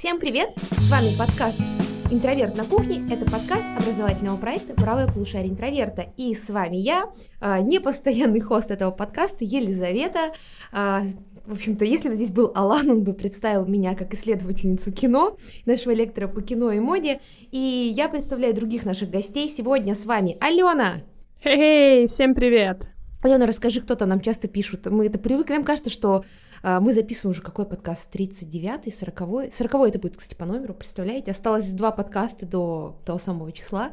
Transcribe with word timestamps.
Всем 0.00 0.18
привет! 0.18 0.48
С 0.56 0.90
вами 0.90 1.08
подкаст 1.18 1.60
«Интроверт 2.10 2.56
на 2.56 2.64
кухне»— 2.64 3.06
это 3.12 3.30
подкаст 3.30 3.66
образовательного 3.78 4.38
проекта 4.38 4.72
«Правое 4.72 5.06
полушарие 5.06 5.50
интроверта». 5.50 6.06
И 6.16 6.34
с 6.34 6.48
вами 6.48 6.76
я, 6.76 7.10
а, 7.38 7.60
непостоянный 7.60 8.40
хост 8.40 8.70
этого 8.70 8.92
подкаста, 8.92 9.44
Елизавета. 9.44 10.32
А, 10.72 11.02
в 11.44 11.52
общем-то, 11.52 11.84
если 11.84 12.08
бы 12.08 12.16
здесь 12.16 12.30
был 12.30 12.50
Алан, 12.54 12.88
он 12.88 13.04
бы 13.04 13.12
представил 13.12 13.66
меня 13.66 13.94
как 13.94 14.14
исследовательницу 14.14 14.90
кино, 14.90 15.36
нашего 15.66 15.92
лектора 15.92 16.28
по 16.28 16.40
кино 16.40 16.72
и 16.72 16.80
моде. 16.80 17.20
И 17.50 17.92
я 17.94 18.08
представляю 18.08 18.54
других 18.54 18.86
наших 18.86 19.10
гостей. 19.10 19.50
Сегодня 19.50 19.94
с 19.94 20.06
вами 20.06 20.38
Алена. 20.40 21.02
Хей, 21.44 22.06
всем 22.06 22.34
привет! 22.34 22.86
Алена, 23.22 23.44
расскажи, 23.44 23.82
кто-то 23.82 24.06
нам 24.06 24.20
часто 24.20 24.48
пишут. 24.48 24.86
Мы 24.86 25.08
это 25.08 25.18
привыкли, 25.18 25.52
нам 25.52 25.64
кажется, 25.64 25.90
что 25.90 26.24
мы 26.62 26.92
записываем 26.92 27.32
уже 27.32 27.42
какой 27.42 27.66
подкаст? 27.66 28.14
39-й, 28.14 28.90
40-й? 28.90 29.52
40 29.52 29.74
это 29.88 29.98
будет, 29.98 30.16
кстати, 30.16 30.36
по 30.36 30.44
номеру, 30.44 30.74
представляете? 30.74 31.30
Осталось 31.30 31.70
два 31.72 31.90
подкаста 31.90 32.46
до 32.46 33.00
того 33.04 33.18
самого 33.18 33.52
числа. 33.52 33.92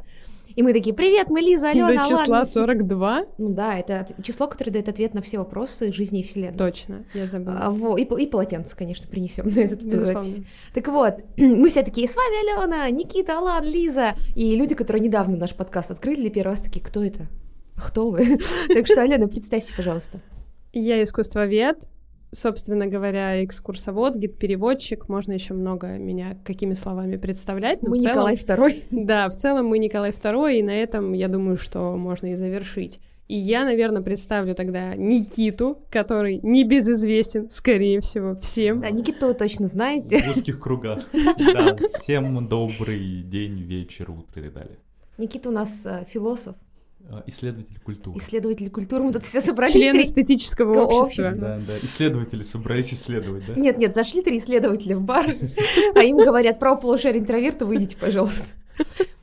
И 0.57 0.63
мы 0.63 0.73
такие, 0.73 0.95
привет, 0.95 1.29
мы 1.29 1.41
Лиза, 1.41 1.69
Алена, 1.69 1.89
До 1.89 1.97
числа 1.97 2.17
ладно. 2.17 2.45
42? 2.45 3.25
Ну 3.37 3.49
да, 3.49 3.77
это 3.77 4.07
число, 4.23 4.47
которое 4.47 4.71
дает 4.71 4.89
ответ 4.89 5.13
на 5.13 5.21
все 5.21 5.37
вопросы 5.37 5.93
жизни 5.93 6.21
и 6.21 6.23
вселенной. 6.23 6.57
Точно, 6.57 7.05
я 7.13 7.27
забыла. 7.27 7.59
А, 7.61 7.69
во, 7.69 7.95
и, 7.95 8.03
и 8.03 8.25
полотенце, 8.25 8.75
конечно, 8.75 9.07
принесем 9.07 9.47
на 9.53 9.59
этот 9.59 9.83
Безусловно. 9.83 10.23
запись. 10.23 10.45
Так 10.73 10.87
вот, 10.87 11.13
мы 11.37 11.69
все 11.69 11.83
такие, 11.83 12.09
с 12.09 12.15
вами 12.15 12.63
Алена, 12.63 12.89
Никита, 12.89 13.37
Алан, 13.37 13.65
Лиза. 13.65 14.15
И 14.35 14.55
люди, 14.55 14.73
которые 14.73 15.03
недавно 15.03 15.37
наш 15.37 15.53
подкаст 15.53 15.91
открыли, 15.91 16.21
для 16.21 16.29
первый 16.31 16.49
раз 16.49 16.61
такие, 16.61 16.83
кто 16.83 17.03
это? 17.03 17.27
Кто 17.75 18.09
вы? 18.09 18.39
Так 18.67 18.87
что, 18.87 19.03
Алена, 19.03 19.27
представьте, 19.27 19.73
пожалуйста. 19.77 20.21
Я 20.73 21.03
искусствовед, 21.03 21.87
собственно 22.31 22.87
говоря, 22.87 23.43
экскурсовод, 23.43 24.15
гид-переводчик, 24.15 25.09
можно 25.09 25.33
еще 25.33 25.53
много 25.53 25.97
меня 25.97 26.37
какими 26.43 26.73
словами 26.73 27.17
представлять. 27.17 27.81
но 27.81 27.89
Мы 27.89 27.97
в 27.97 28.01
целом- 28.01 28.11
Николай 28.15 28.35
Второй. 28.35 28.83
Да, 28.91 29.29
в 29.29 29.33
целом 29.33 29.67
мы 29.67 29.79
Николай 29.79 30.11
II, 30.11 30.59
и 30.59 30.63
на 30.63 30.71
этом, 30.71 31.13
я 31.13 31.27
думаю, 31.27 31.57
что 31.57 31.95
можно 31.95 32.27
и 32.27 32.35
завершить. 32.35 32.99
И 33.27 33.35
я, 33.35 33.65
наверное, 33.65 34.01
представлю 34.01 34.55
тогда 34.55 34.95
Никиту, 34.95 35.79
который 35.89 36.39
небезызвестен, 36.43 37.49
скорее 37.49 37.99
всего, 37.99 38.35
всем. 38.39 38.79
Да, 38.79 38.89
Никиту 38.89 39.27
вы 39.27 39.33
точно 39.33 39.67
знаете. 39.67 40.21
В 40.21 40.37
узких 40.37 40.59
кругах. 40.59 41.03
Да, 41.37 41.75
всем 41.99 42.47
добрый 42.47 43.21
день, 43.23 43.61
вечер, 43.63 44.11
утро 44.11 44.41
и 44.41 44.45
так 44.45 44.53
далее. 44.53 44.77
Никита 45.17 45.49
у 45.49 45.51
нас 45.51 45.85
э, 45.85 46.05
философ, 46.09 46.55
А, 47.09 47.23
Исследователь 47.25 47.79
культуры. 47.85 48.17
исследователь 48.19 48.69
культуры. 48.69 49.03
Мы 49.03 49.13
тут 49.13 49.23
все 49.23 49.39
собрались. 49.41 49.73
Член 49.73 49.93
три- 49.93 50.03
эстетического 50.03 50.83
Общества. 50.85 51.29
общества. 51.29 51.31
Да, 51.35 51.59
да. 51.65 51.73
Исследователи 51.81 52.43
собрались 52.43 52.93
исследовать, 52.93 53.45
да? 53.47 53.53
Нет, 53.55 53.77
нет, 53.77 53.95
зашли 53.95 54.21
три 54.21 54.37
исследователя 54.39 54.97
в 54.97 55.01
бар, 55.01 55.25
а 55.95 56.03
им 56.03 56.17
говорят, 56.17 56.59
про 56.59 56.75
полушарие 56.75 57.21
интроверта, 57.21 57.65
выйдите, 57.65 57.95
пожалуйста. 57.97 58.45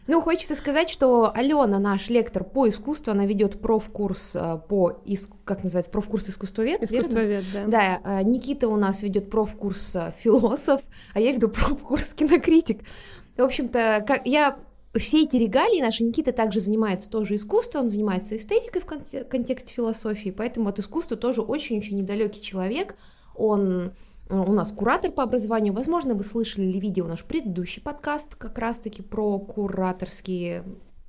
Ну, 0.06 0.20
хочется 0.20 0.55
сказать, 0.55 0.90
что 0.90 1.30
Алена, 1.34 1.78
наш 1.78 2.10
лектор 2.10 2.44
по 2.44 2.68
искусству, 2.68 3.12
она 3.12 3.24
ведет 3.24 3.58
профкурс 3.60 4.36
э, 4.36 4.58
по, 4.68 5.00
ис- 5.06 5.30
как 5.44 5.62
называется, 5.62 5.90
профкурс 5.90 6.28
искусствовед, 6.28 6.80
верно? 6.82 6.84
Искусствовед, 6.84 7.44
да. 7.55 7.66
Да, 7.66 8.20
э, 8.20 8.22
Никита 8.24 8.68
у 8.68 8.77
нас 8.77 9.02
ведет 9.02 9.30
профкурс 9.30 9.96
философ, 10.18 10.82
а 11.14 11.20
я 11.20 11.32
веду 11.32 11.48
профкурс 11.48 12.12
кинокритик. 12.12 12.80
В 13.38 13.42
общем-то, 13.42 14.05
как 14.06 14.27
я 14.27 14.56
все 14.98 15.24
эти 15.24 15.36
регалии 15.36 15.80
наши, 15.80 16.04
Никита 16.04 16.32
также 16.32 16.60
занимается 16.60 17.10
тоже 17.10 17.36
искусством, 17.36 17.82
он 17.82 17.90
занимается 17.90 18.36
эстетикой 18.36 18.80
в 18.80 18.86
конте- 18.86 19.24
контексте 19.24 19.74
философии, 19.74 20.30
поэтому 20.30 20.68
от 20.68 20.78
искусства 20.78 21.16
тоже 21.16 21.42
очень-очень 21.42 21.96
недалекий 21.96 22.40
человек. 22.40 22.94
Он 23.34 23.92
э, 24.28 24.36
у 24.36 24.52
нас 24.52 24.70
куратор 24.70 25.10
по 25.10 25.24
образованию. 25.24 25.72
Возможно, 25.72 26.14
вы 26.14 26.24
слышали 26.24 26.64
ли 26.64 26.78
видео 26.78 27.06
наш 27.06 27.24
предыдущий 27.24 27.82
подкаст 27.82 28.36
как 28.36 28.56
раз-таки 28.58 29.02
про 29.02 29.38
кураторские 29.40 30.64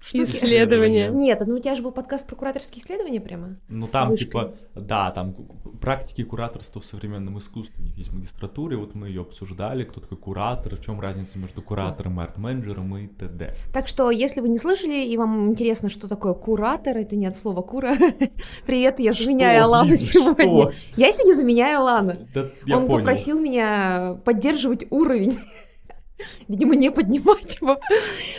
штуки. 0.05 0.23
Исследования. 0.23 1.09
Нет, 1.09 1.41
ну 1.45 1.55
у 1.55 1.59
тебя 1.59 1.75
же 1.75 1.81
был 1.81 1.91
подкаст 1.91 2.27
про 2.27 2.35
кураторские 2.35 2.83
исследования 2.83 3.19
прямо? 3.19 3.57
Ну 3.67 3.85
там 3.91 4.09
вышкой. 4.09 4.25
типа, 4.27 4.53
да, 4.75 5.11
там 5.11 5.33
практики 5.81 6.23
кураторства 6.23 6.81
в 6.81 6.85
современном 6.85 7.37
искусстве. 7.39 7.75
У 7.79 7.83
них 7.83 7.97
есть 7.97 8.13
магистратура, 8.13 8.73
и 8.73 8.77
вот 8.77 8.95
мы 8.95 9.07
ее 9.07 9.21
обсуждали, 9.21 9.83
кто 9.83 10.01
такой 10.01 10.17
куратор, 10.17 10.75
в 10.75 10.81
чем 10.83 10.99
разница 10.99 11.37
между 11.39 11.61
куратором 11.61 12.19
и 12.19 12.23
арт-менеджером 12.23 12.97
и 12.97 13.07
т.д. 13.07 13.55
Так 13.73 13.87
что, 13.87 14.11
если 14.11 14.41
вы 14.41 14.49
не 14.49 14.57
слышали, 14.57 15.05
и 15.05 15.17
вам 15.17 15.49
интересно, 15.49 15.89
что 15.89 16.07
такое 16.07 16.33
куратор, 16.33 16.97
это 16.97 17.15
не 17.15 17.25
от 17.25 17.35
слова 17.35 17.61
кура. 17.61 17.95
Привет, 18.65 18.99
я 18.99 19.13
Что, 19.13 19.23
заменяю 19.25 19.63
Алану 19.63 19.89
Лиза, 19.91 20.05
сегодня. 20.05 20.43
что? 20.43 20.71
Я 20.97 21.11
сегодня 21.11 21.33
заменяю 21.33 21.79
Алана. 21.79 22.17
Да, 22.33 22.49
Он 22.75 22.87
понял. 22.87 22.99
попросил 22.99 23.39
меня 23.39 24.19
поддерживать 24.23 24.85
уровень. 24.91 25.37
Видимо, 26.47 26.75
не 26.75 26.89
поднимать 26.89 27.57
его. 27.61 27.79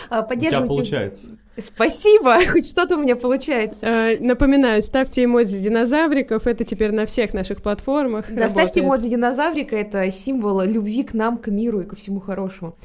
А, 0.08 0.22
У 0.22 0.34
тебя 0.38 0.60
получается. 0.62 1.28
Спасибо, 1.58 2.38
хоть 2.50 2.68
что-то 2.68 2.96
у 2.96 3.00
меня 3.00 3.16
получается. 3.16 3.86
Э, 3.86 4.18
Напоминаю, 4.20 4.82
ставьте 4.82 5.24
эмодзи 5.24 5.58
динозавриков, 5.58 6.46
это 6.46 6.64
теперь 6.64 6.92
на 6.92 7.06
всех 7.06 7.32
наших 7.34 7.62
платформах. 7.62 8.26
Да, 8.28 8.48
ставьте 8.48 8.80
работает. 8.80 8.84
эмодзи 8.84 9.08
динозаврика, 9.08 9.76
это 9.76 10.10
символ 10.10 10.62
любви 10.62 11.02
к 11.02 11.14
нам, 11.14 11.38
к 11.38 11.48
миру 11.48 11.80
и 11.80 11.84
ко 11.84 11.96
всему 11.96 12.20
хорошему. 12.20 12.76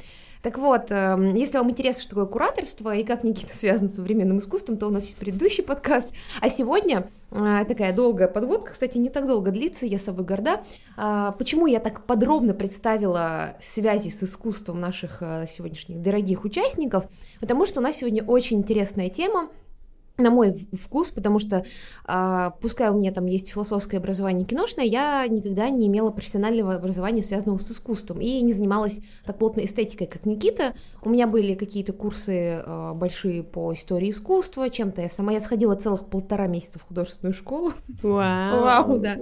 Так 0.42 0.58
вот, 0.58 0.90
эм, 0.90 1.34
если 1.34 1.58
вам 1.58 1.70
интересно, 1.70 2.02
что 2.02 2.10
такое 2.10 2.26
кураторство 2.26 2.94
и 2.94 3.04
как 3.04 3.22
Никита 3.22 3.54
связан 3.54 3.88
с 3.88 3.94
современным 3.94 4.38
искусством, 4.38 4.76
то 4.76 4.88
у 4.88 4.90
нас 4.90 5.04
есть 5.04 5.16
предыдущий 5.16 5.62
подкаст. 5.62 6.10
А 6.40 6.50
сегодня 6.50 7.08
э, 7.30 7.64
такая 7.68 7.94
долгая 7.94 8.26
подводка, 8.26 8.72
кстати, 8.72 8.98
не 8.98 9.08
так 9.08 9.28
долго 9.28 9.52
длится, 9.52 9.86
я 9.86 10.00
собой 10.00 10.24
горда. 10.24 10.64
А, 10.96 11.30
Почему 11.32 11.68
я 11.68 11.78
так 11.78 12.06
подробно 12.06 12.54
представила 12.54 13.56
связи 13.62 14.08
с 14.08 14.24
искусством 14.24 14.80
наших 14.80 15.18
э, 15.20 15.46
сегодняшних 15.46 16.02
дорогих 16.02 16.44
участников? 16.44 17.04
Потому 17.38 17.64
что 17.64 17.78
у 17.78 17.82
нас 17.82 17.96
сегодня 17.96 18.24
очень 18.24 18.58
интересная 18.58 19.10
тема, 19.10 19.48
на 20.18 20.30
мой 20.30 20.68
вкус, 20.72 21.10
потому 21.10 21.38
что 21.38 21.64
а, 22.04 22.50
пускай 22.60 22.90
у 22.90 22.94
меня 22.94 23.12
там 23.12 23.26
есть 23.26 23.50
философское 23.50 23.96
образование 23.96 24.46
киношное, 24.46 24.84
я 24.84 25.26
никогда 25.26 25.68
не 25.70 25.86
имела 25.86 26.10
профессионального 26.10 26.74
образования, 26.74 27.22
связанного 27.22 27.58
с 27.58 27.70
искусством, 27.70 28.20
и 28.20 28.40
не 28.42 28.52
занималась 28.52 29.00
так 29.24 29.38
плотно 29.38 29.64
эстетикой, 29.64 30.06
как 30.06 30.26
Никита. 30.26 30.74
У 31.02 31.08
меня 31.08 31.26
были 31.26 31.54
какие-то 31.54 31.92
курсы 31.92 32.62
а, 32.64 32.94
большие 32.94 33.42
по 33.42 33.72
истории 33.72 34.10
искусства, 34.10 34.68
чем-то 34.70 35.02
я 35.02 35.08
сама, 35.08 35.32
я 35.32 35.40
сходила 35.40 35.74
целых 35.74 36.06
полтора 36.06 36.46
месяца 36.46 36.78
в 36.78 36.82
художественную 36.82 37.34
школу. 37.34 37.72
Вау. 38.02 38.60
Вау, 38.62 38.98
да. 38.98 39.18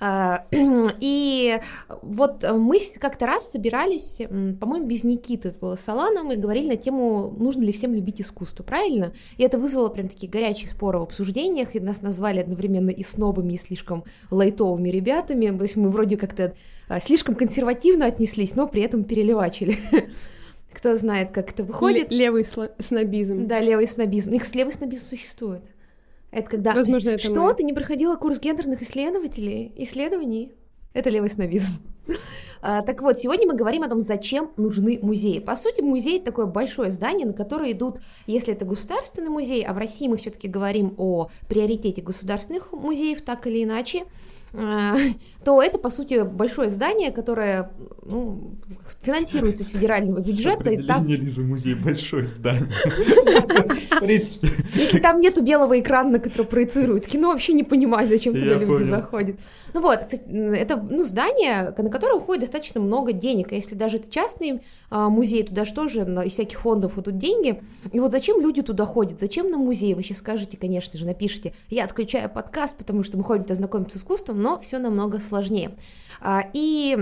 А, 0.00 0.44
И 1.00 1.60
вот 2.02 2.44
мы 2.44 2.80
как-то 3.00 3.26
раз 3.26 3.50
собирались, 3.50 4.18
по-моему, 4.60 4.86
без 4.86 5.04
Никиты, 5.04 5.54
было 5.60 5.76
с 5.76 5.88
Аланом, 5.88 6.32
и 6.32 6.36
говорили 6.36 6.68
на 6.68 6.76
тему, 6.76 7.34
нужно 7.36 7.62
ли 7.62 7.72
всем 7.72 7.94
любить 7.94 8.20
искусство, 8.20 8.62
правильно? 8.62 9.12
И 9.36 9.42
это 9.42 9.58
вызвало 9.58 9.88
прям 9.88 10.08
такие 10.08 10.30
горячие 10.30 10.68
споры 10.68 10.98
в 10.98 11.02
обсуждениях, 11.02 11.74
и 11.74 11.80
нас 11.80 12.02
назвали 12.02 12.40
одновременно 12.40 12.90
и 12.90 13.02
снобами, 13.02 13.54
и 13.54 13.58
слишком 13.58 14.04
лайтовыми 14.30 14.88
ребятами, 14.88 15.56
то 15.56 15.64
есть 15.64 15.76
мы 15.76 15.90
вроде 15.90 16.16
как-то 16.16 16.54
а, 16.88 17.00
слишком 17.00 17.34
консервативно 17.34 18.06
отнеслись, 18.06 18.54
но 18.54 18.66
при 18.66 18.82
этом 18.82 19.04
переливачили. 19.04 19.78
Кто 20.72 20.96
знает, 20.96 21.32
как 21.32 21.50
это 21.50 21.64
выходит. 21.64 22.12
Ле- 22.12 22.18
Левый 22.18 22.42
сло- 22.42 22.70
снобизм. 22.78 23.48
Да, 23.48 23.58
левый 23.58 23.88
снобизм. 23.88 24.32
Их 24.34 24.54
левый 24.54 24.72
снобизм 24.72 25.06
существует. 25.06 25.62
Это 26.30 26.50
когда... 26.50 26.74
Возможно, 26.74 27.10
это 27.10 27.22
Что, 27.22 27.34
мы. 27.34 27.54
ты 27.54 27.62
не 27.62 27.72
проходила 27.72 28.16
курс 28.16 28.38
гендерных 28.38 28.82
исследователей? 28.82 29.72
Исследований? 29.76 30.52
Это 30.92 31.10
левый 31.10 31.30
снобизм. 31.30 31.74
А, 32.60 32.82
так 32.82 33.02
вот, 33.02 33.20
сегодня 33.20 33.46
мы 33.46 33.54
говорим 33.54 33.84
о 33.84 33.88
том, 33.88 34.00
зачем 34.00 34.50
нужны 34.56 34.98
музеи. 35.00 35.38
По 35.38 35.54
сути, 35.54 35.80
музей 35.80 36.20
такое 36.20 36.46
большое 36.46 36.90
здание, 36.90 37.24
на 37.24 37.32
которое 37.32 37.70
идут, 37.70 38.00
если 38.26 38.52
это 38.52 38.64
государственный 38.64 39.28
музей, 39.28 39.64
а 39.64 39.72
в 39.72 39.78
России 39.78 40.08
мы 40.08 40.16
все-таки 40.16 40.48
говорим 40.48 40.92
о 40.96 41.28
приоритете 41.48 42.02
государственных 42.02 42.72
музеев, 42.72 43.22
так 43.22 43.46
или 43.46 43.62
иначе, 43.62 44.06
то 44.52 45.62
это, 45.62 45.78
по 45.78 45.90
сути, 45.90 46.22
большое 46.22 46.70
здание, 46.70 47.10
которое 47.10 47.70
ну, 48.02 48.54
финансируется 49.02 49.64
с 49.64 49.68
федерального 49.68 50.20
бюджета. 50.20 50.70
И 50.70 50.82
там 50.82 51.06
Лизы 51.06 51.42
музей 51.42 51.74
большое 51.74 52.24
здание. 52.24 52.68
В 52.68 54.00
принципе. 54.00 54.48
Если 54.74 54.98
там 54.98 55.20
нету 55.20 55.42
белого 55.42 55.78
экрана, 55.78 56.12
на 56.12 56.18
который 56.18 56.46
проецируют 56.46 57.06
кино, 57.06 57.28
вообще 57.28 57.52
не 57.52 57.64
понимаю, 57.64 58.06
зачем 58.06 58.34
туда 58.34 58.54
люди 58.54 58.82
заходят. 58.84 59.36
Ну 59.74 59.80
вот, 59.82 60.00
это 60.12 60.76
ну, 60.76 61.04
здание, 61.04 61.74
на 61.76 61.90
которое 61.90 62.14
уходит 62.14 62.44
достаточно 62.44 62.80
много 62.80 63.12
денег. 63.12 63.52
А 63.52 63.54
если 63.54 63.74
даже 63.74 63.98
это 63.98 64.10
частный 64.10 64.62
а, 64.90 65.10
музей, 65.10 65.42
туда 65.42 65.64
что 65.64 65.88
же 65.88 66.04
на- 66.06 66.24
из 66.24 66.32
всяких 66.32 66.60
фондов 66.60 66.98
идут 66.98 67.18
деньги. 67.18 67.60
И 67.92 68.00
вот 68.00 68.10
зачем 68.10 68.40
люди 68.40 68.62
туда 68.62 68.86
ходят? 68.86 69.20
Зачем 69.20 69.50
на 69.50 69.58
музей? 69.58 69.94
Вы 69.94 70.02
сейчас 70.02 70.18
скажете, 70.18 70.56
конечно 70.56 70.98
же, 70.98 71.04
напишите. 71.04 71.52
Я 71.68 71.84
отключаю 71.84 72.30
подкаст, 72.30 72.76
потому 72.76 73.04
что 73.04 73.18
мы 73.18 73.24
ходим 73.24 73.42
туда 73.42 73.54
знакомиться 73.54 73.98
с 73.98 74.02
искусством, 74.02 74.37
но 74.38 74.58
все 74.60 74.78
намного 74.78 75.20
сложнее. 75.20 75.72
А, 76.20 76.44
и 76.52 76.96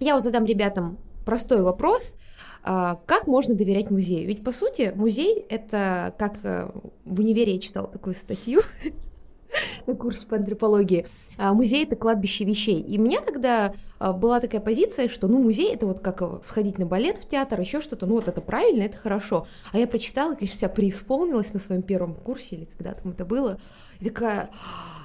я 0.00 0.14
вот 0.14 0.24
задам 0.24 0.44
ребятам 0.44 0.98
простой 1.24 1.62
вопрос. 1.62 2.14
А, 2.62 3.00
Как 3.06 3.26
можно 3.26 3.54
доверять 3.54 3.90
музею? 3.90 4.26
Ведь, 4.26 4.42
по 4.42 4.52
сути, 4.52 4.92
музей— 4.94 5.44
это, 5.48 6.14
как 6.18 6.38
э, 6.42 6.70
в 7.04 7.20
универе 7.20 7.54
я 7.54 7.60
читала 7.60 7.86
такую 7.88 8.14
статью, 8.14 8.62
на 9.86 9.94
курсе 9.94 10.26
по 10.26 10.36
антропологии. 10.36 11.06
А 11.38 11.54
музей— 11.54 11.84
это 11.86 11.96
кладбище 11.96 12.44
вещей. 12.44 12.82
И 12.82 12.98
у 12.98 13.02
меня 13.02 13.22
тогда 13.22 13.72
была 13.98 14.40
такая 14.40 14.60
позиция, 14.60 15.08
что, 15.08 15.26
ну, 15.26 15.42
музей— 15.42 15.72
это 15.74 15.86
вот 15.86 16.00
как 16.00 16.44
сходить 16.44 16.78
на 16.78 16.84
балет 16.84 17.16
в 17.16 17.26
театр, 17.26 17.58
еще 17.58 17.80
что-то, 17.80 18.06
ну, 18.06 18.16
вот 18.16 18.28
это 18.28 18.42
правильно, 18.42 18.82
это 18.82 18.98
хорошо. 18.98 19.46
А 19.72 19.78
я 19.78 19.86
прочитала, 19.86 20.34
конечно, 20.34 20.56
вся 20.58 20.68
преисполнилась 20.68 21.54
на 21.54 21.60
своем 21.60 21.80
первом 21.80 22.14
курсе, 22.14 22.56
или 22.56 22.64
когда 22.76 22.92
там 22.92 23.12
это 23.12 23.24
было, 23.24 23.58
и 24.00 24.04
такая, 24.04 24.50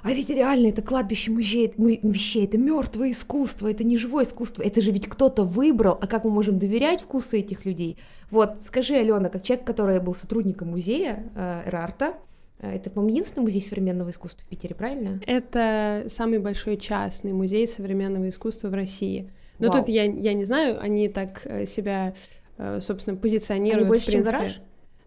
а 0.05 0.13
ведь 0.13 0.29
реально 0.29 0.67
это 0.67 0.83
кладбище 0.83 1.31
музей, 1.31 1.73
вещей, 1.77 2.45
это 2.45 2.59
мертвое 2.59 3.09
искусство, 3.09 3.71
это 3.71 3.83
не 3.83 3.97
живое 3.97 4.23
искусство, 4.23 4.61
это 4.61 4.79
же 4.79 4.91
ведь 4.91 5.07
кто-то 5.07 5.43
выбрал, 5.43 5.97
а 5.99 6.05
как 6.05 6.25
мы 6.25 6.29
можем 6.29 6.59
доверять 6.59 7.01
вкусу 7.01 7.37
этих 7.37 7.65
людей? 7.65 7.97
Вот, 8.29 8.61
скажи, 8.61 8.93
Алена, 8.93 9.29
как 9.29 9.41
человек, 9.41 9.65
который 9.65 9.99
был 9.99 10.13
сотрудником 10.13 10.69
музея 10.69 11.23
э, 11.35 11.63
Эрарта, 11.65 12.13
а, 12.59 12.71
это, 12.71 12.91
по-моему, 12.91 13.15
единственный 13.15 13.43
музей 13.43 13.63
современного 13.63 14.11
искусства 14.11 14.45
в 14.45 14.47
Питере, 14.47 14.75
правильно? 14.75 15.19
Это 15.25 16.05
самый 16.07 16.37
большой 16.37 16.77
частный 16.77 17.33
музей 17.33 17.67
современного 17.67 18.29
искусства 18.29 18.69
в 18.69 18.75
России. 18.75 19.31
Но 19.57 19.69
Вау. 19.69 19.79
тут 19.79 19.89
я, 19.89 20.03
я 20.03 20.33
не 20.33 20.43
знаю, 20.43 20.79
они 20.79 21.09
так 21.09 21.41
э, 21.45 21.65
себя, 21.65 22.13
э, 22.59 22.79
собственно, 22.79 23.17
позиционируют, 23.17 23.81
они 23.81 23.89
больше, 23.89 24.03
в 24.03 24.11
принципе, 24.11 24.31
чем 24.31 24.39
гараж? 24.39 24.61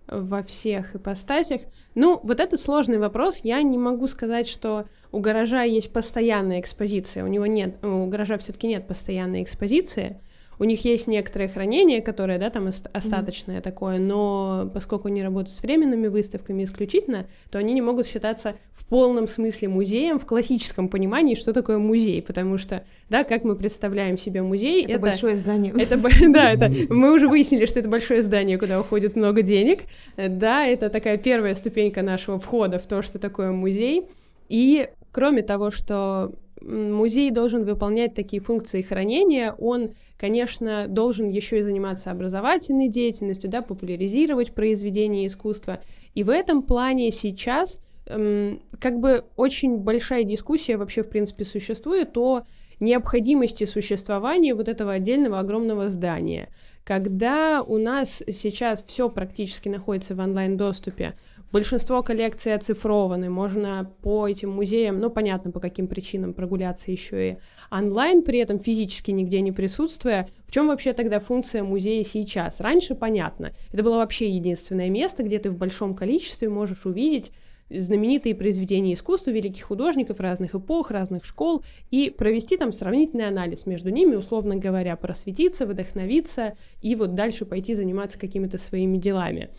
Во 0.08 0.42
всех 0.42 0.96
ипостасях. 0.96 1.62
Ну, 1.94 2.20
вот 2.22 2.40
это 2.40 2.56
сложный 2.56 2.98
вопрос. 2.98 3.40
Я 3.42 3.62
не 3.62 3.78
могу 3.78 4.06
сказать, 4.06 4.48
что 4.48 4.86
у 5.12 5.20
гаража 5.20 5.62
есть 5.62 5.92
постоянная 5.92 6.60
экспозиция. 6.60 7.24
У 7.24 7.28
него 7.28 7.46
нет, 7.46 7.84
у 7.84 8.06
гаража 8.06 8.38
все-таки 8.38 8.66
нет 8.66 8.86
постоянной 8.86 9.42
экспозиции. 9.42 10.20
У 10.58 10.64
них 10.64 10.84
есть 10.84 11.06
некоторое 11.06 11.48
хранение, 11.48 12.02
которое, 12.02 12.38
да, 12.38 12.50
там 12.50 12.68
остаточное 12.68 13.58
mm-hmm. 13.58 13.62
такое, 13.62 13.98
но 13.98 14.70
поскольку 14.74 15.08
они 15.08 15.22
работают 15.22 15.56
с 15.56 15.62
временными 15.62 16.08
выставками 16.08 16.64
исключительно, 16.64 17.26
то 17.50 17.58
они 17.58 17.74
не 17.74 17.80
могут 17.80 18.06
считаться 18.06 18.56
в 18.72 18.84
полном 18.86 19.28
смысле 19.28 19.68
музеем 19.68 20.18
в 20.18 20.26
классическом 20.26 20.88
понимании, 20.88 21.34
что 21.34 21.52
такое 21.52 21.78
музей, 21.78 22.22
потому 22.22 22.58
что, 22.58 22.84
да, 23.08 23.22
как 23.22 23.44
мы 23.44 23.54
представляем 23.54 24.18
себе 24.18 24.42
музей, 24.42 24.82
это, 24.84 24.92
это 24.92 25.00
большое 25.00 25.36
здание. 25.36 25.74
Это, 25.78 25.96
да, 26.28 26.50
это 26.50 26.70
мы 26.88 27.12
уже 27.12 27.28
выяснили, 27.28 27.66
что 27.66 27.80
это 27.80 27.88
большое 27.88 28.22
здание, 28.22 28.58
куда 28.58 28.80
уходит 28.80 29.14
много 29.14 29.42
денег, 29.42 29.80
да, 30.16 30.66
это 30.66 30.88
такая 30.88 31.18
первая 31.18 31.54
ступенька 31.54 32.02
нашего 32.02 32.38
входа 32.38 32.78
в 32.78 32.86
то, 32.86 33.02
что 33.02 33.18
такое 33.18 33.52
музей, 33.52 34.06
и 34.48 34.88
кроме 35.12 35.42
того, 35.42 35.70
что 35.70 36.32
музей 36.60 37.30
должен 37.30 37.64
выполнять 37.64 38.14
такие 38.14 38.40
функции 38.40 38.82
хранения, 38.82 39.52
он 39.52 39.90
конечно, 40.18 40.88
должен 40.88 41.28
еще 41.28 41.60
и 41.60 41.62
заниматься 41.62 42.10
образовательной 42.10 42.88
деятельностью, 42.88 43.48
да, 43.48 43.62
популяризировать 43.62 44.52
произведения 44.52 45.26
искусства. 45.26 45.80
И 46.14 46.24
в 46.24 46.30
этом 46.30 46.62
плане 46.62 47.10
сейчас 47.12 47.78
эм, 48.06 48.60
как 48.80 48.98
бы 48.98 49.24
очень 49.36 49.78
большая 49.78 50.24
дискуссия 50.24 50.76
вообще, 50.76 51.02
в 51.02 51.08
принципе, 51.08 51.44
существует 51.44 52.16
о 52.18 52.42
необходимости 52.80 53.64
существования 53.64 54.54
вот 54.54 54.68
этого 54.68 54.92
отдельного 54.92 55.38
огромного 55.38 55.88
здания. 55.88 56.48
Когда 56.84 57.62
у 57.62 57.76
нас 57.76 58.22
сейчас 58.32 58.82
все 58.82 59.08
практически 59.08 59.68
находится 59.68 60.14
в 60.14 60.20
онлайн-доступе, 60.20 61.14
Большинство 61.50 62.02
коллекций 62.02 62.54
оцифрованы, 62.54 63.30
можно 63.30 63.90
по 64.02 64.28
этим 64.28 64.50
музеям, 64.50 65.00
ну, 65.00 65.08
понятно, 65.08 65.50
по 65.50 65.60
каким 65.60 65.86
причинам 65.86 66.34
прогуляться 66.34 66.90
еще 66.90 67.30
и 67.30 67.36
онлайн, 67.70 68.22
при 68.22 68.38
этом 68.38 68.58
физически 68.58 69.12
нигде 69.12 69.40
не 69.40 69.50
присутствуя. 69.50 70.28
В 70.46 70.52
чем 70.52 70.66
вообще 70.68 70.92
тогда 70.92 71.20
функция 71.20 71.62
музея 71.62 72.04
сейчас? 72.04 72.60
Раньше 72.60 72.94
понятно, 72.94 73.52
это 73.72 73.82
было 73.82 73.96
вообще 73.96 74.28
единственное 74.28 74.90
место, 74.90 75.22
где 75.22 75.38
ты 75.38 75.50
в 75.50 75.56
большом 75.56 75.94
количестве 75.94 76.50
можешь 76.50 76.84
увидеть 76.84 77.32
знаменитые 77.70 78.34
произведения 78.34 78.92
искусства 78.94 79.30
великих 79.30 79.64
художников 79.64 80.20
разных 80.20 80.54
эпох, 80.54 80.90
разных 80.90 81.24
школ, 81.24 81.64
и 81.90 82.10
провести 82.10 82.56
там 82.56 82.72
сравнительный 82.72 83.26
анализ 83.26 83.66
между 83.66 83.90
ними, 83.90 84.16
условно 84.16 84.56
говоря, 84.56 84.96
просветиться, 84.96 85.66
вдохновиться 85.66 86.56
и 86.82 86.94
вот 86.94 87.14
дальше 87.14 87.44
пойти 87.44 87.74
заниматься 87.74 88.18
какими-то 88.18 88.58
своими 88.58 88.96
делами. 88.98 89.50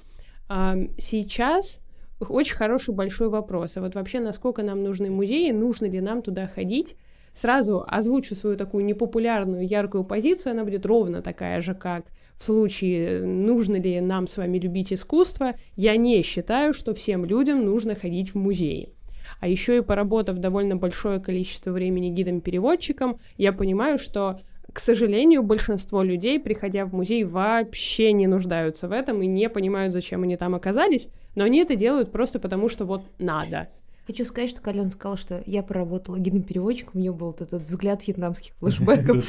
Сейчас 0.50 1.80
очень 2.20 2.56
хороший 2.56 2.94
большой 2.94 3.30
вопрос. 3.30 3.78
А 3.78 3.82
вот 3.82 3.96
вообще, 3.96 4.20
насколько 4.20 4.64
нам 4.64 4.84
нужны 4.84 5.10
музеи, 5.10 5.52
нужно 5.52 5.86
ли 5.86 6.02
нам 6.02 6.22
туда 6.22 6.48
ходить? 6.48 6.96
Сразу 7.34 7.86
озвучу 7.88 8.36
свою 8.36 8.58
такую 8.58 8.84
непопулярную, 8.84 9.66
яркую 9.66 10.04
позицию, 10.04 10.52
она 10.52 10.64
будет 10.66 10.86
ровно 10.86 11.22
такая 11.22 11.62
же, 11.62 11.76
как 11.76 12.06
в 12.38 12.44
случае, 12.44 13.22
нужно 13.22 13.76
ли 13.76 14.02
нам 14.02 14.28
с 14.28 14.38
вами 14.38 14.58
любить 14.58 14.92
искусство. 14.92 15.54
Я 15.76 15.96
не 15.96 16.22
считаю, 16.24 16.74
что 16.74 16.94
всем 16.94 17.26
людям 17.26 17.64
нужно 17.64 17.96
ходить 17.96 18.34
в 18.34 18.36
музеи. 18.36 18.94
А 19.40 19.48
еще 19.48 19.78
и 19.78 19.82
поработав 19.82 20.38
довольно 20.38 20.76
большое 20.76 21.20
количество 21.20 21.72
времени 21.72 22.10
гидом-переводчиком, 22.10 23.20
я 23.38 23.54
понимаю, 23.54 24.00
что 24.00 24.40
к 24.74 24.80
сожалению, 24.80 25.44
большинство 25.44 26.04
людей, 26.04 26.40
приходя 26.40 26.86
в 26.86 26.94
музей, 26.94 27.24
вообще 27.24 28.12
не 28.12 28.28
нуждаются 28.28 28.88
в 28.88 28.92
этом 28.92 29.22
и 29.22 29.28
не 29.28 29.50
понимают, 29.50 29.94
зачем 29.94 30.24
они 30.24 30.38
там 30.38 30.56
оказались, 30.56 31.10
но 31.36 31.44
они 31.44 31.60
это 31.60 31.76
делают 31.76 32.12
просто 32.12 32.40
потому, 32.40 32.70
что 32.70 32.86
вот 32.86 33.04
надо. 33.18 33.70
Хочу 34.10 34.26
сказать, 34.26 34.50
что 34.50 34.60
Кален 34.60 34.90
сказала, 34.90 35.20
что 35.20 35.44
я 35.46 35.62
поработала 35.62 36.18
гидом 36.18 36.42
переводчиком, 36.42 36.94
у 36.96 36.98
нее 36.98 37.12
был 37.12 37.28
вот 37.28 37.42
этот 37.42 37.62
взгляд 37.62 38.08
вьетнамских 38.08 38.54
флешбеков. 38.56 39.24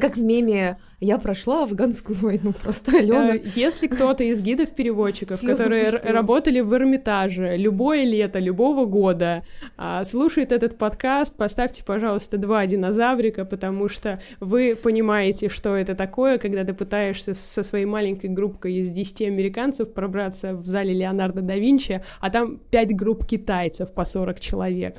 Как 0.00 0.16
в 0.16 0.20
меме 0.20 0.80
«Я 0.98 1.18
прошла 1.18 1.62
афганскую 1.62 2.18
войну», 2.18 2.52
просто 2.52 2.98
Алена. 2.98 3.36
Э, 3.36 3.40
если 3.54 3.86
кто-то 3.86 4.24
из 4.24 4.42
гидов-переводчиков, 4.42 5.40
которые 5.40 5.90
работали 5.90 6.58
в 6.58 6.74
Эрмитаже 6.74 7.56
любое 7.56 8.02
лето, 8.02 8.40
любого 8.40 8.84
года, 8.84 9.44
а, 9.76 10.04
слушает 10.04 10.50
этот 10.50 10.76
подкаст, 10.76 11.36
поставьте, 11.36 11.84
пожалуйста, 11.84 12.36
два 12.36 12.66
динозаврика, 12.66 13.44
потому 13.44 13.88
что 13.88 14.20
вы 14.40 14.74
понимаете, 14.74 15.48
что 15.48 15.76
это 15.76 15.94
такое, 15.94 16.38
когда 16.38 16.64
ты 16.64 16.74
пытаешься 16.74 17.32
со 17.32 17.62
своей 17.62 17.86
маленькой 17.86 18.30
группкой 18.30 18.74
из 18.74 18.90
10 18.90 19.22
американцев 19.22 19.92
пробраться 19.92 20.54
в 20.54 20.64
зале 20.64 20.92
Леонардо 20.94 21.42
да 21.42 21.54
Винчи, 21.54 22.02
а 22.18 22.30
там 22.30 22.58
пять 22.72 22.92
групп 22.92 23.24
китайцев, 23.24 23.92
по 23.92 24.04
40 24.16 24.40
человек. 24.40 24.96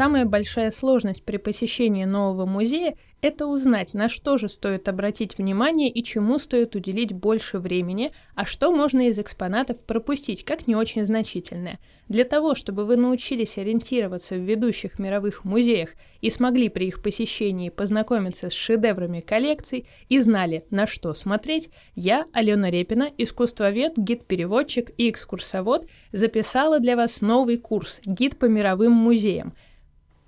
Самая 0.00 0.24
большая 0.24 0.70
сложность 0.70 1.22
при 1.24 1.36
посещении 1.36 2.06
нового 2.06 2.46
музея– 2.46 2.94
это 3.20 3.46
узнать, 3.46 3.92
на 3.92 4.08
что 4.08 4.38
же 4.38 4.48
стоит 4.48 4.88
обратить 4.88 5.36
внимание 5.36 5.90
и 5.90 6.02
чему 6.02 6.38
стоит 6.38 6.74
уделить 6.74 7.12
больше 7.12 7.58
времени, 7.58 8.12
а 8.34 8.46
что 8.46 8.72
можно 8.72 9.08
из 9.08 9.18
экспонатов 9.18 9.78
пропустить, 9.84 10.42
как 10.42 10.66
не 10.66 10.74
очень 10.74 11.04
значительное. 11.04 11.78
Для 12.08 12.24
того, 12.24 12.54
чтобы 12.54 12.86
вы 12.86 12.96
научились 12.96 13.58
ориентироваться 13.58 14.36
в 14.36 14.38
ведущих 14.38 14.98
мировых 14.98 15.44
музеях 15.44 15.90
и 16.22 16.30
смогли 16.30 16.70
при 16.70 16.86
их 16.86 17.02
посещении 17.02 17.68
познакомиться 17.68 18.48
с 18.48 18.54
шедеврами 18.54 19.20
коллекций 19.20 19.86
и 20.08 20.18
знали, 20.18 20.64
на 20.70 20.86
что 20.86 21.12
смотреть, 21.12 21.68
я, 21.94 22.24
Алена 22.32 22.70
Репина, 22.70 23.10
искусствовед, 23.18 23.98
гид-переводчик 23.98 24.92
и 24.96 25.10
экскурсовод, 25.10 25.86
записала 26.10 26.80
для 26.80 26.96
вас 26.96 27.20
новый 27.20 27.58
курс 27.58 28.00
«Гид 28.06 28.38
по 28.38 28.46
мировым 28.46 28.92
музеям», 28.92 29.52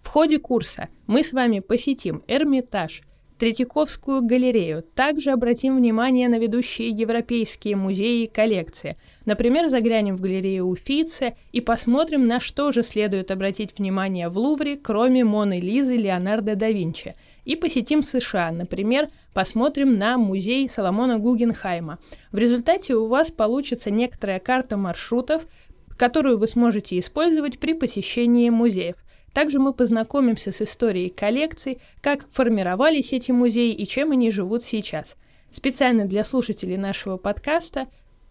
в 0.02 0.08
ходе 0.08 0.38
курса 0.38 0.88
мы 1.06 1.22
с 1.22 1.32
вами 1.32 1.60
посетим 1.60 2.22
Эрмитаж, 2.26 3.02
Третьяковскую 3.38 4.22
галерею, 4.22 4.84
также 4.94 5.32
обратим 5.32 5.76
внимание 5.76 6.28
на 6.28 6.38
ведущие 6.38 6.90
европейские 6.90 7.74
музеи 7.74 8.24
и 8.24 8.28
коллекции. 8.28 8.96
Например, 9.24 9.68
заглянем 9.68 10.16
в 10.16 10.20
галерею 10.20 10.66
Уфице 10.66 11.34
и 11.50 11.60
посмотрим, 11.60 12.28
на 12.28 12.38
что 12.38 12.70
же 12.70 12.84
следует 12.84 13.32
обратить 13.32 13.76
внимание 13.76 14.28
в 14.28 14.38
Лувре, 14.38 14.76
кроме 14.76 15.24
Моны 15.24 15.58
Лизы 15.58 15.96
Леонардо 15.96 16.54
да 16.54 16.70
Винчи. 16.70 17.16
И 17.44 17.56
посетим 17.56 18.02
США, 18.02 18.52
например, 18.52 19.08
посмотрим 19.34 19.98
на 19.98 20.18
музей 20.18 20.68
Соломона 20.68 21.18
Гугенхайма. 21.18 21.98
В 22.30 22.38
результате 22.38 22.94
у 22.94 23.08
вас 23.08 23.32
получится 23.32 23.90
некоторая 23.90 24.38
карта 24.38 24.76
маршрутов, 24.76 25.48
которую 25.96 26.38
вы 26.38 26.46
сможете 26.46 26.96
использовать 26.96 27.58
при 27.58 27.72
посещении 27.72 28.50
музеев– 28.50 28.94
также 29.32 29.58
мы 29.58 29.72
познакомимся 29.72 30.52
с 30.52 30.62
историей 30.62 31.08
коллекций, 31.08 31.78
как 32.00 32.28
формировались 32.30 33.12
эти 33.12 33.32
музеи 33.32 33.72
и 33.72 33.86
чем 33.86 34.12
они 34.12 34.30
живут 34.30 34.62
сейчас. 34.62 35.16
Специально 35.50 36.06
для 36.06 36.24
слушателей 36.24 36.76
нашего 36.76 37.16
подкаста 37.16 37.86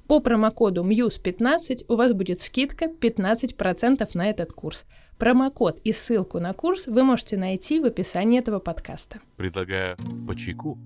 по 0.08 0.20
промокоду 0.20 0.84
MUSE15 0.84 1.86
у 1.88 1.96
вас 1.96 2.13
будет 2.13 2.41
скидка 2.41 2.86
15% 2.86 4.10
на 4.13 4.29
этот 4.29 4.51
курс. 4.53 4.86
Промокод 5.17 5.79
и 5.84 5.91
ссылку 5.91 6.39
на 6.39 6.53
курс 6.53 6.88
вы 6.88 7.03
можете 7.03 7.38
найти 7.38 7.79
в 7.79 7.86
описании 7.86 8.39
этого 8.39 8.60
подкаста. 8.60 9.20
Предлагаю 9.38 9.96
по 10.27 10.36
чайку. 10.36 10.77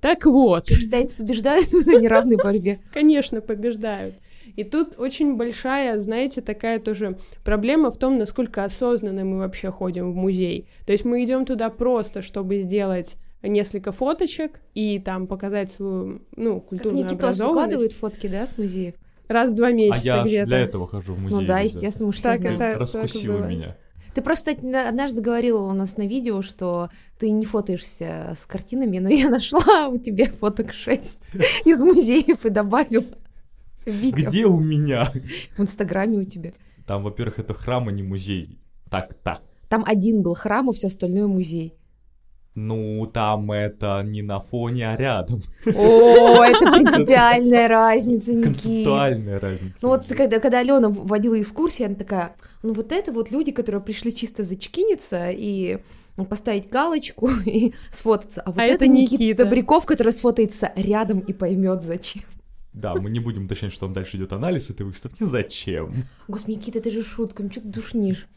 Так 0.00 0.26
вот. 0.26 0.66
Китайцы 0.66 1.16
побеждают 1.16 1.66
в 1.72 1.86
неравной 1.86 2.36
борьбе. 2.36 2.80
Конечно, 2.92 3.40
побеждают. 3.40 4.16
И 4.56 4.64
тут 4.64 4.98
очень 4.98 5.36
большая, 5.36 5.98
знаете, 6.00 6.40
такая 6.40 6.78
тоже 6.80 7.18
проблема 7.44 7.90
в 7.90 7.98
том, 7.98 8.18
насколько 8.18 8.64
осознанно 8.64 9.24
мы 9.24 9.38
вообще 9.38 9.70
ходим 9.70 10.12
в 10.12 10.16
музей. 10.16 10.66
То 10.86 10.92
есть 10.92 11.04
мы 11.04 11.22
идем 11.24 11.44
туда 11.44 11.68
просто, 11.70 12.22
чтобы 12.22 12.58
сделать 12.60 13.16
несколько 13.42 13.92
фоточек 13.92 14.60
и 14.74 14.98
там 14.98 15.26
показать 15.26 15.70
свою, 15.70 16.22
ну, 16.36 16.60
культурную 16.60 17.04
как 17.04 17.12
образованность. 17.12 17.40
выкладывает 17.76 17.92
фотки, 17.92 18.26
да, 18.28 18.46
с 18.46 18.56
музеев? 18.58 18.94
раз 19.28 19.50
в 19.50 19.54
два 19.54 19.66
А 19.68 19.72
месяца 19.72 20.06
я 20.06 20.22
ж 20.24 20.26
где-то. 20.28 20.46
для 20.46 20.58
этого 20.60 20.86
хожу 20.86 21.14
в 21.14 21.18
музей. 21.18 21.40
Ну 21.40 21.46
да, 21.46 21.58
естественно, 21.58 22.06
мы 22.06 22.12
же 22.12 22.18
все 22.20 22.28
Так, 22.30 22.38
знаем. 22.40 22.60
это- 22.60 22.78
Раскусила 22.78 23.38
меня. 23.46 23.76
Ты 24.14 24.22
просто 24.22 24.54
кстати, 24.54 24.72
однажды 24.74 25.20
говорила 25.20 25.60
у 25.60 25.72
нас 25.72 25.96
на 25.98 26.06
видео, 26.06 26.40
что 26.42 26.88
ты 27.18 27.30
не 27.30 27.44
фотоешься 27.44 28.32
с 28.36 28.46
картинами, 28.46 28.98
но 28.98 29.08
я 29.10 29.28
нашла 29.28 29.88
у 29.88 29.98
тебя 29.98 30.26
фоток 30.26 30.72
6 30.72 31.18
из 31.66 31.80
музеев 31.82 32.46
и 32.46 32.48
добавила 32.50 33.04
видео 33.86 34.28
Где 34.28 34.46
у 34.46 34.58
меня? 34.58 35.10
в 35.56 35.60
Инстаграме 35.60 36.18
у 36.18 36.24
тебя. 36.24 36.52
Там, 36.86 37.02
во-первых, 37.02 37.38
это 37.38 37.54
храм, 37.54 37.88
а 37.88 37.92
не 37.92 38.02
музей. 38.02 38.58
Так-то. 38.90 39.40
Там 39.68 39.84
один 39.86 40.22
был 40.22 40.34
храм, 40.34 40.68
а 40.68 40.72
все 40.72 40.86
остальное 40.86 41.26
музей. 41.26 41.74
Ну, 42.54 43.06
там 43.12 43.52
это 43.52 44.02
не 44.02 44.22
на 44.22 44.40
фоне, 44.40 44.88
а 44.88 44.96
рядом. 44.96 45.42
О, 45.66 46.42
это 46.42 46.72
принципиальная 46.72 47.68
разница, 47.68 48.32
Никит. 48.32 48.44
Концептуальная 48.44 49.38
разница. 49.38 49.76
Ну 49.82 49.88
вот 49.88 50.06
когда, 50.06 50.40
когда 50.40 50.60
Алена 50.60 50.88
водила 50.88 51.38
экскурсии, 51.38 51.84
она 51.84 51.96
такая, 51.96 52.34
ну 52.62 52.72
вот 52.72 52.92
это 52.92 53.12
вот 53.12 53.30
люди, 53.30 53.52
которые 53.52 53.82
пришли 53.82 54.14
чисто 54.14 54.42
зачкиниться 54.42 55.28
и 55.30 55.80
ну, 56.16 56.24
поставить 56.24 56.70
галочку 56.70 57.28
и 57.44 57.74
сфотаться. 57.92 58.40
А 58.40 58.50
вот 58.50 58.58
А 58.58 58.64
это, 58.64 58.86
это 58.86 58.88
Никита 58.88 59.22
Никита. 59.22 59.44
Добряков, 59.44 59.84
который 59.84 60.12
сфотается 60.12 60.72
рядом 60.76 61.18
и 61.18 61.34
поймет 61.34 61.82
зачем. 61.82 62.22
Да, 62.76 62.94
мы 62.94 63.10
не 63.10 63.20
будем 63.20 63.46
уточнять, 63.46 63.72
что 63.72 63.80
там 63.86 63.92
дальше 63.94 64.16
идет 64.18 64.32
анализ 64.32 64.70
этой 64.70 64.82
выставки. 64.86 65.24
Зачем? 65.24 66.04
Господи, 66.28 66.56
Никита, 66.56 66.78
это 66.78 66.90
же 66.90 67.02
шутка, 67.02 67.42
ну 67.42 67.50
что 67.50 67.60
ты 67.62 67.68
душнишь? 67.68 68.28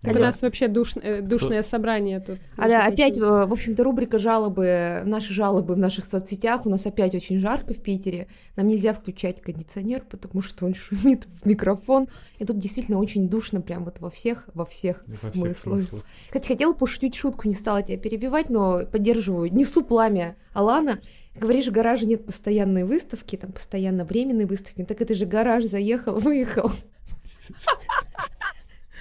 Так 0.00 0.14
у 0.14 0.20
нас 0.20 0.42
вообще 0.42 0.68
душ- 0.68 0.96
э, 1.02 1.22
душное 1.22 1.64
собрание 1.64 2.20
тут. 2.20 2.38
А, 2.56 2.68
да, 2.68 2.86
опять, 2.86 3.18
э, 3.18 3.20
в 3.20 3.52
общем-то, 3.52 3.82
рубрика 3.82 4.20
жалобы, 4.20 5.02
наши 5.04 5.34
жалобы 5.34 5.74
в 5.74 5.78
наших 5.78 6.04
соцсетях. 6.06 6.66
У 6.66 6.70
нас 6.70 6.86
опять 6.86 7.16
очень 7.16 7.40
жарко 7.40 7.74
в 7.74 7.82
Питере. 7.82 8.28
Нам 8.54 8.68
нельзя 8.68 8.92
включать 8.92 9.42
кондиционер, 9.42 10.04
потому 10.08 10.40
что 10.40 10.66
он 10.66 10.74
шумит 10.76 11.26
в 11.42 11.46
микрофон. 11.48 12.06
И 12.38 12.44
тут 12.44 12.60
действительно 12.60 13.00
очень 13.00 13.28
душно, 13.28 13.60
прям 13.60 13.84
вот 13.84 13.98
во 13.98 14.08
всех, 14.08 14.48
во 14.54 14.64
всех 14.64 15.02
Во 15.04 15.14
всех 15.14 15.34
смыслах. 15.34 15.58
смыслах. 15.58 16.04
Кстати, 16.28 16.46
хотела 16.46 16.74
пошутить 16.74 17.16
шутку, 17.16 17.48
не 17.48 17.54
стала 17.54 17.82
тебя 17.82 17.98
перебивать, 17.98 18.50
но 18.50 18.86
поддерживаю, 18.86 19.52
несу 19.52 19.82
пламя 19.82 20.36
Алана. 20.52 21.00
Говоришь, 21.38 21.66
в 21.66 21.72
гараже 21.72 22.06
нет 22.06 22.24
постоянной 22.24 22.84
выставки, 22.84 23.36
там 23.36 23.52
постоянно 23.52 24.04
временные 24.04 24.46
выставки. 24.46 24.80
Ну, 24.80 24.86
так 24.86 25.00
это 25.00 25.14
же 25.14 25.26
гараж, 25.26 25.64
заехал, 25.64 26.14
выехал. 26.18 26.70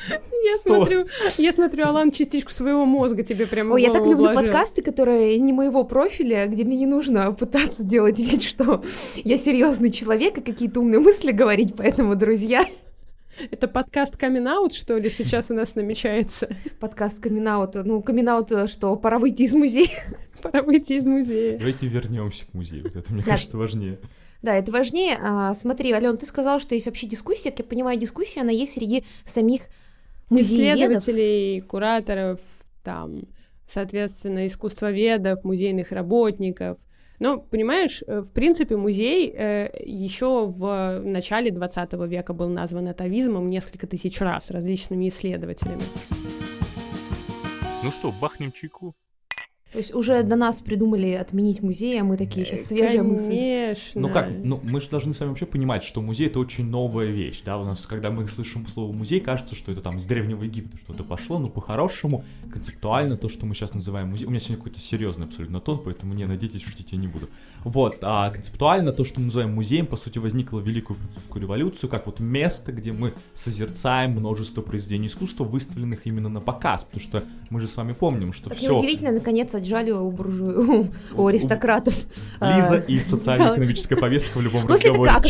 Я 0.10 0.58
смотрю, 0.58 1.06
я 1.38 1.51
смотрю, 1.51 1.86
Алан, 1.86 2.12
частичку 2.12 2.51
своего 2.51 2.86
мозга 2.86 3.24
тебе 3.24 3.48
прямо 3.48 3.74
Ой, 3.74 3.82
я 3.82 3.91
так 3.91 4.03
люблю 4.03 4.17
вложил. 4.17 4.41
подкасты, 4.41 4.82
которые 4.82 5.38
не 5.39 5.51
моего 5.51 5.84
профиля, 5.84 6.48
где 6.48 6.63
мне 6.63 6.77
не 6.77 6.86
нужно 6.86 7.32
пытаться 7.34 7.84
делать 7.84 8.20
вид, 8.20 8.44
что 8.44 8.84
я 9.15 9.38
серьезный 9.38 9.91
человек 9.91 10.38
и 10.38 10.41
какие-то 10.41 10.79
умные 10.79 11.00
мысли 11.00 11.32
говорить, 11.32 11.74
поэтому, 11.75 12.15
друзья, 12.15 12.65
Это 13.51 13.67
подкаст 13.67 14.17
камин 14.17 14.48
что 14.72 14.98
ли, 14.98 15.10
сейчас 15.10 15.51
у 15.51 15.53
нас 15.53 15.75
намечается? 15.75 16.50
подкаст 16.79 17.20
камин 17.20 17.44
ну, 17.44 18.01
камин 18.01 18.67
что 18.67 18.96
пора 18.96 19.20
выйти 19.20 19.44
из 19.44 19.53
музея. 19.53 19.89
Пора 20.41 20.62
выйти 20.62 20.94
из 20.94 21.06
музея. 21.06 21.58
Давайте 21.58 21.88
вернемся 21.88 22.46
к 22.46 22.53
музею. 22.53 22.84
Вот 22.84 22.96
это, 22.96 23.12
мне 23.12 23.24
Да. 23.24 23.32
кажется, 23.32 23.58
важнее. 23.58 24.00
Да, 24.44 24.56
это 24.56 24.72
важнее. 24.72 25.17
А, 25.20 25.53
смотри, 25.56 25.91
Ален, 25.91 26.17
ты 26.17 26.25
сказала, 26.25 26.60
что 26.60 26.75
есть 26.75 26.86
вообще 26.86 27.08
дискуссия. 27.08 27.50
Как 27.50 27.60
я 27.60 27.65
понимаю, 27.65 28.00
дискуссия, 28.00 28.41
она 28.41 28.51
есть 28.51 28.74
среди 28.74 29.03
самих 29.25 29.63
музееведов. 30.29 30.98
Исследователей, 30.98 31.62
кураторов, 31.62 32.39
там, 32.84 33.24
соответственно, 33.67 34.46
искусствоведов, 34.46 35.44
музейных 35.44 35.91
работников. 35.91 36.77
Ну, 37.19 37.41
понимаешь, 37.41 38.03
э, 38.05 38.21
в 38.21 38.31
принципе, 38.31 38.77
музей 38.77 39.29
еще 39.29 40.45
в 40.47 41.01
начале 41.03 41.51
20 41.51 41.93
века 42.07 42.33
был 42.33 42.50
назван 42.50 42.88
атовизмом 42.88 43.50
несколько 43.50 43.88
тысяч 43.88 44.19
раз 44.21 44.51
различными 44.51 45.07
исследователями. 45.07 45.81
Ну 47.83 47.91
что, 47.91 48.12
бахнем 48.12 48.51
чайку? 48.51 48.95
То 49.71 49.79
есть 49.79 49.93
уже 49.93 50.24
до 50.24 50.36
нас 50.38 50.62
придумали 50.62 51.12
отменить 51.12 51.62
музей, 51.62 52.00
а 52.00 52.03
мы 52.03 52.15
такие 52.15 52.45
сейчас 52.45 52.65
свежие 52.65 53.03
мысли. 53.03 53.27
Конечно. 53.29 54.01
Ну 54.01 54.09
как, 54.09 54.29
ну 54.43 54.59
мы 54.63 54.79
же 54.79 54.89
должны 54.89 55.13
с 55.13 55.19
вами 55.19 55.31
вообще 55.31 55.45
понимать, 55.45 55.83
что 55.83 56.01
музей 56.01 56.27
это 56.27 56.39
очень 56.39 56.65
новая 56.65 57.07
вещь, 57.07 57.41
да, 57.43 57.57
у 57.57 57.65
нас, 57.65 57.86
когда 57.86 58.09
мы 58.09 58.25
слышим 58.27 58.65
слово 58.67 58.93
музей, 58.93 59.19
кажется, 59.19 59.55
что 59.55 59.71
это 59.71 59.81
там 59.81 59.97
из 59.97 60.05
Древнего 60.05 60.43
Египта 60.43 60.77
что-то 60.77 61.03
пошло, 61.03 61.38
но 61.38 61.47
по-хорошему, 61.50 62.24
концептуально, 62.51 63.17
то, 63.17 63.27
что 63.27 63.45
мы 63.45 63.55
сейчас 63.55 63.74
называем 63.74 64.09
музей, 64.09 64.25
у 64.25 64.29
меня 64.29 64.39
сегодня 64.39 64.57
какой-то 64.57 64.79
серьезный 64.79 65.25
абсолютно 65.25 65.59
тон, 65.59 65.81
поэтому 65.83 66.13
не 66.13 66.25
надейтесь, 66.25 66.63
шутить 66.63 66.93
я 66.93 66.97
не 66.97 67.07
буду. 67.07 67.27
Вот, 67.63 67.97
а 68.01 68.29
концептуально 68.29 68.93
то, 68.93 69.03
что 69.03 69.19
мы 69.19 69.25
называем 69.25 69.53
музеем, 69.53 69.86
по 69.86 69.97
сути, 69.97 70.19
возникло 70.19 70.59
в 70.59 70.67
Великую 70.67 70.97
Французскую 70.97 71.41
революцию, 71.41 71.89
как 71.89 72.05
вот 72.05 72.21
место, 72.21 72.71
где 72.71 72.93
мы 72.93 73.13
созерцаем 73.33 74.12
множество 74.12 74.62
произведений 74.62 75.07
искусства, 75.07 75.43
выставленных 75.43 76.07
именно 76.07 76.29
на 76.29 76.39
показ, 76.39 76.86
потому 76.86 77.03
что 77.03 77.24
мы 77.50 77.59
же 77.59 77.67
с 77.67 77.75
вами 77.75 77.91
помним, 77.91 78.31
что 78.31 78.50
Так 78.50 78.57
все... 78.57 78.71
неудивительно, 78.71 79.12
наконец, 79.12 79.53
отжали 79.58 79.92
у 79.92 80.10
буржую, 80.12 80.92
у 81.16 81.28
аристократов. 81.28 81.96
Лиза 82.40 82.76
а, 82.76 82.84
и 82.88 82.98
социально-экономическая 82.98 83.96
повестка 83.98 84.38
в 84.38 84.42
любом 84.42 84.64
Ну, 84.64 84.74
разговоре. 84.74 85.12
а 85.12 85.22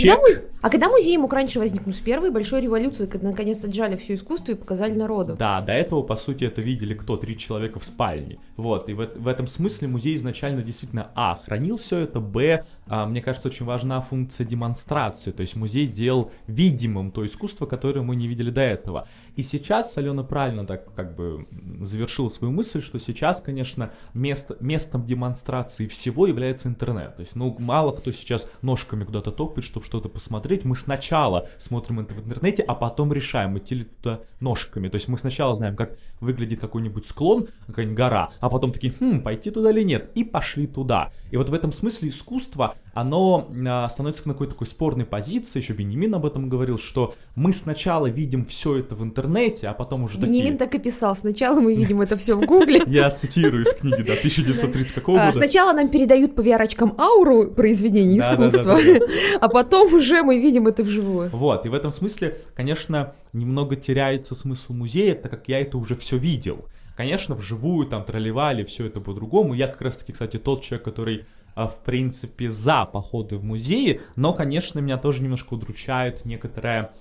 а 0.61 0.69
когда 0.69 0.89
музей 0.89 1.15
мог 1.17 1.31
раньше 1.33 1.59
возникнуть? 1.59 1.95
С 1.95 1.99
первой 1.99 2.31
большой 2.31 2.61
революции, 2.61 3.05
когда 3.05 3.29
наконец 3.29 3.63
отжали 3.63 3.95
все 3.95 4.15
искусство 4.15 4.53
и 4.53 4.55
показали 4.55 4.93
народу. 4.93 5.35
Да, 5.37 5.61
до 5.61 5.73
этого, 5.73 6.01
по 6.01 6.15
сути, 6.15 6.45
это 6.45 6.61
видели 6.61 6.93
кто? 6.93 7.15
Три 7.15 7.37
человека 7.37 7.79
в 7.79 7.85
спальне. 7.85 8.39
Вот, 8.55 8.89
и 8.89 8.93
в, 8.93 9.07
в 9.15 9.27
этом 9.27 9.47
смысле 9.47 9.87
музей 9.87 10.15
изначально 10.15 10.63
действительно, 10.63 11.11
а, 11.15 11.39
хранил 11.45 11.77
все 11.77 11.99
это, 11.99 12.19
б, 12.19 12.65
а, 12.87 13.05
мне 13.05 13.21
кажется, 13.21 13.49
очень 13.49 13.65
важна 13.65 14.01
функция 14.01 14.45
демонстрации, 14.45 15.31
то 15.31 15.41
есть 15.41 15.55
музей 15.55 15.87
делал 15.87 16.31
видимым 16.47 17.11
то 17.11 17.25
искусство, 17.25 17.65
которое 17.65 18.01
мы 18.01 18.15
не 18.15 18.27
видели 18.27 18.49
до 18.49 18.61
этого. 18.61 19.07
И 19.37 19.43
сейчас 19.43 19.95
Алена 19.97 20.23
правильно 20.23 20.65
так 20.65 20.93
как 20.95 21.15
бы 21.15 21.45
завершила 21.81 22.27
свою 22.27 22.51
мысль, 22.51 22.81
что 22.81 22.99
сейчас, 22.99 23.39
конечно, 23.39 23.91
место, 24.15 24.57
местом 24.59 25.05
демонстрации 25.05 25.87
всего 25.87 26.25
является 26.25 26.67
интернет. 26.67 27.15
То 27.15 27.21
есть, 27.21 27.35
ну, 27.35 27.55
мало 27.59 27.91
кто 27.91 28.11
сейчас 28.11 28.51
ножками 28.63 29.03
куда-то 29.03 29.31
топает, 29.31 29.63
чтобы 29.63 29.85
что-то 29.85 30.09
посмотреть. 30.09 30.65
Мы 30.65 30.75
сначала 30.75 31.47
смотрим 31.57 31.99
это 31.99 32.15
в 32.15 32.19
интернете, 32.19 32.63
а 32.63 32.73
потом 32.73 33.13
решаем, 33.13 33.55
идти 33.59 33.75
ли 33.75 33.83
туда 33.83 34.21
ножками. 34.39 34.89
То 34.89 34.95
есть 34.95 35.07
мы 35.07 35.19
сначала 35.19 35.53
знаем, 35.53 35.75
как 35.75 35.97
выглядит 36.19 36.59
какой-нибудь 36.59 37.05
склон, 37.05 37.47
какая-нибудь 37.67 37.95
гора, 37.95 38.31
а 38.39 38.49
потом 38.49 38.71
такие, 38.71 38.91
хм, 38.99 39.21
пойти 39.21 39.51
туда 39.51 39.69
или 39.69 39.83
нет, 39.83 40.09
и 40.15 40.23
пошли 40.23 40.65
туда. 40.65 41.11
И 41.29 41.37
вот 41.37 41.49
в 41.49 41.53
этом 41.53 41.71
смысле 41.71 42.09
искусство, 42.09 42.75
оно 42.99 43.47
а, 43.67 43.87
становится 43.89 44.27
на 44.27 44.33
какой-то 44.33 44.53
такой 44.53 44.65
спорной 44.65 45.05
позиции, 45.05 45.59
еще 45.59 45.73
Бенемин 45.73 46.15
об 46.15 46.25
этом 46.25 46.49
говорил, 46.49 46.79
что 46.79 47.13
мы 47.35 47.53
сначала 47.53 48.07
видим 48.07 48.43
все 48.47 48.77
это 48.77 48.95
в 48.95 49.03
интернете, 49.03 49.67
а 49.67 49.75
потом 49.75 50.05
уже 50.05 50.17
такие... 50.17 50.41
Бенемин 50.41 50.57
так 50.57 50.73
и 50.73 50.79
писал. 50.79 51.15
Сначала 51.15 51.59
мы 51.59 51.75
видим 51.75 52.01
это 52.01 52.17
все 52.17 52.35
в 52.35 52.43
Гугле. 52.47 52.81
Я 52.87 53.11
цитирую 53.11 53.65
из 53.65 53.73
книги, 53.75 54.01
да, 54.01 54.13
1930 54.13 54.93
какого 54.93 55.21
А, 55.21 55.27
года? 55.27 55.37
Сначала 55.37 55.73
нам 55.73 55.89
передают 55.89 56.33
по 56.33 56.41
VR-очкам 56.41 56.95
ауру 56.97 57.51
произведений 57.51 58.17
искусства, 58.17 58.79
а 59.41 59.47
потом 59.47 59.93
уже 59.93 60.23
мы 60.23 60.39
видим 60.39 60.65
это 60.65 60.81
вживую. 60.81 61.29
Вот, 61.29 61.67
и 61.67 61.69
в 61.69 61.75
этом 61.75 61.91
смысле, 61.91 62.39
конечно, 62.55 63.13
немного 63.31 63.75
теряется 63.75 64.33
смысл 64.33 64.73
музея, 64.73 65.13
так 65.13 65.29
как 65.29 65.47
я 65.47 65.59
это 65.59 65.77
уже 65.77 65.95
все 65.95 66.17
видел. 66.17 66.65
Конечно, 66.95 67.35
вживую 67.35 67.85
там 67.85 68.03
тролливали 68.03 68.63
все 68.63 68.87
это 68.87 68.99
по-другому. 69.01 69.53
Я 69.53 69.67
как 69.67 69.81
раз-таки, 69.81 70.13
кстати, 70.13 70.37
тот 70.37 70.63
человек, 70.63 70.83
который 70.83 71.25
в 71.65 71.77
принципе 71.83 72.51
за 72.51 72.85
походы 72.85 73.37
в 73.37 73.43
музеи, 73.43 74.01
но, 74.15 74.33
конечно, 74.33 74.79
меня 74.79 74.97
тоже 74.97 75.23
немножко 75.23 75.55
удручает 75.55 76.23
некоторая 76.23 76.91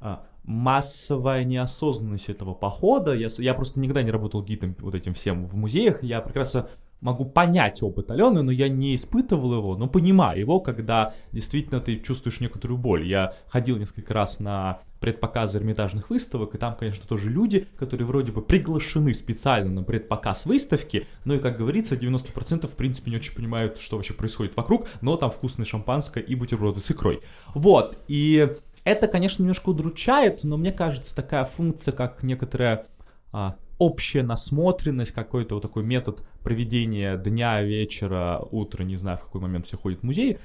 а, 0.00 0.24
массовая 0.44 1.44
неосознанность 1.44 2.30
этого 2.30 2.54
похода. 2.54 3.12
Я, 3.12 3.28
я 3.36 3.52
просто 3.52 3.78
никогда 3.80 4.02
не 4.02 4.10
работал 4.10 4.42
гидом 4.42 4.74
вот 4.78 4.94
этим 4.94 5.12
всем 5.12 5.44
в 5.44 5.54
музеях. 5.54 6.02
Я 6.02 6.22
прекрасно 6.22 6.70
могу 7.00 7.24
понять 7.24 7.82
опыт 7.82 8.10
Алены, 8.10 8.42
но 8.42 8.50
я 8.50 8.68
не 8.68 8.96
испытывал 8.96 9.54
его, 9.54 9.76
но 9.76 9.86
понимаю 9.86 10.40
его, 10.40 10.60
когда 10.60 11.14
действительно 11.32 11.80
ты 11.80 11.98
чувствуешь 12.00 12.40
некоторую 12.40 12.78
боль. 12.78 13.06
Я 13.06 13.34
ходил 13.48 13.76
несколько 13.76 14.14
раз 14.14 14.40
на 14.40 14.80
предпоказы 15.00 15.58
эрмитажных 15.58 16.10
выставок, 16.10 16.54
и 16.54 16.58
там, 16.58 16.74
конечно, 16.74 17.06
тоже 17.06 17.30
люди, 17.30 17.68
которые 17.78 18.06
вроде 18.06 18.32
бы 18.32 18.42
приглашены 18.42 19.12
специально 19.14 19.70
на 19.70 19.82
предпоказ 19.82 20.46
выставки, 20.46 21.06
но 21.24 21.34
и, 21.34 21.38
как 21.38 21.58
говорится, 21.58 21.96
90% 21.96 22.66
в 22.66 22.76
принципе 22.76 23.10
не 23.10 23.18
очень 23.18 23.34
понимают, 23.34 23.78
что 23.78 23.96
вообще 23.96 24.14
происходит 24.14 24.56
вокруг, 24.56 24.88
но 25.02 25.16
там 25.16 25.30
вкусное 25.30 25.66
шампанское 25.66 26.22
и 26.22 26.34
бутерброды 26.34 26.80
с 26.80 26.90
икрой. 26.90 27.20
Вот, 27.54 27.98
и 28.08 28.56
это, 28.84 29.06
конечно, 29.08 29.42
немножко 29.42 29.70
удручает, 29.70 30.44
но 30.44 30.56
мне 30.56 30.72
кажется, 30.72 31.14
такая 31.14 31.44
функция, 31.44 31.92
как 31.92 32.22
некоторая 32.22 32.86
а, 33.32 33.56
общая 33.78 34.22
насмотренность, 34.22 35.12
какой-то 35.12 35.56
вот 35.56 35.62
такой 35.62 35.82
метод 35.82 36.22
проведения 36.42 37.16
дня, 37.16 37.62
вечера, 37.62 38.40
утра, 38.50 38.84
не 38.84 38.96
знаю, 38.96 39.18
в 39.18 39.22
какой 39.22 39.40
момент 39.40 39.66
все 39.66 39.76
ходят 39.76 40.00
в 40.00 40.02
музей, 40.02 40.38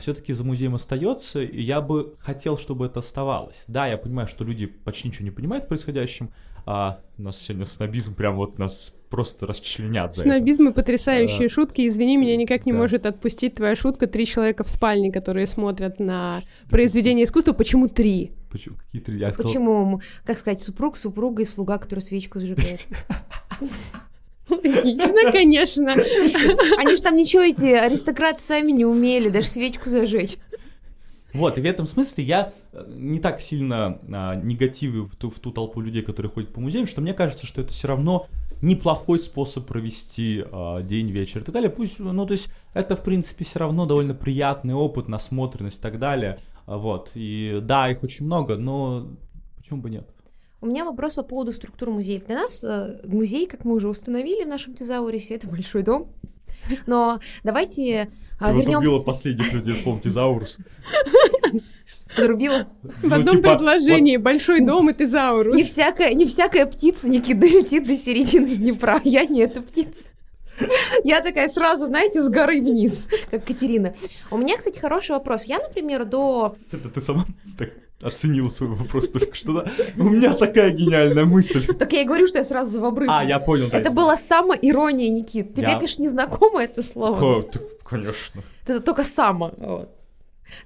все-таки 0.00 0.32
за 0.32 0.44
музеем 0.44 0.74
остается, 0.74 1.40
и 1.42 1.62
я 1.62 1.80
бы 1.80 2.14
хотел, 2.18 2.58
чтобы 2.58 2.86
это 2.86 2.98
оставалось. 2.98 3.62
Да, 3.68 3.86
я 3.86 3.96
понимаю, 3.96 4.28
что 4.28 4.44
люди 4.44 4.66
почти 4.66 5.08
ничего 5.08 5.24
не 5.24 5.30
понимают 5.30 5.64
в 5.64 5.68
происходящем, 5.68 6.30
а, 6.66 7.00
у 7.18 7.22
нас 7.22 7.40
сегодня 7.40 7.66
снобизм 7.66 8.14
прям 8.14 8.36
вот 8.36 8.58
нас 8.58 8.94
просто 9.12 9.46
расчленят 9.46 10.14
за 10.14 10.22
это. 10.22 10.30
Снобизм 10.30 10.68
и 10.68 10.72
потрясающие 10.72 11.50
шутки. 11.50 11.86
Извини, 11.86 12.16
меня 12.16 12.34
никак 12.34 12.64
не 12.64 12.72
Да. 12.72 12.78
может 12.78 13.04
отпустить 13.04 13.54
твоя 13.56 13.76
шутка. 13.76 14.06
Три 14.06 14.24
человека 14.26 14.64
в 14.64 14.70
спальне, 14.70 15.12
которые 15.12 15.46
смотрят 15.46 16.00
на 16.00 16.40
произведение 16.70 17.24
искусства. 17.24 17.52
Почему 17.52 17.88
три? 17.88 18.32
Почему? 18.50 18.76
Какие 18.76 19.02
три? 19.02 19.18
Я 19.18 19.34
сказал, 19.34 19.50
Почему, 19.50 20.00
как 20.24 20.38
сказать, 20.38 20.62
супруг, 20.62 20.96
супруга 20.96 21.42
и 21.42 21.44
слуга, 21.44 21.76
который 21.76 22.00
свечку 22.00 22.40
зажигает? 22.40 22.86
Логично, 24.48 25.30
конечно. 25.30 25.92
Они 25.92 26.96
же 26.96 27.02
там 27.02 27.14
ничего, 27.14 27.42
эти 27.42 27.66
аристократы 27.66 28.40
сами 28.40 28.72
не 28.72 28.86
умели, 28.86 29.28
даже 29.28 29.48
свечку 29.48 29.90
зажечь. 29.90 30.38
Вот, 31.34 31.56
и 31.58 31.60
в 31.60 31.64
этом 31.64 31.86
смысле 31.86 32.24
я 32.24 32.52
э, 32.72 32.84
не 32.88 33.18
так 33.18 33.40
сильно 33.40 33.98
а, 34.12 34.34
негативю 34.34 35.06
в 35.06 35.16
ту, 35.16 35.30
в 35.30 35.38
ту 35.38 35.50
толпу 35.50 35.80
людей, 35.80 36.02
которые 36.02 36.30
ходят 36.30 36.52
по 36.52 36.60
музеям, 36.60 36.86
что 36.86 37.00
мне 37.00 37.14
кажется, 37.14 37.46
что 37.46 37.62
это 37.62 37.72
все 37.72 37.88
равно 37.88 38.26
неплохой 38.62 39.18
способ 39.20 39.66
провести 39.66 40.44
а, 40.50 40.80
день, 40.82 41.10
вечер 41.10 41.40
и 41.40 41.44
так 41.44 41.52
далее. 41.52 41.70
Пусть, 41.70 41.98
ну, 41.98 42.26
то 42.26 42.32
есть, 42.32 42.48
это, 42.72 42.96
в 42.96 43.02
принципе, 43.02 43.44
все 43.44 43.58
равно 43.58 43.84
довольно 43.84 44.14
приятный 44.14 44.74
опыт, 44.74 45.08
насмотренность 45.08 45.78
и 45.78 45.82
так 45.82 45.98
далее. 45.98 46.38
А, 46.66 46.78
Вот, 46.78 47.10
и 47.14 47.58
да, 47.62 47.90
их 47.90 48.02
очень 48.02 48.24
много, 48.24 48.56
но 48.56 49.08
почему 49.56 49.82
бы 49.82 49.90
нет? 49.90 50.08
У 50.60 50.66
меня 50.66 50.84
вопрос 50.84 51.14
по 51.14 51.24
поводу 51.24 51.52
структуры 51.52 51.90
музеев. 51.90 52.24
Для 52.26 52.36
нас 52.36 52.62
э, 52.62 53.00
музей, 53.04 53.46
как 53.46 53.64
мы 53.64 53.74
уже 53.74 53.88
установили 53.88 54.44
в 54.44 54.48
нашем 54.48 54.74
тезаурисе, 54.74 55.34
это 55.34 55.48
большой 55.48 55.82
дом. 55.82 56.12
Но 56.86 57.18
давайте 57.42 58.12
а, 58.38 58.52
Ты 58.52 58.60
вернемся. 58.60 59.04
последних 59.04 59.52
людей, 59.52 59.74
словом, 59.74 60.00
тезаурус. 60.00 60.58
Подрубила. 62.16 62.66
В 62.82 63.08
Ну, 63.08 63.14
одном 63.14 63.36
типа, 63.36 63.56
предложении 63.56 64.16
большой 64.16 64.60
дом 64.60 64.88
и 64.88 64.92
Не 64.92 64.98
тезаурус. 64.98 65.60
всякая, 65.62 66.14
не 66.14 66.26
всякая 66.26 66.66
птица 66.66 67.08
не 67.08 67.18
долетит 67.20 67.84
до 67.86 67.96
середины 67.96 68.46
Днепра. 68.56 69.00
Я 69.04 69.24
не 69.24 69.40
эта 69.40 69.62
птица. 69.62 70.08
Я 71.02 71.22
такая 71.22 71.48
сразу, 71.48 71.86
знаете, 71.86 72.20
с 72.22 72.28
горы 72.28 72.60
вниз, 72.60 73.08
как 73.30 73.44
Катерина. 73.44 73.94
У 74.30 74.36
меня, 74.36 74.56
кстати, 74.58 74.78
хороший 74.78 75.12
вопрос. 75.12 75.44
Я, 75.44 75.58
например, 75.58 76.04
до... 76.04 76.56
Это 76.70 76.88
ты 76.90 77.00
сама 77.00 77.24
так 77.58 77.70
оценила 78.02 78.48
свой 78.50 78.70
вопрос 78.70 79.08
только 79.08 79.34
что, 79.34 79.52
да? 79.62 79.66
У 79.96 80.04
меня 80.04 80.34
такая 80.34 80.70
гениальная 80.70 81.24
мысль. 81.24 81.66
Так 81.74 81.92
я 81.92 82.02
и 82.02 82.04
говорю, 82.04 82.26
что 82.26 82.38
я 82.38 82.44
сразу 82.44 82.80
в 82.80 82.84
обрыв. 82.84 83.08
А, 83.10 83.24
я 83.24 83.38
понял. 83.38 83.68
да, 83.70 83.78
Это 83.78 83.90
была 83.90 84.16
самоирония, 84.16 85.08
Никит. 85.08 85.54
Тебе, 85.54 85.68
конечно, 85.74 86.02
не 86.02 86.08
знакомо 86.08 86.62
это 86.62 86.82
слово. 86.82 87.46
Конечно. 87.84 88.42
Это 88.66 88.80
только 88.80 89.04
само. 89.04 89.88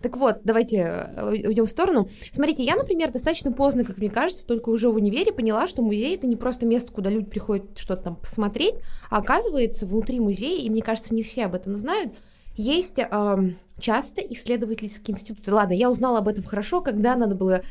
Так 0.02 0.16
вот, 0.16 0.40
давайте 0.44 0.76
э, 0.76 1.46
уйдем 1.46 1.66
в 1.66 1.70
сторону. 1.70 2.08
Смотрите, 2.32 2.64
я, 2.64 2.76
например, 2.76 3.10
достаточно 3.10 3.52
поздно, 3.52 3.84
как 3.84 3.98
мне 3.98 4.10
кажется, 4.10 4.46
только 4.46 4.70
уже 4.70 4.88
в 4.88 4.96
универе 4.96 5.32
поняла, 5.32 5.66
что 5.68 5.82
музей 5.82 6.14
это 6.14 6.26
не 6.26 6.36
просто 6.36 6.66
место, 6.66 6.92
куда 6.92 7.10
люди 7.10 7.26
приходят 7.26 7.78
что-то 7.78 8.02
там 8.02 8.16
посмотреть, 8.16 8.76
а 9.10 9.18
оказывается, 9.18 9.86
внутри 9.86 10.20
музея, 10.20 10.62
и 10.62 10.70
мне 10.70 10.82
кажется, 10.82 11.14
не 11.14 11.22
все 11.22 11.46
об 11.46 11.54
этом 11.54 11.76
знают, 11.76 12.12
есть 12.56 12.98
эм, 12.98 13.56
часто 13.78 14.22
исследовательские 14.22 15.14
институты. 15.14 15.52
Ладно, 15.52 15.74
я 15.74 15.90
узнала 15.90 16.18
об 16.18 16.28
этом 16.28 16.44
хорошо, 16.44 16.80
когда 16.80 17.14
надо 17.14 17.34
было 17.34 17.62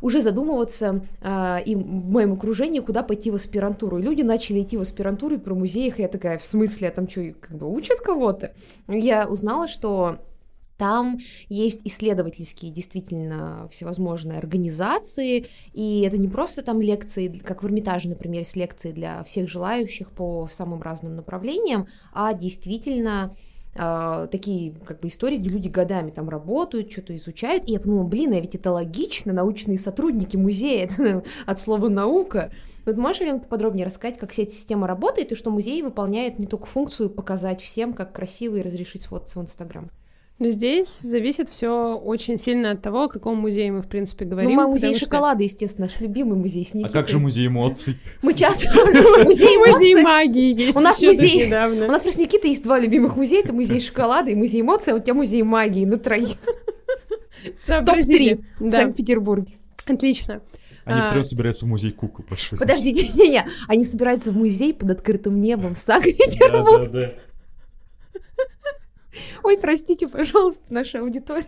уже 0.00 0.20
задумываться 0.20 1.02
э, 1.20 1.62
и 1.64 1.76
в 1.76 1.86
моем 1.86 2.32
окружении, 2.32 2.80
куда 2.80 3.02
пойти 3.02 3.30
в 3.30 3.36
аспирантуру. 3.36 3.98
И 3.98 4.02
люди 4.02 4.22
начали 4.22 4.60
идти 4.62 4.76
в 4.76 4.80
аспирантуру 4.80 5.36
и 5.36 5.38
про 5.38 5.54
музеях, 5.54 5.98
и 5.98 6.02
я 6.02 6.08
такая, 6.08 6.38
в 6.38 6.44
смысле, 6.44 6.88
а 6.88 6.90
там 6.90 7.08
что, 7.08 7.32
как 7.40 7.56
бы 7.56 7.72
учат 7.72 8.00
кого-то? 8.00 8.52
Я 8.88 9.28
узнала, 9.28 9.68
что 9.68 10.18
там 10.76 11.18
есть 11.48 11.86
исследовательские 11.86 12.72
действительно 12.72 13.68
всевозможные 13.70 14.38
организации, 14.38 15.46
и 15.72 16.02
это 16.02 16.18
не 16.18 16.28
просто 16.28 16.62
там 16.62 16.80
лекции, 16.80 17.28
как 17.38 17.62
в 17.62 17.66
Эрмитаже, 17.66 18.08
например, 18.08 18.40
есть 18.40 18.56
лекции 18.56 18.92
для 18.92 19.22
всех 19.24 19.48
желающих 19.48 20.10
по 20.10 20.48
самым 20.50 20.82
разным 20.82 21.16
направлениям, 21.16 21.86
а 22.12 22.34
действительно 22.34 23.36
а, 23.74 24.26
такие 24.26 24.74
как 24.84 25.00
бы 25.00 25.08
истории, 25.08 25.38
где 25.38 25.48
люди 25.48 25.68
годами 25.68 26.10
там 26.10 26.28
работают, 26.28 26.92
что-то 26.92 27.16
изучают, 27.16 27.64
и 27.66 27.72
я 27.72 27.80
подумала, 27.80 28.06
блин, 28.06 28.32
а 28.32 28.40
ведь 28.40 28.54
это 28.54 28.70
логично, 28.70 29.32
научные 29.32 29.78
сотрудники 29.78 30.36
музея, 30.36 30.84
это 30.90 31.24
от 31.46 31.58
слова 31.58 31.88
наука. 31.88 32.52
Вот 32.84 32.96
можешь, 32.96 33.22
Алена, 33.22 33.38
подробнее 33.38 33.86
рассказать, 33.86 34.18
как 34.18 34.32
вся 34.32 34.42
эта 34.42 34.52
система 34.52 34.86
работает, 34.86 35.32
и 35.32 35.36
что 35.36 35.50
музей 35.50 35.82
выполняет 35.82 36.38
не 36.38 36.46
только 36.46 36.66
функцию 36.66 37.08
показать 37.08 37.62
всем, 37.62 37.94
как 37.94 38.12
красиво 38.12 38.56
и 38.56 38.62
разрешить 38.62 39.02
сфотаться 39.02 39.38
в 39.38 39.42
Инстаграм? 39.42 39.88
Но 40.38 40.50
здесь 40.50 40.88
зависит 41.00 41.48
все 41.48 41.94
очень 41.96 42.36
сильно 42.38 42.72
от 42.72 42.82
того, 42.82 43.04
о 43.04 43.08
каком 43.08 43.36
музее 43.38 43.70
мы, 43.70 43.82
в 43.82 43.86
принципе, 43.86 44.24
говорим. 44.24 44.50
Ну, 44.50 44.56
мы 44.56 44.66
музей 44.66 44.88
потому 44.88 44.96
что- 44.96 45.06
шоколада, 45.06 45.42
естественно, 45.44 45.86
наш 45.86 46.00
любимый 46.00 46.36
музей 46.36 46.66
с 46.66 46.74
А 46.74 46.78
Никитой. 46.78 46.92
как 47.00 47.08
же 47.08 47.18
музей 47.20 47.46
эмоций? 47.46 47.96
Мы 48.22 48.34
часто... 48.34 48.68
Музей 49.24 49.56
Музей 49.58 49.94
магии 50.02 50.52
есть 50.66 50.76
У 50.76 50.80
нас 50.80 51.00
музей- 51.00 51.46
недавно. 51.46 51.84
У 51.86 51.88
нас 51.90 52.00
просто 52.02 52.18
с 52.20 52.24
Никитой 52.24 52.50
есть 52.50 52.64
два 52.64 52.80
любимых 52.80 53.16
музея. 53.16 53.42
Это 53.44 53.52
музей 53.52 53.80
шоколада 53.80 54.30
и 54.30 54.34
музей 54.34 54.62
эмоций, 54.62 54.92
а 54.92 54.96
у 54.96 54.98
тебя 54.98 55.14
музей 55.14 55.42
магии 55.42 55.84
на 55.84 55.96
троих. 55.98 56.36
Сообразили. 57.56 58.34
Топ-3 58.58 58.66
в 58.66 58.70
Санкт-Петербурге. 58.70 59.52
отлично. 59.86 60.40
Они 60.84 60.98
А. 61.00 61.06
втроем 61.08 61.24
собираются 61.24 61.64
в 61.64 61.68
музей 61.68 61.92
кукол 61.92 62.24
большой. 62.28 62.58
Подождите, 62.58 63.06
не-не, 63.14 63.46
они 63.68 63.84
собираются 63.84 64.32
в 64.32 64.36
музей 64.36 64.74
под 64.74 64.90
открытым 64.90 65.40
небом 65.40 65.74
в 65.76 65.78
Санкт-Петербурге. 65.78 66.88
Да, 66.88 67.00
да, 67.00 67.06
да. 67.06 67.12
Ой, 69.42 69.58
простите, 69.58 70.08
пожалуйста, 70.08 70.72
наша 70.72 71.00
аудитория. 71.00 71.46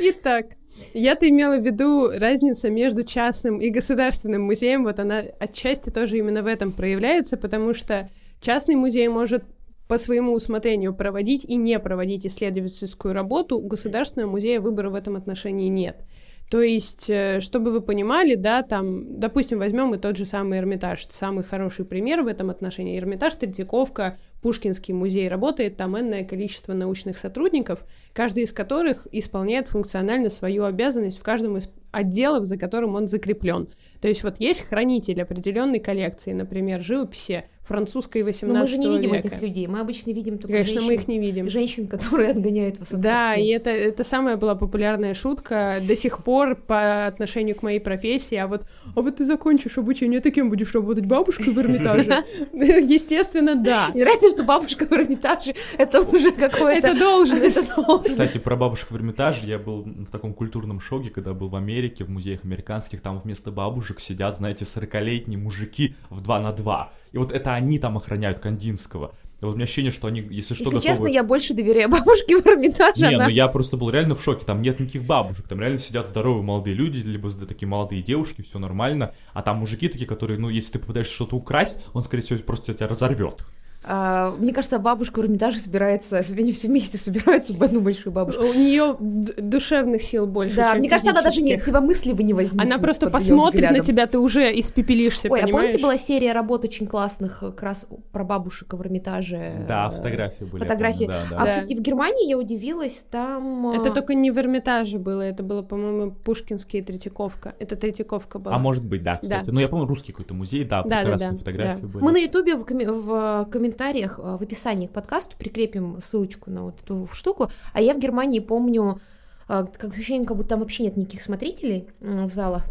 Итак, 0.00 0.46
я-то 0.94 1.28
имела 1.28 1.58
в 1.58 1.64
виду 1.64 2.10
разница 2.10 2.70
между 2.70 3.02
частным 3.02 3.60
и 3.60 3.70
государственным 3.70 4.42
музеем. 4.42 4.84
Вот 4.84 4.98
она 5.00 5.22
отчасти 5.38 5.90
тоже 5.90 6.18
именно 6.18 6.42
в 6.42 6.46
этом 6.46 6.72
проявляется, 6.72 7.36
потому 7.36 7.74
что 7.74 8.10
частный 8.40 8.76
музей 8.76 9.08
может 9.08 9.44
по 9.88 9.98
своему 9.98 10.32
усмотрению 10.32 10.94
проводить 10.94 11.44
и 11.44 11.56
не 11.56 11.78
проводить 11.80 12.24
исследовательскую 12.24 13.12
работу, 13.12 13.58
у 13.58 13.66
государственного 13.66 14.30
музея 14.30 14.60
выбора 14.60 14.88
в 14.88 14.94
этом 14.94 15.16
отношении 15.16 15.68
нет. 15.68 16.04
То 16.48 16.62
есть, 16.62 17.08
э, 17.08 17.40
чтобы 17.40 17.72
вы 17.72 17.80
понимали, 17.80 18.34
да, 18.34 18.62
там, 18.62 19.18
допустим, 19.20 19.58
возьмем 19.58 19.94
и 19.94 19.98
тот 19.98 20.16
же 20.16 20.26
самый 20.26 20.58
Эрмитаж, 20.58 21.06
самый 21.08 21.44
хороший 21.44 21.84
пример 21.84 22.22
в 22.22 22.26
этом 22.26 22.50
отношении. 22.50 22.98
Эрмитаж, 22.98 23.34
Третьяковка, 23.34 24.16
Пушкинский 24.42 24.94
музей 24.94 25.28
работает, 25.28 25.76
там 25.76 25.98
энное 25.98 26.24
количество 26.24 26.72
научных 26.72 27.18
сотрудников, 27.18 27.84
каждый 28.14 28.44
из 28.44 28.52
которых 28.52 29.06
исполняет 29.12 29.68
функционально 29.68 30.30
свою 30.30 30.64
обязанность 30.64 31.18
в 31.18 31.22
каждом 31.22 31.58
из 31.58 31.68
отделов, 31.92 32.44
за 32.44 32.56
которым 32.56 32.94
он 32.94 33.08
закреплен. 33.08 33.68
То 34.00 34.08
есть 34.08 34.22
вот 34.22 34.40
есть 34.40 34.62
хранитель 34.62 35.20
определенной 35.20 35.80
коллекции, 35.80 36.32
например, 36.32 36.80
живописи 36.80 37.44
французской 37.70 38.24
18 38.24 38.52
Но 38.52 38.60
мы 38.62 38.66
же 38.66 38.78
не 38.78 38.96
видим 38.98 39.12
века. 39.14 39.28
этих 39.28 39.42
людей, 39.42 39.68
мы 39.68 39.78
обычно 39.78 40.10
видим 40.10 40.38
только 40.38 40.54
Конечно, 40.54 40.80
мы 40.80 40.88
женщин, 40.88 41.02
их 41.02 41.08
не 41.08 41.18
видим. 41.20 41.48
женщин, 41.48 41.86
которые 41.86 42.32
отгоняют 42.32 42.80
вас 42.80 42.92
от 42.92 43.00
Да, 43.00 43.28
картин. 43.28 43.44
и 43.44 43.48
это, 43.50 43.70
это 43.70 44.02
самая 44.02 44.36
была 44.36 44.56
популярная 44.56 45.14
шутка 45.14 45.76
до 45.86 45.94
сих 45.94 46.24
пор 46.24 46.56
по 46.56 47.06
отношению 47.06 47.54
к 47.54 47.62
моей 47.62 47.78
профессии. 47.78 48.34
А 48.34 48.48
вот, 48.48 48.62
а 48.96 49.00
вот 49.02 49.16
ты 49.16 49.24
закончишь 49.24 49.78
обучение, 49.78 50.18
ты 50.20 50.32
кем 50.32 50.50
будешь 50.50 50.74
работать? 50.74 51.06
Бабушкой 51.06 51.52
в 51.52 51.58
Эрмитаже? 51.60 52.24
Естественно, 52.52 53.54
да. 53.54 53.88
Мне 53.94 54.02
нравится, 54.02 54.30
что 54.30 54.42
бабушка 54.42 54.86
в 54.86 54.92
Эрмитаже 54.92 55.54
это 55.78 56.00
уже 56.00 56.32
какое-то... 56.32 56.88
Это 56.88 56.98
должность. 56.98 57.56
Это 57.56 57.82
должность. 57.86 58.10
Кстати, 58.10 58.38
про 58.38 58.56
бабушек 58.56 58.90
в 58.90 58.96
Эрмитаже 58.96 59.46
я 59.46 59.58
был 59.58 59.82
в 59.82 60.10
таком 60.10 60.34
культурном 60.34 60.80
шоке, 60.80 61.10
когда 61.10 61.34
был 61.34 61.48
в 61.48 61.54
Америке, 61.56 62.04
в 62.04 62.10
музеях 62.10 62.44
американских, 62.44 63.00
там 63.00 63.20
вместо 63.20 63.50
бабушек 63.52 64.00
сидят, 64.00 64.36
знаете, 64.36 64.64
40-летние 64.64 65.38
мужики 65.38 65.94
в 66.08 66.20
2 66.20 66.40
на 66.40 66.52
2. 66.52 66.92
И 67.12 67.18
вот 67.18 67.32
это 67.32 67.54
они 67.54 67.78
там 67.78 67.96
охраняют 67.96 68.38
Кандинского. 68.38 69.14
И 69.40 69.44
вот 69.44 69.52
у 69.52 69.54
меня 69.54 69.64
ощущение, 69.64 69.90
что 69.90 70.06
они, 70.06 70.20
если 70.20 70.54
что, 70.54 70.64
Если 70.64 70.74
готовы... 70.76 70.82
честно, 70.82 71.06
я 71.06 71.22
больше 71.24 71.54
доверяю 71.54 71.88
бабушке 71.88 72.36
в 72.40 72.46
Эрмитаже. 72.46 73.00
Не, 73.00 73.14
она- 73.14 73.24
ну 73.24 73.30
я 73.30 73.48
просто 73.48 73.76
был 73.78 73.90
реально 73.90 74.14
в 74.14 74.22
шоке. 74.22 74.44
Там 74.44 74.60
нет 74.60 74.78
никаких 74.78 75.04
бабушек. 75.04 75.48
Там 75.48 75.60
реально 75.60 75.78
сидят 75.78 76.06
здоровые 76.06 76.42
молодые 76.42 76.74
люди, 76.74 76.98
либо 76.98 77.30
такие 77.30 77.66
молодые 77.66 78.02
девушки, 78.02 78.42
все 78.42 78.58
нормально. 78.58 79.14
А 79.32 79.42
там 79.42 79.58
мужики 79.58 79.88
такие, 79.88 80.06
которые, 80.06 80.38
ну, 80.38 80.50
если 80.50 80.72
ты 80.72 80.78
попытаешься 80.78 81.14
что-то 81.14 81.36
украсть, 81.36 81.84
он, 81.94 82.02
скорее 82.02 82.22
всего, 82.22 82.38
просто 82.40 82.74
тебя 82.74 82.86
разорвет. 82.88 83.38
А, 83.82 84.34
мне 84.38 84.52
кажется, 84.52 84.78
бабушка 84.78 85.20
в 85.20 85.22
Эрмитаже 85.24 85.58
собирается, 85.58 86.18
они 86.36 86.52
все 86.52 86.68
вместе 86.68 86.98
собираются 86.98 87.54
в 87.54 87.62
одну 87.62 87.80
большую 87.80 88.12
бабушку. 88.12 88.42
У 88.44 88.52
нее 88.52 88.96
душевных 88.98 90.02
сил 90.02 90.26
больше, 90.26 90.56
Да, 90.56 90.70
чем 90.72 90.80
мне 90.80 90.90
кажется, 90.90 91.10
она 91.12 91.22
даже 91.22 91.40
не, 91.40 91.48
физических. 91.52 91.66
тебя 91.70 91.80
мысли 91.80 92.12
бы 92.12 92.22
не 92.22 92.34
возникнет. 92.34 92.62
Она 92.66 92.78
просто 92.78 93.08
посмотрит 93.10 93.70
на 93.70 93.80
тебя, 93.80 94.06
ты 94.06 94.18
уже 94.18 94.58
испепелишься, 94.58 95.28
Ой, 95.30 95.40
а 95.40 95.44
понимаешь? 95.44 95.66
помните, 95.68 95.82
была 95.82 95.96
серия 95.96 96.32
работ 96.32 96.64
очень 96.64 96.86
классных 96.86 97.40
как 97.40 97.62
раз 97.62 97.86
про 98.12 98.24
бабушек 98.24 98.72
в 98.74 98.80
Эрмитаже? 98.82 99.64
Да, 99.66 99.88
э, 99.92 99.96
фотографии 99.96 100.44
были. 100.44 100.62
фотографии. 100.62 101.06
помню, 101.06 101.20
да, 101.30 101.36
А, 101.36 101.38
да. 101.40 101.44
Да. 101.46 101.50
кстати, 101.52 101.74
в 101.74 101.80
Германии 101.80 102.28
я 102.28 102.36
удивилась, 102.38 103.02
там... 103.10 103.70
Это 103.70 103.88
э, 103.88 103.92
только 103.94 104.14
не 104.14 104.30
в 104.30 104.38
Эрмитаже 104.38 104.98
было, 104.98 105.22
это 105.22 105.42
было, 105.42 105.62
по-моему, 105.62 106.10
Пушкинский 106.12 106.80
и 106.80 106.82
Третьяковка. 106.82 107.54
Это 107.58 107.76
Третьяковка 107.76 108.38
была. 108.38 108.56
А 108.56 108.58
может 108.58 108.84
быть, 108.84 109.02
да, 109.02 109.16
кстати. 109.16 109.46
Да. 109.46 109.52
Ну, 109.52 109.60
я 109.60 109.68
помню, 109.68 109.86
русский 109.86 110.12
какой-то 110.12 110.34
музей, 110.34 110.64
да, 110.64 110.82
Да, 110.82 110.88
да, 110.88 111.00
прекрасные 111.02 111.30
да, 111.32 111.36
фотографии 111.38 111.80
да. 111.80 111.86
были. 111.86 112.04
Мы 112.04 112.12
на 112.12 112.18
Ютубе 112.18 112.54
в, 112.56 112.64
коме- 112.64 112.90
в 112.90 113.48
комментариях, 113.50 113.69
э, 114.18 114.36
в 114.36 114.42
описании 114.42 114.86
к 114.86 114.92
подкасту 114.92 115.36
прикрепим 115.36 116.00
ссылочку 116.00 116.50
на 116.50 116.64
вот 116.64 116.80
эту 116.82 117.08
штуку. 117.12 117.50
А 117.72 117.80
я 117.80 117.94
в 117.94 117.98
Германии 117.98 118.40
помню, 118.40 119.00
э, 119.48 119.66
как 119.78 119.92
ощущение, 119.92 120.26
как 120.26 120.36
будто 120.36 120.50
там 120.50 120.60
вообще 120.60 120.84
нет 120.84 120.96
никаких 120.96 121.22
смотрителей 121.22 121.88
в 122.00 122.30
залах. 122.30 122.64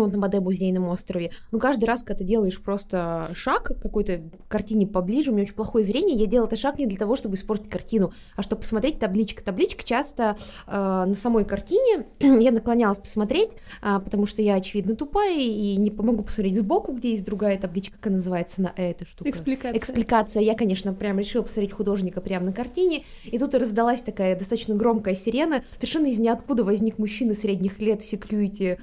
Вот 0.00 0.12
на 0.12 0.18
Баде-музейном 0.18 0.88
острове. 0.88 1.30
Ну, 1.52 1.58
каждый 1.58 1.84
раз, 1.84 2.02
когда 2.02 2.18
ты 2.18 2.24
делаешь 2.24 2.60
просто 2.60 3.28
шаг 3.34 3.64
к 3.64 3.80
какой-то 3.80 4.22
картине 4.48 4.86
поближе, 4.86 5.30
у 5.30 5.34
меня 5.34 5.44
очень 5.44 5.54
плохое 5.54 5.84
зрение, 5.84 6.16
я 6.16 6.26
делала 6.26 6.46
этот 6.46 6.58
шаг 6.58 6.78
не 6.78 6.86
для 6.86 6.98
того, 6.98 7.16
чтобы 7.16 7.36
испортить 7.36 7.70
картину, 7.70 8.12
а 8.36 8.42
чтобы 8.42 8.62
посмотреть 8.62 8.98
табличка. 8.98 9.44
Табличка 9.44 9.84
часто 9.84 10.36
э, 10.66 10.72
на 10.72 11.14
самой 11.16 11.44
картине, 11.44 12.06
я 12.20 12.50
наклонялась 12.50 12.98
посмотреть, 12.98 13.52
э, 13.82 14.00
потому 14.02 14.26
что 14.26 14.42
я, 14.42 14.54
очевидно, 14.54 14.94
тупая 14.96 15.38
и 15.38 15.76
не 15.76 15.90
помогу 15.90 16.24
посмотреть 16.24 16.56
сбоку, 16.56 16.92
где 16.92 17.12
есть 17.12 17.24
другая 17.24 17.58
табличка, 17.58 17.96
как 17.96 18.08
она 18.08 18.16
называется 18.16 18.62
на 18.62 18.72
эта 18.76 19.06
штука. 19.06 19.30
Экспликация. 19.30 19.78
Экспликация. 19.78 20.42
Я, 20.42 20.54
конечно, 20.54 20.92
прям 20.92 21.18
решила 21.18 21.42
посмотреть 21.42 21.72
художника 21.72 22.20
прямо 22.20 22.46
на 22.46 22.52
картине, 22.52 23.04
и 23.24 23.38
тут 23.38 23.54
и 23.54 23.58
раздалась 23.58 24.02
такая 24.02 24.36
достаточно 24.36 24.74
громкая 24.74 25.14
сирена. 25.14 25.64
Совершенно 25.76 26.06
из 26.06 26.18
ниоткуда 26.18 26.64
возник 26.64 26.98
мужчина 26.98 27.34
средних 27.34 27.78
лет, 27.78 28.02
секьюити, 28.02 28.64
Э, 28.64 28.78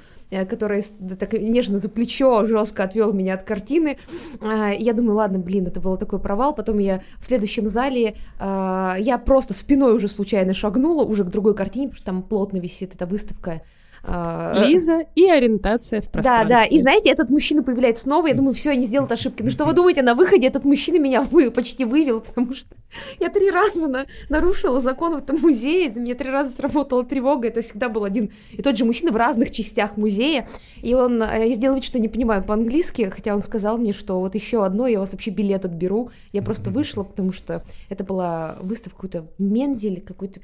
который 0.50 0.84
так 1.20 1.34
нежно 1.34 1.80
за 1.80 1.90
плечо 1.90 2.46
жестко 2.46 2.84
отвел 2.84 3.14
меня 3.14 3.34
от 3.34 3.44
картины. 3.44 3.98
А, 4.42 4.70
я 4.70 4.94
думаю, 4.94 5.16
ладно, 5.16 5.40
блин, 5.40 5.68
это 5.68 5.82
был 5.82 5.98
такой 5.98 6.20
провал. 6.20 6.56
Потом 6.56 6.80
я 6.80 7.04
в 7.20 7.26
следующем 7.26 7.68
зале, 7.68 8.16
а, 8.40 8.96
я 9.00 9.18
просто 9.18 9.54
спиной 9.54 9.94
уже 9.94 10.08
случайно 10.08 10.54
шагнула 10.54 11.04
уже 11.04 11.24
к 11.24 11.30
другой 11.30 11.56
картине, 11.56 11.90
потому 11.90 11.98
что 11.98 12.06
там 12.06 12.24
плотно 12.24 12.58
висит 12.58 12.96
эта 12.96 13.06
выставка 13.06 13.62
Лиза 14.04 15.06
и 15.16 15.28
ориентация 15.28 16.02
в 16.02 16.10
пространстве. 16.10 16.56
Да, 16.56 16.62
да, 16.62 16.66
и 16.66 16.80
знаете, 16.80 17.10
этот 17.10 17.30
мужчина 17.30 17.62
появляется 17.62 18.04
снова, 18.04 18.28
я 18.28 18.34
думаю, 18.34 18.54
все, 18.54 18.72
они 18.72 18.84
сделают 18.86 19.12
ошибки. 19.12 19.44
Ну 19.44 19.52
что 19.52 19.66
вы 19.66 19.74
думаете, 19.74 20.02
на 20.02 20.16
выходе 20.16 20.48
этот 20.48 20.66
мужчина 20.66 20.98
меня 20.98 21.22
вы, 21.22 21.52
почти 21.52 21.86
вывел, 21.86 22.22
потому 22.22 22.54
что 22.54 22.76
я 23.20 23.30
три 23.30 23.50
раза 23.52 23.88
на, 23.88 24.06
нарушила 24.30 24.82
закон 24.82 25.14
в 25.14 25.18
этом 25.18 25.40
музее, 25.40 25.92
мне 25.92 26.16
три 26.16 26.30
раза 26.30 26.56
сработала 26.56 27.06
тревога, 27.06 27.48
это 27.48 27.62
всегда 27.62 27.90
был 27.90 28.04
один 28.04 28.32
и 28.52 28.62
тот 28.62 28.78
же 28.78 28.86
мужчина 28.86 29.12
в 29.12 29.16
разных 29.16 29.52
частях 29.52 29.98
музея, 29.98 30.48
и 30.82 30.94
он, 30.94 31.22
э, 31.22 31.48
я 31.48 31.54
сделала 31.54 31.76
вид, 31.76 31.86
что 31.86 32.00
не 32.00 32.08
понимаю 32.08 32.44
по-английски, 32.44 33.12
хотя 33.14 33.36
он 33.36 33.42
сказал 33.42 33.78
мне, 33.78 33.94
что 33.94 34.20
вот 34.20 34.36
еще 34.36 34.66
одно, 34.66 34.88
я 34.88 34.98
у 34.98 35.02
вас 35.02 35.14
вообще 35.14 35.32
билет 35.32 35.66
отберу, 35.66 36.12
я 36.34 36.42
просто 36.42 36.70
вышла, 36.70 37.04
потому 37.04 37.32
что 37.32 37.64
это 37.90 38.04
была 38.04 38.58
выставка 38.62 39.02
какой-то 39.02 39.28
Мензель, 39.38 40.02
какой-то 40.02 40.42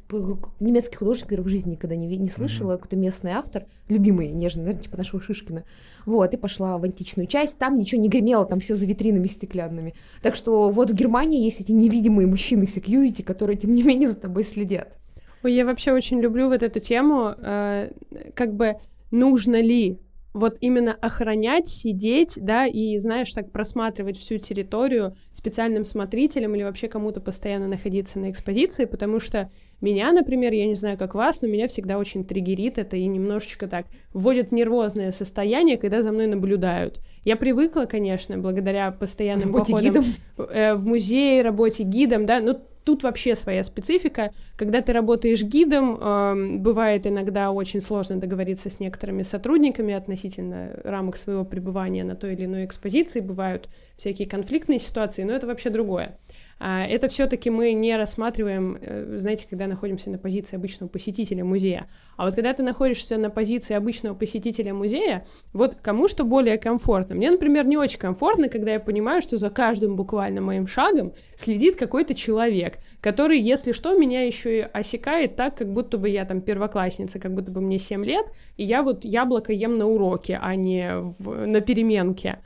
немецкий 0.60 0.96
художник, 0.96 1.32
я 1.32 1.42
в 1.42 1.48
жизни 1.48 1.72
никогда 1.72 1.96
не, 1.96 2.08
не 2.18 2.30
слышала, 2.30 2.74
какой-то 2.74 2.96
местный 2.96 3.32
автор, 3.32 3.47
любимый, 3.88 4.30
нежный, 4.30 4.64
наверное, 4.64 4.84
типа 4.84 4.98
нашего 4.98 5.22
Шишкина, 5.22 5.64
вот, 6.06 6.34
и 6.34 6.38
пошла 6.38 6.78
в 6.78 6.84
античную 6.84 7.28
часть, 7.28 7.58
там 7.58 7.78
ничего 7.78 8.02
не 8.02 8.10
гремело, 8.10 8.46
там 8.46 8.60
все 8.60 8.76
за 8.76 8.86
витринами 8.86 9.28
стеклянными, 9.28 9.94
так 10.22 10.36
что 10.36 10.70
вот 10.70 10.90
в 10.90 10.94
Германии 10.94 11.44
есть 11.44 11.62
эти 11.62 11.72
невидимые 11.72 12.28
мужчины 12.28 12.68
секьюрити, 12.68 13.22
которые, 13.22 13.58
тем 13.58 13.74
не 13.74 13.84
менее, 13.84 14.10
за 14.10 14.20
тобой 14.20 14.44
следят. 14.44 14.98
Ой, 15.44 15.54
я 15.54 15.66
вообще 15.66 15.94
очень 15.94 16.20
люблю 16.20 16.48
вот 16.48 16.64
эту 16.64 16.80
тему, 16.80 17.34
э, 17.38 17.92
как 18.34 18.56
бы 18.56 18.76
нужно 19.12 19.62
ли 19.62 20.00
вот 20.38 20.58
именно 20.62 20.94
охранять, 20.94 21.68
сидеть, 21.68 22.38
да, 22.38 22.68
и, 22.68 22.98
знаешь, 22.98 23.32
так 23.34 23.52
просматривать 23.52 24.18
всю 24.18 24.38
территорию 24.38 25.16
специальным 25.32 25.84
смотрителем 25.84 26.56
или 26.56 26.64
вообще 26.64 26.88
кому-то 26.88 27.22
постоянно 27.22 27.68
находиться 27.68 28.20
на 28.20 28.30
экспозиции, 28.30 28.86
потому 28.86 29.20
что 29.20 29.52
меня, 29.82 30.12
например, 30.12 30.54
я 30.54 30.66
не 30.66 30.76
знаю, 30.76 30.98
как 30.98 31.14
вас, 31.14 31.42
но 31.42 31.48
меня 31.48 31.68
всегда 31.68 31.98
очень 31.98 32.26
триггерит 32.26 32.78
это 32.78 32.98
и 32.98 33.06
немножечко 33.06 33.68
так 33.68 33.86
вводит 34.14 34.50
в 34.50 34.52
нервозное 34.54 35.12
состояние, 35.12 35.78
когда 35.78 36.02
за 36.02 36.12
мной 36.12 36.28
наблюдают. 36.28 37.00
Я 37.24 37.36
привыкла, 37.36 37.86
конечно, 37.86 38.38
благодаря 38.38 38.92
постоянным 38.92 39.54
работе 39.54 39.74
походам 39.74 40.04
э, 40.38 40.74
в 40.76 40.86
музей, 40.86 41.42
работе 41.42 41.84
гидом, 41.84 42.26
да, 42.26 42.40
но 42.40 42.60
тут 42.88 43.04
вообще 43.04 43.36
своя 43.36 43.64
специфика. 43.64 44.32
Когда 44.56 44.82
ты 44.82 44.94
работаешь 44.94 45.44
гидом, 45.44 45.98
э, 46.00 46.58
бывает 46.58 47.06
иногда 47.06 47.52
очень 47.52 47.82
сложно 47.82 48.16
договориться 48.16 48.70
с 48.70 48.80
некоторыми 48.80 49.24
сотрудниками 49.24 49.94
относительно 49.94 50.72
рамок 50.86 51.18
своего 51.18 51.44
пребывания 51.44 52.06
на 52.06 52.16
той 52.16 52.34
или 52.34 52.46
иной 52.46 52.64
экспозиции. 52.64 53.20
Бывают 53.20 53.68
всякие 53.98 54.28
конфликтные 54.28 54.80
ситуации, 54.80 55.24
но 55.24 55.34
это 55.34 55.48
вообще 55.48 55.70
другое. 55.70 56.18
А, 56.60 56.86
это 56.86 57.08
все-таки 57.08 57.50
мы 57.50 57.74
не 57.74 57.96
рассматриваем, 57.96 58.78
э, 58.82 59.18
знаете, 59.18 59.46
когда 59.48 59.68
находимся 59.68 60.10
на 60.10 60.18
позиции 60.18 60.56
обычного 60.56 60.90
посетителя 60.90 61.44
музея. 61.44 61.88
А 62.16 62.26
вот 62.26 62.34
когда 62.34 62.54
ты 62.54 62.64
находишься 62.64 63.18
на 63.18 63.30
позиции 63.30 63.76
обычного 63.76 64.16
посетителя 64.16 64.74
музея, 64.74 65.24
вот 65.54 65.76
кому 65.82 66.08
что 66.08 66.24
более 66.24 66.58
комфортно. 66.58 67.16
Мне, 67.16 67.30
например, 67.30 67.68
не 67.68 67.78
очень 67.78 68.00
комфортно, 68.00 68.50
когда 68.50 68.74
я 68.74 68.80
понимаю, 68.80 69.22
что 69.22 69.38
за 69.38 69.52
каждым 69.52 69.96
буквально 69.96 70.42
моим 70.42 70.66
шагом 70.66 71.14
следит 71.36 71.76
какой-то 71.76 72.16
человек, 72.16 72.80
который, 73.02 73.40
если 73.40 73.72
что, 73.72 73.96
меня 73.96 74.24
еще 74.24 74.60
и 74.60 74.62
осекает 74.62 75.36
так, 75.36 75.58
как 75.58 75.72
будто 75.72 76.00
бы 76.00 76.10
я 76.10 76.26
там 76.26 76.42
первоклассница, 76.42 77.20
как 77.20 77.36
будто 77.36 77.52
бы 77.52 77.62
мне 77.62 77.78
7 77.78 78.04
лет, 78.04 78.26
и 78.56 78.64
я 78.64 78.82
вот 78.82 79.06
яблоко 79.06 79.54
ем 79.54 79.78
на 79.78 79.86
уроке, 79.86 80.40
а 80.42 80.56
не 80.56 81.14
в, 81.20 81.46
на 81.46 81.62
переменке. 81.62 82.40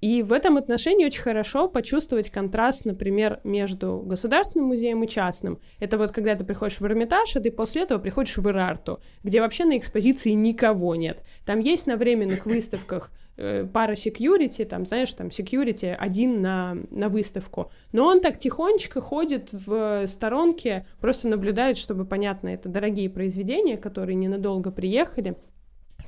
И 0.00 0.22
в 0.22 0.32
этом 0.32 0.56
отношении 0.56 1.06
очень 1.06 1.22
хорошо 1.22 1.68
почувствовать 1.68 2.30
контраст, 2.30 2.84
например, 2.84 3.40
между 3.42 3.98
государственным 3.98 4.68
музеем 4.68 5.02
и 5.02 5.08
частным. 5.08 5.58
Это 5.80 5.98
вот 5.98 6.12
когда 6.12 6.36
ты 6.36 6.44
приходишь 6.44 6.78
в 6.78 6.86
Эрмитаж, 6.86 7.34
а 7.34 7.40
ты 7.40 7.50
после 7.50 7.82
этого 7.82 7.98
приходишь 7.98 8.36
в 8.36 8.48
Ирарту, 8.48 9.00
где 9.24 9.40
вообще 9.40 9.64
на 9.64 9.76
экспозиции 9.76 10.30
никого 10.30 10.94
нет. 10.94 11.24
Там 11.44 11.58
есть 11.58 11.88
на 11.88 11.96
временных 11.96 12.46
выставках 12.46 13.10
э, 13.36 13.66
пара 13.72 13.96
секьюрити, 13.96 14.64
там, 14.64 14.86
знаешь, 14.86 15.12
там 15.14 15.32
секьюрити 15.32 15.96
один 15.98 16.42
на, 16.42 16.76
на 16.90 17.08
выставку. 17.08 17.72
Но 17.90 18.06
он 18.06 18.20
так 18.20 18.38
тихонечко 18.38 19.00
ходит 19.00 19.48
в 19.52 20.06
сторонке, 20.06 20.86
просто 21.00 21.26
наблюдает, 21.26 21.76
чтобы, 21.76 22.04
понятно, 22.04 22.50
это 22.50 22.68
дорогие 22.68 23.10
произведения, 23.10 23.76
которые 23.76 24.14
ненадолго 24.14 24.70
приехали, 24.70 25.36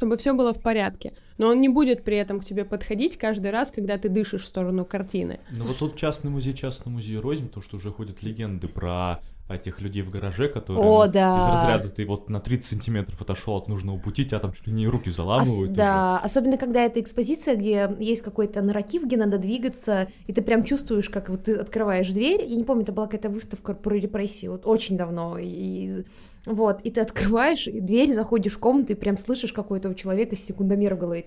чтобы 0.01 0.17
все 0.17 0.33
было 0.33 0.55
в 0.55 0.63
порядке. 0.63 1.13
Но 1.37 1.49
он 1.49 1.61
не 1.61 1.69
будет 1.69 2.05
при 2.05 2.17
этом 2.17 2.41
к 2.41 2.45
тебе 2.47 2.65
подходить 2.65 3.19
каждый 3.19 3.51
раз, 3.51 3.71
когда 3.71 3.99
ты 3.99 4.09
дышишь 4.09 4.45
в 4.45 4.47
сторону 4.47 4.87
картины. 4.87 5.41
Ну 5.51 5.65
вот 5.65 5.79
тут 5.79 5.97
частный 5.97 6.31
музей, 6.31 6.55
частный 6.55 6.91
музей 6.91 7.19
рознь, 7.19 7.49
потому 7.49 7.63
что 7.63 7.77
уже 7.77 7.91
ходят 7.91 8.23
легенды 8.23 8.67
про 8.67 9.21
этих 9.51 9.81
людей 9.83 10.01
в 10.01 10.11
гараже, 10.11 10.49
которые 10.49 10.83
О, 10.83 11.07
да. 11.07 11.37
из 11.37 11.55
разряда 11.55 11.91
ты 11.91 12.07
вот 12.07 12.31
на 12.31 12.41
30 12.41 12.65
сантиметров 12.65 13.21
отошел 13.21 13.57
от 13.57 13.69
нужного 13.69 13.99
пути, 13.99 14.25
тебя 14.25 14.39
там 14.39 14.53
чуть 14.55 14.67
ли 14.69 14.73
не 14.73 14.87
руки 14.87 15.11
заламывают. 15.11 15.73
Ос- 15.73 15.77
да, 15.77 16.19
особенно 16.19 16.57
когда 16.57 16.83
это 16.83 16.99
экспозиция, 16.99 17.57
где 17.57 17.95
есть 17.99 18.23
какой-то 18.23 18.63
нарратив, 18.63 19.05
где 19.05 19.19
надо 19.19 19.37
двигаться, 19.37 20.09
и 20.27 20.33
ты 20.33 20.41
прям 20.41 20.65
чувствуешь, 20.65 21.11
как 21.11 21.29
вот 21.29 21.45
ты 21.45 21.57
открываешь 21.57 22.09
дверь. 22.11 22.43
Я 22.47 22.57
не 22.57 22.65
помню, 22.65 22.85
это 22.85 22.93
была 22.93 23.07
какая-то 23.07 23.29
выставка 23.29 23.75
про 23.75 23.97
репрессии, 23.97 24.47
вот 24.47 24.63
очень 24.65 24.97
давно, 24.97 25.37
и 25.39 26.05
вот, 26.47 26.81
и 26.83 26.91
ты 26.91 27.01
открываешь 27.01 27.65
дверь, 27.67 28.13
заходишь 28.13 28.55
в 28.55 28.59
комнату 28.59 28.93
и 28.93 28.97
прям 28.97 29.19
слышишь 29.19 29.53
какой-то 29.53 29.89
у 29.89 29.95
человека 29.95 30.37
секундомер 30.37 30.95
в 30.95 30.99
голове. 30.99 31.27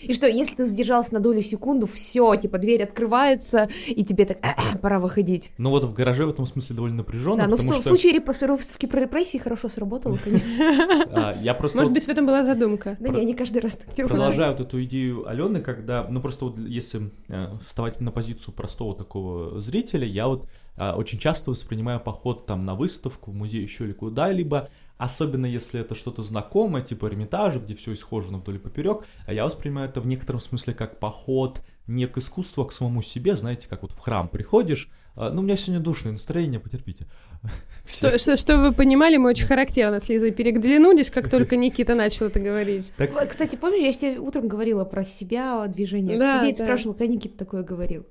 И 0.00 0.14
что, 0.14 0.26
если 0.26 0.56
ты 0.56 0.64
задержался 0.64 1.14
на 1.14 1.20
долю 1.20 1.42
секунду, 1.42 1.86
все, 1.86 2.34
типа, 2.36 2.58
дверь 2.58 2.82
открывается, 2.82 3.68
и 3.86 4.04
тебе 4.04 4.24
так, 4.24 4.38
пора 4.80 4.98
выходить. 4.98 5.52
Ну 5.58 5.70
вот 5.70 5.84
в 5.84 5.92
гараже 5.92 6.26
в 6.26 6.30
этом 6.30 6.46
смысле 6.46 6.76
довольно 6.76 6.98
напряженно. 6.98 7.42
Да, 7.42 7.46
но 7.46 7.56
в, 7.56 7.60
что... 7.60 7.80
в 7.80 7.84
случае 7.84 8.14
репостировки 8.14 8.86
про 8.86 9.00
репрессии 9.00 9.38
хорошо 9.38 9.68
сработало, 9.68 10.18
конечно. 10.24 11.04
А, 11.10 11.36
я 11.40 11.54
просто... 11.54 11.78
Может 11.78 11.92
быть, 11.92 12.04
в 12.04 12.08
этом 12.08 12.26
была 12.26 12.44
задумка. 12.44 12.96
Да 13.00 13.08
не, 13.08 13.20
они 13.20 13.34
каждый 13.34 13.60
раз 13.60 13.76
так 13.76 13.94
делают. 13.94 14.12
Продолжаю 14.12 14.52
вот 14.52 14.60
эту 14.60 14.82
идею 14.84 15.28
Алены, 15.28 15.60
когда, 15.60 16.06
ну 16.08 16.20
просто 16.20 16.46
вот 16.46 16.58
если 16.58 17.10
э, 17.28 17.48
вставать 17.66 18.00
на 18.00 18.10
позицию 18.10 18.54
простого 18.54 18.96
такого 18.96 19.60
зрителя, 19.60 20.06
я 20.06 20.28
вот 20.28 20.44
а, 20.44 20.48
очень 20.78 21.18
часто 21.18 21.50
воспринимаю 21.50 22.00
поход 22.00 22.46
там 22.46 22.64
на 22.64 22.74
выставку, 22.74 23.30
в 23.30 23.34
музей 23.34 23.62
еще 23.62 23.84
или 23.84 23.92
куда-либо, 23.92 24.70
особенно 24.96 25.46
если 25.46 25.80
это 25.80 25.94
что-то 25.94 26.22
знакомое, 26.22 26.82
типа 26.82 27.06
Эрмитажа, 27.06 27.58
где 27.58 27.74
все 27.74 27.94
исхожено 27.94 28.38
вдоль 28.38 28.56
и 28.56 28.58
поперек, 28.58 29.04
а 29.26 29.32
я 29.32 29.44
воспринимаю 29.44 29.88
это 29.88 30.00
в 30.00 30.06
некотором 30.06 30.40
смысле 30.40 30.74
как 30.74 30.98
поход 30.98 31.60
не 31.86 32.06
к 32.06 32.18
искусству, 32.18 32.62
а 32.62 32.66
к 32.66 32.72
самому 32.72 33.02
себе, 33.02 33.34
знаете, 33.34 33.66
как 33.68 33.82
вот 33.82 33.92
в 33.92 33.98
храм 33.98 34.28
приходишь, 34.28 34.90
а, 35.20 35.30
ну, 35.30 35.40
у 35.40 35.44
меня 35.44 35.56
сегодня 35.56 35.80
душное 35.82 36.12
настроение, 36.12 36.60
потерпите. 36.60 37.06
Что, 37.86 38.18
что, 38.18 38.36
что 38.36 38.58
вы 38.58 38.72
понимали, 38.72 39.16
мы 39.16 39.30
очень 39.30 39.46
характерно 39.46 39.98
с 39.98 40.10
Лизой 40.10 40.30
переглянулись, 40.30 41.08
как 41.08 41.30
только 41.30 41.56
Никита 41.56 41.94
начал 41.94 42.26
это 42.26 42.38
говорить. 42.38 42.92
Так... 42.98 43.30
Кстати, 43.30 43.56
помнишь, 43.56 43.82
я 43.82 43.92
тебе 43.94 44.20
утром 44.20 44.46
говорила 44.46 44.84
про 44.84 45.06
себя, 45.06 45.66
движение 45.68 46.18
да, 46.18 46.34
к 46.34 46.40
себе, 46.40 46.50
и 46.50 46.56
да. 46.56 46.64
спрашивала, 46.64 46.92
как 46.92 47.08
Никита 47.08 47.38
такое 47.38 47.62
говорил. 47.62 48.04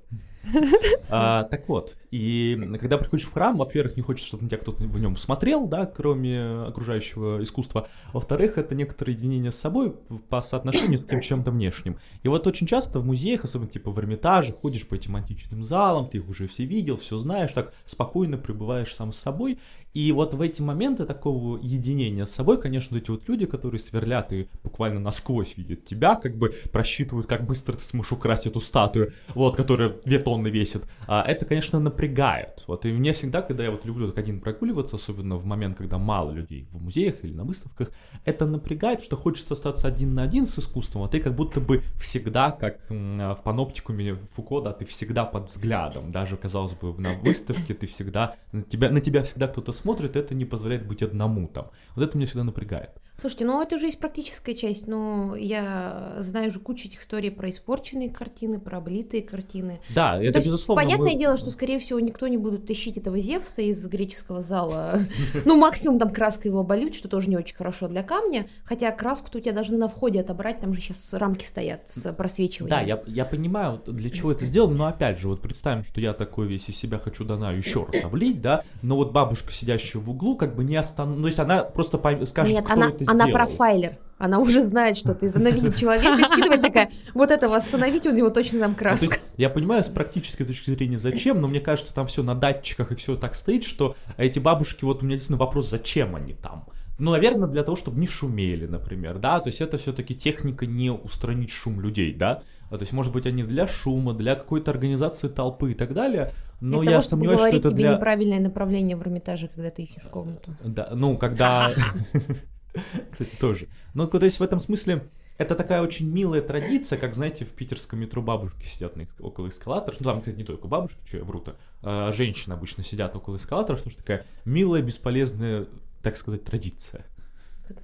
А, 1.10 1.44
так 1.44 1.68
вот, 1.68 1.96
и 2.10 2.58
когда 2.80 2.98
приходишь 2.98 3.26
в 3.26 3.32
храм, 3.32 3.56
во-первых, 3.56 3.96
не 3.96 4.02
хочется, 4.02 4.28
чтобы 4.28 4.44
на 4.44 4.50
тебя 4.50 4.58
кто-то 4.58 4.82
в 4.84 5.00
нем 5.00 5.16
смотрел, 5.16 5.66
да, 5.66 5.86
кроме 5.86 6.64
окружающего 6.66 7.42
искусства. 7.42 7.88
Во-вторых, 8.12 8.58
это 8.58 8.74
некоторое 8.74 9.12
единение 9.12 9.50
с 9.50 9.56
собой 9.56 9.94
по 10.28 10.40
соотношению 10.40 10.98
с 10.98 11.06
кем 11.06 11.22
чем-то 11.22 11.50
внешним. 11.50 11.98
И 12.22 12.28
вот 12.28 12.46
очень 12.46 12.66
часто 12.66 13.00
в 13.00 13.06
музеях, 13.06 13.44
особенно 13.44 13.70
типа 13.70 13.90
в 13.90 13.98
Эрмитаже, 13.98 14.52
ходишь 14.52 14.86
по 14.86 14.94
этим 14.94 15.16
античным 15.16 15.64
залам, 15.64 16.08
ты 16.08 16.18
их 16.18 16.28
уже 16.28 16.46
все 16.48 16.64
видел, 16.64 16.98
все 16.98 17.16
знаешь, 17.16 17.52
так 17.52 17.72
спокойно 17.86 18.36
пребываешь 18.36 18.94
сам 18.94 19.12
с 19.12 19.16
собой. 19.16 19.58
И 19.94 20.12
вот 20.12 20.34
в 20.34 20.40
эти 20.42 20.60
моменты 20.60 21.06
такого 21.06 21.58
единения 21.58 22.24
с 22.24 22.30
собой, 22.30 22.60
конечно, 22.60 22.96
эти 22.96 23.10
вот 23.10 23.26
люди, 23.26 23.46
которые 23.46 23.80
сверлят 23.80 24.32
и 24.32 24.48
буквально 24.62 25.00
насквозь 25.00 25.56
видят 25.56 25.86
тебя, 25.86 26.14
как 26.14 26.36
бы 26.36 26.54
просчитывают, 26.70 27.26
как 27.26 27.46
быстро 27.46 27.72
ты 27.74 27.84
сможешь 27.84 28.12
украсть 28.12 28.46
эту 28.46 28.60
статую, 28.60 29.12
вот, 29.34 29.56
которая 29.56 29.96
тонны 30.28 30.48
весит, 30.48 30.84
а, 31.06 31.24
это, 31.26 31.46
конечно, 31.46 31.80
напрягает. 31.80 32.64
Вот 32.66 32.84
и 32.84 32.92
мне 32.92 33.14
всегда, 33.14 33.40
когда 33.40 33.64
я 33.64 33.70
вот 33.70 33.86
люблю 33.86 34.08
так 34.08 34.18
один 34.18 34.40
прогуливаться, 34.40 34.96
особенно 34.96 35.36
в 35.36 35.46
момент, 35.46 35.78
когда 35.78 35.96
мало 35.96 36.32
людей 36.32 36.68
в 36.70 36.82
музеях 36.82 37.24
или 37.24 37.32
на 37.32 37.44
выставках, 37.44 37.92
это 38.26 38.44
напрягает, 38.44 39.02
что 39.02 39.16
хочется 39.16 39.54
остаться 39.54 39.88
один 39.88 40.14
на 40.14 40.22
один 40.22 40.46
с 40.46 40.58
искусством, 40.58 41.04
а 41.04 41.08
ты 41.08 41.20
как 41.20 41.34
будто 41.34 41.60
бы 41.60 41.82
всегда, 41.98 42.50
как 42.50 42.78
в 42.90 43.40
паноптикуме 43.42 44.16
Фуко, 44.34 44.60
да, 44.60 44.74
ты 44.74 44.84
всегда 44.84 45.24
под 45.24 45.48
взглядом, 45.48 46.12
даже, 46.12 46.36
казалось 46.36 46.74
бы, 46.74 46.94
на 47.00 47.14
выставке 47.14 47.72
ты 47.72 47.86
всегда, 47.86 48.34
на 48.52 48.62
тебя, 48.62 48.90
на 48.90 49.00
тебя 49.00 49.22
всегда 49.22 49.48
кто-то 49.48 49.72
смотрит, 49.72 50.14
это 50.14 50.34
не 50.34 50.44
позволяет 50.44 50.86
быть 50.86 51.02
одному 51.02 51.48
там. 51.48 51.70
Вот 51.94 52.04
это 52.04 52.18
меня 52.18 52.26
всегда 52.26 52.44
напрягает. 52.44 52.90
Слушайте, 53.20 53.46
ну 53.46 53.60
это 53.60 53.74
уже 53.74 53.86
есть 53.86 53.98
практическая 53.98 54.54
часть, 54.54 54.86
но 54.86 55.34
я 55.34 56.14
знаю 56.18 56.50
уже 56.50 56.60
кучу 56.60 56.86
этих 56.86 57.00
историй 57.00 57.32
про 57.32 57.50
испорченные 57.50 58.10
картины, 58.10 58.60
про 58.60 58.78
облитые 58.78 59.24
картины. 59.24 59.80
Да, 59.92 60.22
это 60.22 60.34
То 60.34 60.38
есть, 60.38 60.46
безусловно. 60.46 60.80
Понятное 60.84 61.12
мы- 61.14 61.18
дело, 61.18 61.36
что, 61.36 61.50
скорее 61.50 61.80
всего, 61.80 61.98
никто 61.98 62.28
не 62.28 62.36
будет 62.36 62.68
тащить 62.68 62.96
этого 62.96 63.18
Зевса 63.18 63.62
из 63.62 63.84
греческого 63.86 64.40
зала. 64.40 65.00
Ну, 65.44 65.56
максимум 65.56 65.98
там 65.98 66.10
краской 66.10 66.50
его 66.50 66.60
обольют, 66.60 66.94
что 66.94 67.08
тоже 67.08 67.28
не 67.28 67.36
очень 67.36 67.56
хорошо 67.56 67.88
для 67.88 68.02
камня. 68.02 68.48
Хотя 68.64 68.90
краску-то 68.92 69.38
у 69.38 69.40
тебя 69.40 69.52
должны 69.52 69.78
на 69.78 69.88
входе 69.88 70.20
отобрать, 70.20 70.60
там 70.60 70.74
же 70.74 70.80
сейчас 70.80 71.12
рамки 71.12 71.44
стоят 71.44 71.88
с 71.88 72.12
просвечиванием. 72.12 72.78
Да, 72.78 72.82
я, 72.82 73.02
я 73.06 73.24
понимаю, 73.24 73.80
для 73.86 74.10
чего 74.10 74.30
это 74.30 74.44
сделано, 74.44 74.76
но 74.76 74.86
опять 74.86 75.18
же, 75.18 75.28
вот 75.28 75.40
представим, 75.40 75.82
что 75.82 76.00
я 76.00 76.12
такой 76.12 76.46
весь 76.46 76.68
из 76.68 76.76
себя 76.76 76.98
хочу 76.98 77.24
Дана 77.24 77.50
еще 77.52 77.84
раз 77.90 78.04
облить, 78.04 78.40
да, 78.40 78.62
но 78.82 78.96
вот 78.96 79.12
бабушка, 79.12 79.52
сидящая 79.52 80.02
в 80.02 80.08
углу, 80.08 80.36
как 80.36 80.54
бы 80.54 80.62
не 80.62 80.76
остановится, 80.76 81.22
то 81.22 81.26
есть 81.26 81.38
она 81.40 81.64
просто 81.64 82.26
скажет, 82.26 82.54
Нет, 82.54 82.64
кто 82.64 82.74
она, 82.74 82.88
это 82.90 83.07
она 83.10 83.24
сделал. 83.26 83.46
профайлер. 83.46 83.98
Она 84.18 84.40
уже 84.40 84.64
знает, 84.64 84.96
что 84.96 85.14
ты 85.14 85.26
видит 85.28 85.76
человека, 85.76 86.16
считывает 86.16 86.60
такая, 86.60 86.90
вот 87.14 87.30
этого 87.30 87.54
остановить, 87.54 88.04
у 88.04 88.10
него 88.10 88.30
точно 88.30 88.58
там 88.58 88.72
Ну, 88.72 88.76
краска. 88.76 89.06
есть, 89.06 89.20
я 89.36 89.48
понимаю 89.48 89.84
с 89.84 89.88
практической 89.88 90.44
точки 90.44 90.70
зрения 90.70 90.98
зачем, 90.98 91.40
но 91.40 91.46
мне 91.46 91.60
кажется, 91.60 91.94
там 91.94 92.08
все 92.08 92.24
на 92.24 92.34
датчиках 92.34 92.90
и 92.90 92.96
все 92.96 93.14
так 93.16 93.36
стоит, 93.36 93.62
что 93.62 93.94
эти 94.16 94.40
бабушки, 94.40 94.84
вот 94.84 95.02
у 95.02 95.06
меня 95.06 95.14
действительно 95.16 95.38
вопрос, 95.38 95.70
зачем 95.70 96.16
они 96.16 96.32
там? 96.34 96.64
Ну, 96.98 97.12
наверное, 97.12 97.46
для 97.46 97.62
того, 97.62 97.76
чтобы 97.76 98.00
не 98.00 98.08
шумели, 98.08 98.66
например, 98.66 99.18
да, 99.18 99.38
то 99.38 99.50
есть 99.50 99.60
это 99.60 99.76
все-таки 99.76 100.16
техника 100.16 100.66
не 100.66 100.90
устранить 100.90 101.52
шум 101.52 101.80
людей, 101.80 102.12
да, 102.12 102.42
А, 102.70 102.76
то 102.76 102.82
есть, 102.82 102.92
может 102.92 103.12
быть, 103.12 103.24
они 103.24 103.44
для 103.44 103.68
шума, 103.68 104.14
для 104.14 104.34
какой-то 104.34 104.72
организации 104.72 105.28
толпы 105.28 105.70
и 105.70 105.74
так 105.74 105.94
далее, 105.94 106.32
но 106.60 106.80
Для 106.80 106.90
я 106.90 106.96
того, 106.96 107.02
чтобы 107.02 107.20
сомневаюсь, 107.20 107.38
что 107.38 107.44
говорить 107.44 107.60
это 107.60 107.70
тебе 107.70 107.82
для... 107.84 107.92
неправильное 107.94 108.40
направление 108.40 108.96
в 108.96 109.02
Эрмитаже, 109.02 109.48
когда 109.54 109.70
ты 109.70 109.82
ищешь 109.82 110.02
комнату. 110.10 110.50
Да, 110.64 110.88
ну, 110.92 111.16
когда... 111.16 111.70
Кстати, 113.10 113.36
тоже. 113.36 113.68
Ну, 113.94 114.06
то 114.06 114.24
есть 114.24 114.40
в 114.40 114.42
этом 114.42 114.60
смысле 114.60 115.08
это 115.38 115.54
такая 115.54 115.82
очень 115.82 116.10
милая 116.10 116.42
традиция, 116.42 116.98
как, 116.98 117.14
знаете, 117.14 117.44
в 117.44 117.50
питерском 117.50 118.00
метро 118.00 118.20
бабушки 118.20 118.66
сидят 118.66 118.94
около 119.20 119.48
эскалаторов. 119.48 120.00
Ну, 120.00 120.04
там, 120.04 120.20
кстати, 120.20 120.36
не 120.36 120.44
только 120.44 120.66
бабушки, 120.66 120.98
что 121.06 121.18
я 121.18 121.24
вру-то, 121.24 121.56
а 121.82 122.10
женщины 122.12 122.54
обычно 122.54 122.82
сидят 122.82 123.14
около 123.14 123.36
эскалаторов, 123.36 123.78
потому 123.80 123.92
что 123.92 124.02
такая 124.02 124.26
милая, 124.44 124.82
бесполезная, 124.82 125.66
так 126.02 126.16
сказать, 126.16 126.44
традиция. 126.44 127.06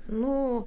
Ну, 0.08 0.66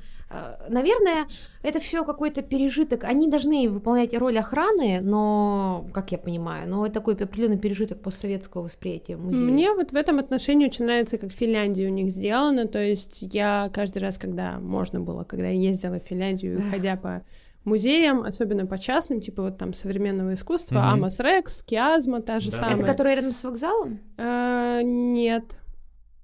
наверное, 0.69 1.25
это 1.63 1.79
все 1.79 2.03
какой-то 2.03 2.41
пережиток. 2.41 3.03
Они 3.03 3.29
должны 3.29 3.69
выполнять 3.69 4.13
роль 4.17 4.37
охраны, 4.37 4.99
но, 5.01 5.87
как 5.93 6.11
я 6.11 6.17
понимаю, 6.17 6.69
но 6.69 6.85
это 6.85 6.95
такой 6.95 7.13
определенный 7.15 7.57
пережиток 7.57 8.01
постсоветского 8.01 8.63
восприятия 8.63 9.15
музея. 9.15 9.41
Мне 9.41 9.71
вот 9.73 9.91
в 9.91 9.95
этом 9.95 10.19
отношении 10.19 10.67
очень 10.67 10.85
нравится, 10.85 11.17
как 11.17 11.31
в 11.31 11.35
Финляндии 11.35 11.85
у 11.85 11.89
них 11.91 12.11
сделано. 12.11 12.67
То 12.67 12.79
есть 12.79 13.19
я 13.21 13.69
каждый 13.73 13.99
раз, 13.99 14.17
когда 14.17 14.59
можно 14.59 14.99
было, 14.99 15.23
когда 15.23 15.47
я 15.47 15.59
ездила 15.69 15.99
в 15.99 16.03
Финляндию, 16.03 16.61
ходя 16.71 16.95
по 16.97 17.21
музеям, 17.63 18.21
особенно 18.21 18.65
по 18.65 18.77
частным, 18.77 19.19
типа 19.19 19.43
вот 19.43 19.57
там 19.57 19.73
современного 19.73 20.33
искусства, 20.35 20.75
Мгм. 20.79 20.87
Амос 20.93 21.19
Рекс, 21.19 21.63
Киазма, 21.63 22.21
та 22.21 22.39
же 22.39 22.51
Да. 22.51 22.57
самая. 22.57 22.75
Это 22.75 22.85
который 22.85 23.15
рядом 23.15 23.31
с 23.33 23.43
вокзалом? 23.43 23.99
А, 24.17 24.81
нет. 24.81 25.43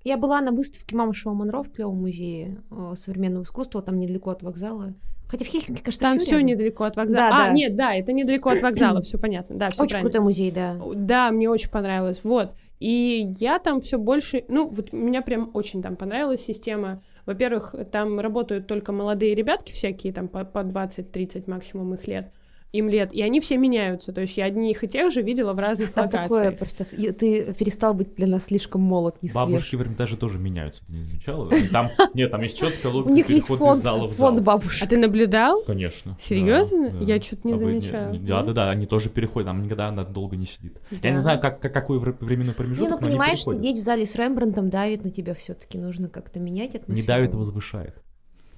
Я 0.03 0.17
была 0.17 0.41
на 0.41 0.51
выставке 0.51 0.95
Мамы 0.95 1.13
Шоу 1.13 1.33
Монро 1.33 1.63
в 1.63 1.71
клевом 1.71 2.01
музее 2.01 2.61
э, 2.71 2.93
современного 2.97 3.43
искусства, 3.43 3.81
там 3.81 3.99
недалеко 3.99 4.31
от 4.31 4.43
вокзала. 4.43 4.93
Хотя 5.29 5.45
в 5.45 5.47
Хельсинки, 5.47 5.81
кажется, 5.81 6.05
Там 6.05 6.19
все 6.19 6.41
недалеко 6.41 6.83
от 6.83 6.95
вокзала. 6.95 7.29
Да, 7.29 7.45
а, 7.45 7.47
да. 7.47 7.53
нет, 7.53 7.75
да, 7.75 7.95
это 7.95 8.13
недалеко 8.13 8.49
от 8.49 8.61
вокзала, 8.61 9.01
все 9.01 9.17
понятно. 9.17 9.55
Да, 9.55 9.69
все 9.71 9.81
Очень 9.83 9.89
правильно. 9.91 10.11
крутой 10.11 10.25
музей, 10.25 10.51
да. 10.51 10.77
Да, 10.93 11.31
мне 11.31 11.49
очень 11.49 11.71
понравилось. 11.71 12.19
Вот. 12.23 12.53
И 12.79 13.31
я 13.39 13.59
там 13.59 13.79
все 13.79 13.97
больше... 13.97 14.43
Ну, 14.47 14.67
вот 14.67 14.93
меня 14.93 15.21
прям 15.21 15.49
очень 15.53 15.81
там 15.81 15.95
понравилась 15.95 16.43
система. 16.43 17.01
Во-первых, 17.25 17.73
там 17.91 18.19
работают 18.19 18.67
только 18.67 18.91
молодые 18.91 19.33
ребятки 19.33 19.71
всякие, 19.71 20.11
там 20.11 20.27
по, 20.27 20.43
по 20.43 20.59
20-30 20.59 21.49
максимум 21.49 21.93
их 21.93 22.05
лет, 22.07 22.31
им 22.73 22.89
лет, 22.89 23.13
и 23.13 23.21
они 23.21 23.39
все 23.39 23.55
меняются. 23.57 24.12
То 24.12 24.21
есть 24.21 24.36
я 24.36 24.45
одних 24.45 24.83
и 24.83 24.88
тех 24.88 25.13
же 25.13 25.21
видела 25.21 25.53
в 25.53 25.59
разных 25.59 25.93
Там 25.93 26.09
такое 26.09 26.45
локациях. 26.49 26.57
просто... 26.57 26.95
и 26.95 27.12
Ты 27.12 27.53
перестал 27.53 27.93
быть 27.93 28.15
для 28.15 28.25
нас 28.25 28.45
слишком 28.45 28.81
молод, 28.81 29.15
не 29.21 29.29
свеж. 29.29 29.36
Бабушки 29.41 29.75
в 29.75 29.81
Эрмитаже 29.83 30.17
тоже 30.17 30.39
меняются, 30.39 30.83
ты 30.86 30.93
не 30.93 30.99
замечала? 30.99 31.51
Там, 31.71 31.88
нет, 32.15 32.31
там 32.31 32.41
есть 32.41 32.57
четкая 32.57 32.91
У 32.91 32.95
логика 32.95 33.12
них 33.13 33.29
есть 33.29 33.47
фонд, 33.47 33.77
из 33.77 33.83
зала 33.83 34.07
в 34.07 34.13
зал. 34.13 34.29
фонд 34.31 34.41
бабушек. 34.43 34.83
А 34.83 34.88
ты 34.88 34.97
наблюдал? 34.97 35.62
Конечно. 35.63 36.17
Серьезно? 36.19 36.89
да, 36.89 36.97
да. 36.97 37.05
Я 37.05 37.19
чё-то 37.19 37.47
не 37.47 37.53
А 37.53 37.57
замечала. 37.59 38.17
Да, 38.17 38.41
да, 38.43 38.53
да, 38.53 38.69
они 38.71 38.88
тоже 38.88 39.09
переходят, 39.09 39.45
там 39.47 39.62
никогда 39.63 39.89
она 39.89 40.03
долго 40.03 40.36
не 40.36 40.47
сидит. 40.47 40.79
Я 40.89 41.12
не 41.12 41.17
Да. 41.17 41.21
знаю, 41.21 41.39
как, 41.39 41.59
как- 41.59 41.73
какой 41.73 41.99
вре- 41.99 42.15
временной 42.19 42.47
Не, 42.47 42.53
промежуток, 42.53 42.89
ну 42.89 42.95
но 43.01 43.05
они 43.05 43.12
понимаешь, 43.12 43.43
сидеть 43.43 43.77
в 43.77 43.81
зале 43.81 44.07
с 44.07 44.15
Рембрандтом 44.15 44.71
давит 44.71 45.03
на 45.03 45.12
тебя 45.12 45.36
все 45.36 45.53
таки 45.53 45.77
нужно 45.77 46.09
как-то 46.09 46.39
менять 46.39 46.73
атмосферу. 46.73 46.95
Не 46.95 47.03
давит, 47.05 47.36
а 47.36 47.38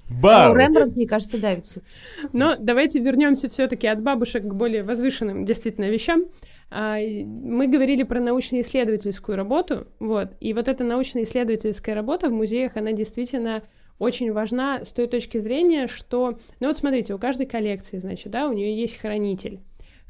возвышает. 0.10 0.54
Ну! 0.54 0.60
Рембрандт, 0.60 0.96
мне 0.96 1.08
кажется, 1.08 1.40
давит 1.40 1.66
всё-таки. 1.66 1.90
Но 2.34 2.56
давайте 2.60 3.00
вернемся 3.00 3.50
все-таки 3.50 3.88
от 3.88 4.02
бабушек 4.02 4.44
к 4.44 4.54
более 4.54 4.84
возвышенным 4.84 5.46
действительно 5.46 5.86
вещам. 5.86 6.26
А, 6.72 6.98
Мы 7.00 7.68
говорили 7.68 8.04
про 8.04 8.20
научно-исследовательскую 8.20 9.36
работу, 9.38 9.88
вот, 10.00 10.30
и 10.40 10.54
вот 10.54 10.68
эта 10.68 10.84
научно-исследовательская 10.84 11.96
работа 11.96 12.30
в 12.30 12.34
музеях, 12.34 12.76
она 12.76 12.92
действительно 12.92 13.64
очень 14.00 14.32
важна 14.34 14.84
с 14.84 14.92
той 14.92 15.08
точки 15.08 15.38
зрения, 15.38 15.88
что, 15.88 16.38
ну 16.60 16.68
вот 16.68 16.78
смотрите, 16.78 17.14
у 17.14 17.18
каждой 17.18 17.46
коллекции, 17.46 18.00
значит, 18.00 18.32
да, 18.32 18.48
у 18.48 18.54
нее 18.54 18.76
есть 18.76 18.98
хранитель. 18.98 19.60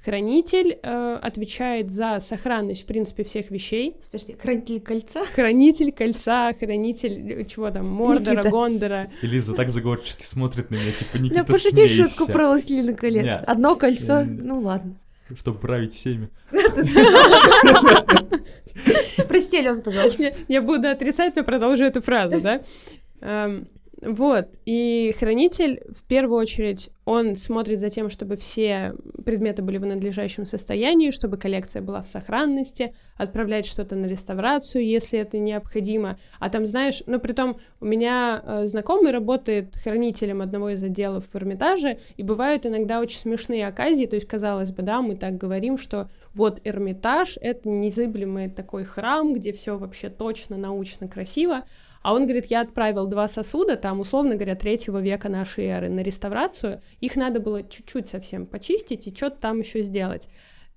Хранитель 0.03 0.77
э, 0.83 1.19
отвечает 1.21 1.91
за 1.91 2.19
сохранность, 2.19 2.83
в 2.83 2.85
принципе, 2.85 3.23
всех 3.23 3.49
вещей. 3.49 3.95
Подожди, 4.11 4.35
хранитель 4.39 4.79
кольца? 4.79 5.25
Хранитель 5.25 5.91
кольца, 5.91 6.53
хранитель, 6.53 7.41
э, 7.41 7.45
чего 7.45 7.71
там, 7.71 7.87
Мордора, 7.89 8.35
Никита. 8.35 8.49
Гондора. 8.49 9.11
Элиза 9.23 9.53
так 9.55 9.71
заговорчески 9.71 10.23
смотрит 10.23 10.69
на 10.69 10.75
меня, 10.75 10.91
типа, 10.91 11.17
Никита, 11.17 11.35
Да 11.41 11.43
пошути 11.43 11.87
смейся, 11.87 12.05
шутку 12.05 12.31
про 12.31 12.47
«Властелина 12.49 12.93
колец». 12.93 13.25
Не. 13.25 13.35
Одно 13.35 13.75
кольцо, 13.75 14.23
ну 14.23 14.61
ладно. 14.61 14.95
чтобы 15.39 15.57
править 15.57 15.93
всеми. 15.95 16.29
Прости, 19.27 19.57
Алён, 19.57 19.81
пожалуйста. 19.81 20.23
Я, 20.23 20.33
я 20.47 20.61
буду 20.61 20.87
отрицать, 20.89 21.35
но 21.35 21.43
продолжу 21.43 21.83
эту 21.83 22.01
фразу, 22.01 22.41
да? 22.41 22.61
Вот, 24.01 24.49
и 24.65 25.15
хранитель, 25.17 25.81
в 25.95 26.03
первую 26.03 26.39
очередь, 26.39 26.89
он 27.05 27.35
смотрит 27.35 27.79
за 27.79 27.89
тем, 27.89 28.09
чтобы 28.09 28.35
все 28.35 28.93
предметы 29.23 29.61
были 29.61 29.77
в 29.77 29.85
надлежащем 29.85 30.45
состоянии, 30.45 31.11
чтобы 31.11 31.37
коллекция 31.37 31.81
была 31.81 32.01
в 32.01 32.07
сохранности, 32.07 32.93
отправлять 33.15 33.65
что-то 33.65 33.95
на 33.95 34.07
реставрацию, 34.07 34.85
если 34.85 35.19
это 35.19 35.37
необходимо. 35.37 36.19
А 36.39 36.49
там, 36.49 36.65
знаешь, 36.65 37.03
ну, 37.05 37.19
притом, 37.19 37.57
у 37.79 37.85
меня 37.85 38.41
э, 38.43 38.65
знакомый 38.65 39.13
работает 39.13 39.73
хранителем 39.77 40.41
одного 40.41 40.71
из 40.71 40.83
отделов 40.83 41.23
в 41.31 41.35
Эрмитаже, 41.35 41.99
и 42.17 42.23
бывают 42.23 42.65
иногда 42.65 42.99
очень 42.99 43.19
смешные 43.19 43.65
оказии, 43.65 44.07
то 44.07 44.15
есть, 44.15 44.27
казалось 44.27 44.71
бы, 44.71 44.83
да, 44.83 45.01
мы 45.01 45.15
так 45.15 45.37
говорим, 45.37 45.77
что 45.77 46.09
вот 46.33 46.59
Эрмитаж— 46.65 47.37
это 47.41 47.69
незыблемый 47.69 48.49
такой 48.49 48.83
храм, 48.83 49.33
где 49.33 49.53
все 49.53 49.77
вообще 49.77 50.09
точно, 50.09 50.57
научно, 50.57 51.07
красиво, 51.07 51.63
а 52.05 52.13
он 52.13 52.25
говорит, 52.25 52.45
я 52.51 52.61
отправил 52.61 53.07
два 53.07 53.27
сосуда, 53.27 53.77
там, 53.77 53.99
условно 53.99 54.35
говоря, 54.35 54.53
третьего 54.53 55.01
века 55.01 55.27
нашей 55.27 55.65
эры 55.65 55.89
на 55.89 56.01
реставрацию. 56.01 56.83
Их 56.99 57.15
надо 57.15 57.39
было 57.39 57.67
чуть-чуть 57.67 58.07
совсем 58.07 58.45
почистить 58.45 59.07
и 59.07 59.15
что-то 59.15 59.37
там 59.41 59.57
еще 59.57 59.81
сделать. 59.81 60.27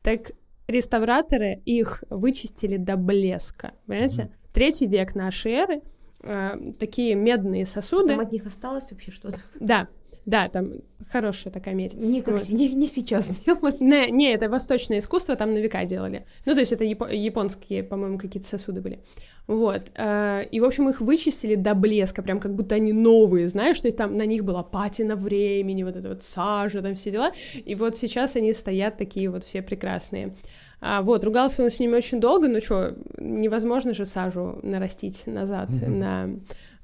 Так 0.00 0.32
реставраторы 0.68 1.60
их 1.66 2.02
вычистили 2.08 2.78
до 2.78 2.96
блеска, 2.96 3.74
понимаете? 3.84 4.32
Третий 4.54 4.86
век 4.86 5.14
нашей 5.14 5.52
эры, 5.52 5.82
э, 6.22 6.72
такие 6.80 7.14
медные 7.14 7.66
сосуды. 7.66 8.08
Там 8.08 8.20
от 8.20 8.32
них 8.32 8.46
осталось 8.46 8.90
вообще 8.90 9.10
что-то? 9.10 9.38
Да, 9.60 9.88
да, 10.28 10.48
там 10.48 10.72
хорошая 11.10 11.50
такая 11.52 11.74
медь. 11.74 11.94
Не, 11.94 12.20
как, 12.20 12.34
Вот. 12.34 12.50
не, 12.50 12.68
не 12.74 12.86
сейчас 12.86 13.28
сделали. 13.28 13.76
Не, 13.80 14.10
не, 14.10 14.34
это 14.34 14.50
восточное 14.50 14.98
искусство, 14.98 15.36
там 15.36 15.54
на 15.54 15.58
века 15.58 15.84
делали. 15.86 16.26
Ну, 16.44 16.54
то 16.54 16.60
есть 16.60 16.72
это 16.72 16.84
япо- 16.84 17.10
японские, 17.14 17.82
по-моему, 17.82 18.18
какие-то 18.18 18.46
сосуды 18.46 18.82
были. 18.82 19.00
Вот. 19.46 19.82
э, 19.96 20.44
И, 20.50 20.60
в 20.60 20.64
общем, 20.64 20.88
их 20.90 21.00
вычистили 21.00 21.54
до 21.54 21.74
блеска, 21.74 22.22
прям 22.22 22.40
как 22.40 22.54
будто 22.54 22.74
они 22.74 22.92
новые, 22.92 23.48
знаешь, 23.48 23.80
то 23.80 23.88
есть 23.88 23.96
там 23.96 24.18
на 24.18 24.26
них 24.26 24.44
была 24.44 24.62
патина 24.62 25.16
времени, 25.16 25.82
вот 25.82 25.96
это 25.96 26.08
вот 26.10 26.22
сажа, 26.22 26.82
там 26.82 26.94
все 26.94 27.10
дела. 27.10 27.32
И 27.64 27.74
вот 27.74 27.96
сейчас 27.96 28.36
они 28.36 28.52
стоят 28.52 28.98
такие 28.98 29.30
вот 29.30 29.44
все 29.44 29.62
прекрасные. 29.62 30.34
А, 30.80 31.00
вот, 31.00 31.24
ругался 31.24 31.64
он 31.64 31.70
с 31.70 31.80
ними 31.80 31.96
очень 31.96 32.20
долго, 32.20 32.48
ну 32.48 32.60
что, 32.60 32.94
невозможно 33.18 33.94
же 33.94 34.04
сажу 34.04 34.58
нарастить 34.62 35.26
назад 35.26 35.70
Мгм. 35.70 35.98
на, 35.98 36.30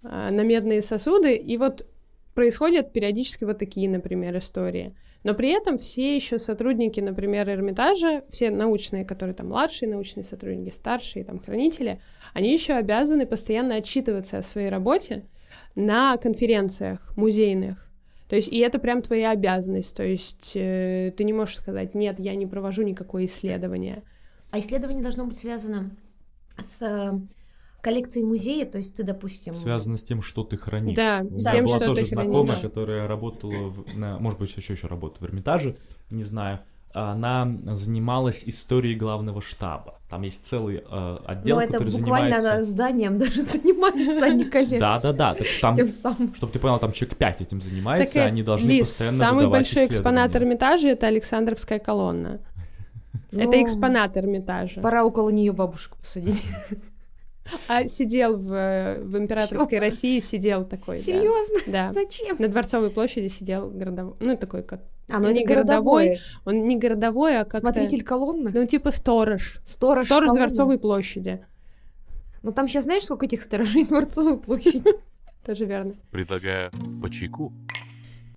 а, 0.03 0.31
на 0.31 0.41
медные 0.45 0.81
сосуды. 0.81 1.37
И 1.37 1.59
вот 1.59 1.87
происходят 2.35 2.93
периодически 2.93 3.45
вот 3.45 3.59
такие, 3.59 3.89
например, 3.89 4.37
истории. 4.37 4.95
Но 5.23 5.33
при 5.33 5.51
этом 5.51 5.79
все 5.79 6.15
еще 6.15 6.39
сотрудники, 6.39 7.01
например, 7.01 7.49
Эрмитажа, 7.49 8.25
все 8.29 8.51
научные, 8.51 9.07
которые 9.07 9.35
там 9.35 9.49
младшие 9.49 9.89
научные 9.89 10.25
сотрудники, 10.25 10.75
старшие, 10.75 11.25
там 11.25 11.39
хранители, 11.39 12.01
они 12.35 12.53
еще 12.53 12.75
обязаны 12.75 13.25
постоянно 13.25 13.77
отчитываться 13.77 14.39
о 14.39 14.43
своей 14.43 14.69
работе 14.69 15.25
на 15.75 16.19
конференциях 16.19 17.17
музейных. 17.17 17.85
То 18.29 18.37
есть, 18.37 18.49
и 18.49 18.59
это 18.59 18.79
прям 18.79 19.01
твоя 19.01 19.31
обязанность. 19.31 19.97
То 19.97 20.03
есть, 20.03 20.53
э, 20.57 21.13
ты 21.17 21.25
не 21.25 21.33
можешь 21.33 21.57
сказать, 21.57 21.95
нет, 21.95 22.19
я 22.19 22.35
не 22.35 22.47
провожу 22.47 22.83
никакое 22.83 23.25
исследование. 23.25 24.03
А 24.51 24.59
исследование 24.59 25.03
должно 25.03 25.25
быть 25.25 25.39
связано 25.39 25.91
с 26.59 27.21
коллекцией 27.85 28.27
музея, 28.27 28.65
то 28.65 28.79
есть 28.79 28.97
ты, 28.97 29.05
допустим... 29.05 29.55
Связано 29.55 29.97
с 29.99 30.03
тем, 30.03 30.23
что 30.23 30.43
ты 30.43 30.57
хранишь. 30.57 30.97
Да, 30.97 31.21
У 31.23 31.39
с 31.39 31.45
меня 31.45 31.53
тем, 31.53 31.65
была 31.67 31.77
что 31.77 31.87
тоже 31.87 32.01
ты 32.01 32.07
знакомая, 32.09 32.47
хранишь. 32.47 32.63
которая 32.63 33.07
работала, 33.07 33.53
в- 33.69 33.97
на, 33.97 34.19
может 34.19 34.39
быть, 34.41 34.57
еще 34.57 34.73
еще 34.73 34.87
работает 34.89 35.21
в 35.21 35.25
Эрмитаже, 35.27 35.77
не 36.11 36.25
знаю. 36.25 36.61
Она 36.93 37.49
занималась 37.75 38.45
историей 38.47 38.95
главного 38.95 39.43
штаба. 39.43 39.99
Там 40.09 40.23
есть 40.23 40.45
целый 40.45 40.77
э, 40.89 41.17
отдел, 41.27 41.57
Но 41.57 41.61
Ну, 41.63 41.67
это 41.67 41.73
который 41.73 41.93
буквально 41.99 42.41
занимается... 42.41 42.71
зданием 42.73 43.19
даже 43.25 43.43
занимается, 43.43 44.25
а 44.27 44.29
не 44.29 44.45
коллекцией. 44.45 44.79
Да, 44.81 45.01
да, 45.01 45.13
да. 45.13 45.37
Там, 45.61 45.77
самым. 45.89 46.35
чтобы 46.37 46.53
ты 46.53 46.59
понял, 46.61 46.79
там 46.79 46.93
человек 46.93 47.17
5 47.19 47.41
этим 47.41 47.61
занимается, 47.61 48.15
Так, 48.15 48.27
они 48.29 48.45
должны 48.45 48.69
Лиз, 48.69 48.89
постоянно 48.91 49.19
самый 49.19 49.49
большой 49.49 49.87
экспонат. 49.87 50.37
Эрмитажа— 50.37 50.89
это 50.91 51.09
Александровская 51.09 51.81
колонна. 51.81 52.41
Это 53.33 53.43
Ну, 53.51 53.63
экспонат 53.65 54.17
Эрмитажа. 54.17 54.81
Пора 54.81 55.05
около 55.05 55.31
нее 55.31 55.51
бабушку 55.53 55.99
посадить. 55.99 56.41
А 57.69 57.87
сидел 57.87 58.37
в, 58.37 58.99
в 59.01 59.19
императорской 59.19 59.79
Чё? 59.79 59.81
России, 59.81 60.19
сидел 60.19 60.65
такой. 60.65 60.97
да. 60.97 61.03
Серьезно? 61.03 61.59
Да. 61.67 61.93
Зачем? 61.93 62.37
На 62.39 62.49
Дворцовой 62.49 62.91
площади 62.91 63.29
сидел 63.29 63.69
городовой. 63.71 64.15
Ну, 64.21 64.37
такой 64.37 64.63
как... 64.63 64.81
А, 65.09 65.19
ну 65.19 65.31
Не 65.31 65.41
это 65.43 65.49
городовой. 65.53 66.19
Он 66.47 66.67
не 66.67 66.79
городовой, 66.79 67.39
а 67.39 67.45
как 67.45 67.61
Смотритель 67.61 68.03
колонны. 68.03 68.51
Ну, 68.55 68.67
типа 68.67 68.91
сторож. 68.91 69.61
Сторож. 69.65 70.07
Сторож 70.07 70.29
колонны. 70.29 70.47
Дворцовой 70.47 70.79
площади. 70.79 71.45
Ну 72.43 72.53
там 72.53 72.69
сейчас 72.69 72.85
знаешь, 72.85 73.05
сколько 73.05 73.27
этих 73.27 73.43
сторожей 73.43 73.85
Дворцовой 73.89 74.39
площади? 74.39 74.93
Тоже 75.45 75.67
верно. 75.67 75.95
Предлагаю 76.11 76.71
по 77.03 77.11
чайку. 77.11 77.53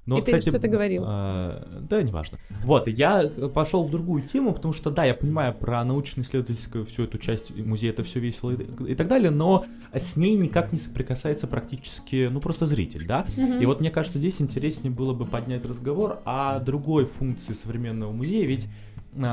Но, 0.07 0.17
И 0.17 0.21
ты 0.21 0.41
что-то 0.41 0.69
говорил. 0.69 1.03
э, 1.05 1.79
да, 1.81 2.01
неважно. 2.01 2.39
Вот, 2.63 2.87
я 2.87 3.29
пошел 3.53 3.83
в 3.83 3.91
другую 3.91 4.23
тему, 4.23 4.53
потому 4.53 4.73
что, 4.73 4.89
да, 4.89 5.03
я 5.03 5.13
понимаю 5.13 5.53
про 5.53 5.83
научно-исследовательскую 5.83 6.85
всю 6.85 7.03
эту 7.03 7.17
часть 7.17 7.53
музея, 7.55 7.91
это 7.91 8.03
все 8.03 8.21
весело 8.21 8.51
и, 8.51 8.91
и 8.91 8.95
так 8.95 9.09
далее, 9.09 9.31
но 9.31 9.65
с 9.93 10.15
ней 10.15 10.35
никак 10.35 10.71
не 10.71 10.79
соприкасается 10.79 11.45
практически, 11.45 12.29
ну, 12.31 12.39
просто 12.39 12.65
зритель, 12.65 13.05
да? 13.05 13.25
И 13.61 13.65
вот 13.65 13.81
мне 13.81 13.91
кажется, 13.91 14.17
здесь 14.17 14.41
интереснее 14.41 14.93
было 14.93 15.13
бы 15.13 15.25
поднять 15.25 15.65
разговор 15.65 16.19
о 16.23 16.59
другой 16.59 17.05
функции 17.05 17.51
современного 17.53 18.13
музея, 18.13 18.45
ведь 18.47 18.67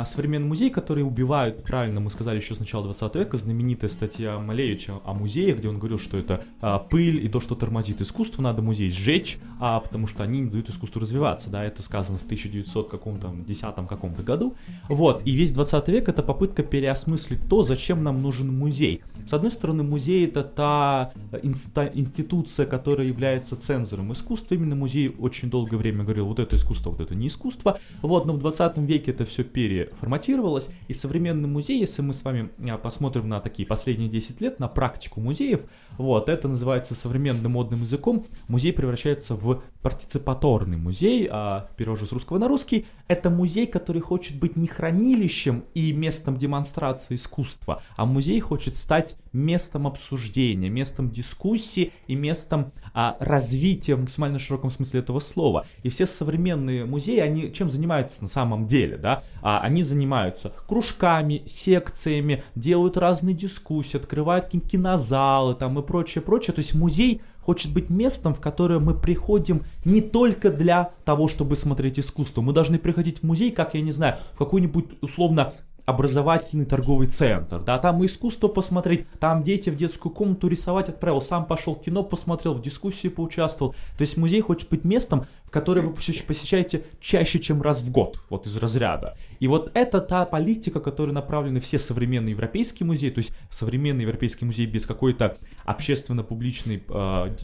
современный 0.06 0.48
музей, 0.48 0.70
который 0.70 1.02
убивают, 1.02 1.62
правильно 1.62 2.00
мы 2.00 2.10
сказали 2.10 2.36
еще 2.36 2.54
с 2.54 2.60
начала 2.60 2.84
20 2.84 3.14
века, 3.16 3.36
знаменитая 3.36 3.90
статья 3.90 4.38
Малевича 4.38 4.94
о 5.04 5.14
музее, 5.14 5.54
где 5.54 5.68
он 5.68 5.78
говорил, 5.78 5.98
что 5.98 6.16
это 6.16 6.44
а, 6.60 6.78
пыль 6.78 7.24
и 7.24 7.28
то, 7.28 7.40
что 7.40 7.54
тормозит 7.54 8.00
искусство, 8.00 8.42
надо 8.42 8.62
музей 8.62 8.90
сжечь, 8.90 9.38
а, 9.60 9.80
потому 9.80 10.06
что 10.06 10.22
они 10.22 10.40
не 10.40 10.50
дают 10.50 10.70
искусству 10.70 11.00
развиваться, 11.00 11.50
да, 11.50 11.64
это 11.64 11.82
сказано 11.82 12.18
в 12.18 12.24
1900 12.24 12.88
каком-то, 12.88 13.34
10 13.46 13.62
каком-то 13.88 14.22
году, 14.22 14.54
вот, 14.88 15.22
и 15.24 15.32
весь 15.32 15.52
20 15.52 15.88
век 15.88 16.08
это 16.08 16.22
попытка 16.22 16.62
переосмыслить 16.62 17.48
то, 17.48 17.62
зачем 17.62 18.02
нам 18.02 18.22
нужен 18.22 18.56
музей. 18.56 19.02
С 19.26 19.32
одной 19.32 19.50
стороны, 19.50 19.82
музей 19.82 20.26
это 20.26 20.44
та 20.44 21.12
инста- 21.42 21.90
институция, 21.94 22.66
которая 22.66 23.06
является 23.06 23.56
цензором 23.56 24.12
искусства, 24.12 24.54
именно 24.54 24.74
музей 24.74 25.14
очень 25.18 25.48
долгое 25.50 25.78
время 25.78 26.04
говорил, 26.04 26.26
вот 26.26 26.38
это 26.38 26.56
искусство, 26.56 26.90
вот 26.90 27.00
это 27.00 27.14
не 27.14 27.28
искусство, 27.28 27.78
вот, 28.02 28.26
но 28.26 28.34
в 28.34 28.38
20 28.38 28.78
веке 28.78 29.12
это 29.12 29.24
все 29.24 29.42
переформатировалось, 29.42 30.68
и 30.88 30.94
современный 30.94 31.48
музей, 31.48 31.80
если 31.80 32.02
мы 32.02 32.12
с 32.12 32.22
вами 32.22 32.50
а, 32.68 32.76
посмотрим 32.76 33.28
на 33.28 33.40
такие 33.40 33.66
последние 33.66 34.10
10 34.10 34.40
лет, 34.42 34.60
на 34.60 34.68
практику 34.68 35.20
музеев, 35.20 35.62
вот, 35.96 36.28
это 36.28 36.46
называется 36.48 36.94
современным 36.94 37.52
модным 37.52 37.80
языком, 37.80 38.26
музей 38.48 38.72
превращается 38.72 39.34
в 39.34 39.62
партиципаторный 39.80 40.76
музей, 40.76 41.28
а, 41.30 41.68
перевожу 41.76 42.06
с 42.06 42.12
русского 42.12 42.38
на 42.38 42.48
русский, 42.48 42.86
это 43.08 43.30
музей, 43.30 43.66
который 43.66 44.02
хочет 44.02 44.38
быть 44.38 44.56
не 44.56 44.66
хранилищем 44.66 45.64
и 45.74 45.92
местом 45.92 46.36
демонстрации 46.36 47.14
искусства, 47.14 47.82
а 47.96 48.04
музей 48.04 48.38
хочет 48.40 48.76
стать 48.76 49.13
местом 49.32 49.86
обсуждения, 49.86 50.68
местом 50.68 51.10
дискуссии 51.10 51.92
и 52.06 52.14
местом 52.14 52.72
а, 52.94 53.16
развития 53.18 53.96
в 53.96 54.00
максимально 54.00 54.38
широком 54.38 54.70
смысле 54.70 55.00
этого 55.00 55.20
слова. 55.20 55.66
И 55.82 55.88
все 55.88 56.06
современные 56.06 56.84
музеи, 56.84 57.18
они 57.18 57.52
чем 57.52 57.68
занимаются 57.68 58.22
на 58.22 58.28
самом 58.28 58.66
деле, 58.66 58.96
да? 58.96 59.24
А, 59.42 59.60
они 59.60 59.82
занимаются 59.82 60.52
кружками, 60.68 61.42
секциями, 61.46 62.44
делают 62.54 62.96
разные 62.96 63.34
дискуссии, 63.34 63.96
открывают 63.96 64.48
ки- 64.48 64.60
кинозалы 64.60 65.54
там 65.56 65.78
и 65.78 65.82
прочее, 65.82 66.22
прочее. 66.22 66.54
То 66.54 66.60
есть 66.60 66.74
музей 66.74 67.20
хочет 67.40 67.72
быть 67.72 67.90
местом, 67.90 68.34
в 68.34 68.40
которое 68.40 68.78
мы 68.78 68.94
приходим 68.94 69.62
не 69.84 70.00
только 70.00 70.50
для 70.50 70.92
того, 71.04 71.28
чтобы 71.28 71.56
смотреть 71.56 71.98
искусство. 71.98 72.40
Мы 72.40 72.52
должны 72.52 72.78
приходить 72.78 73.18
в 73.18 73.22
музей, 73.24 73.50
как, 73.50 73.74
я 73.74 73.82
не 73.82 73.92
знаю, 73.92 74.16
в 74.32 74.38
какой-нибудь 74.38 74.86
условно 75.02 75.54
образовательный 75.86 76.64
торговый 76.64 77.08
центр, 77.08 77.60
да, 77.60 77.78
там 77.78 78.04
искусство 78.04 78.48
посмотреть, 78.48 79.06
там 79.20 79.42
дети 79.42 79.70
в 79.70 79.76
детскую 79.76 80.12
комнату 80.12 80.48
рисовать 80.48 80.88
отправил, 80.88 81.20
сам 81.20 81.44
пошел 81.44 81.74
кино 81.74 82.02
посмотрел, 82.02 82.54
в 82.54 82.62
дискуссии 82.62 83.08
поучаствовал. 83.08 83.74
То 83.96 84.02
есть 84.02 84.16
музей 84.16 84.40
хочет 84.40 84.70
быть 84.70 84.84
местом, 84.84 85.26
в 85.44 85.50
которое 85.50 85.82
вы 85.82 85.92
посещ- 85.92 86.24
посещаете 86.26 86.84
чаще, 87.00 87.38
чем 87.38 87.62
раз 87.62 87.82
в 87.82 87.90
год, 87.90 88.18
вот 88.30 88.46
из 88.46 88.56
разряда. 88.56 89.16
И 89.40 89.46
вот 89.48 89.70
это 89.74 90.00
та 90.00 90.24
политика, 90.24 90.80
которой 90.80 91.10
направлены 91.12 91.60
все 91.60 91.78
современные 91.78 92.32
европейские 92.32 92.86
музеи, 92.86 93.10
то 93.10 93.18
есть 93.18 93.32
современный 93.50 94.02
европейский 94.02 94.44
музей 94.46 94.66
без 94.66 94.86
какой-то 94.86 95.36
общественно-публичной 95.64 96.82
э, 96.88 97.36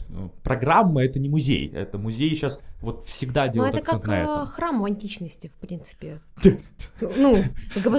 программы, 0.43 1.03
это 1.03 1.19
не 1.19 1.29
музей, 1.29 1.71
это 1.73 1.97
музей 1.97 2.29
сейчас 2.31 2.61
вот 2.81 3.05
всегда 3.07 3.45
Ну 3.45 3.53
делает 3.53 3.73
это 3.75 3.81
акцент 3.83 4.01
как 4.01 4.07
на 4.09 4.15
э, 4.15 4.23
этом. 4.23 4.45
храм 4.47 4.83
античности, 4.85 5.51
в 5.55 5.59
принципе. 5.65 6.19
Ну, 6.99 7.37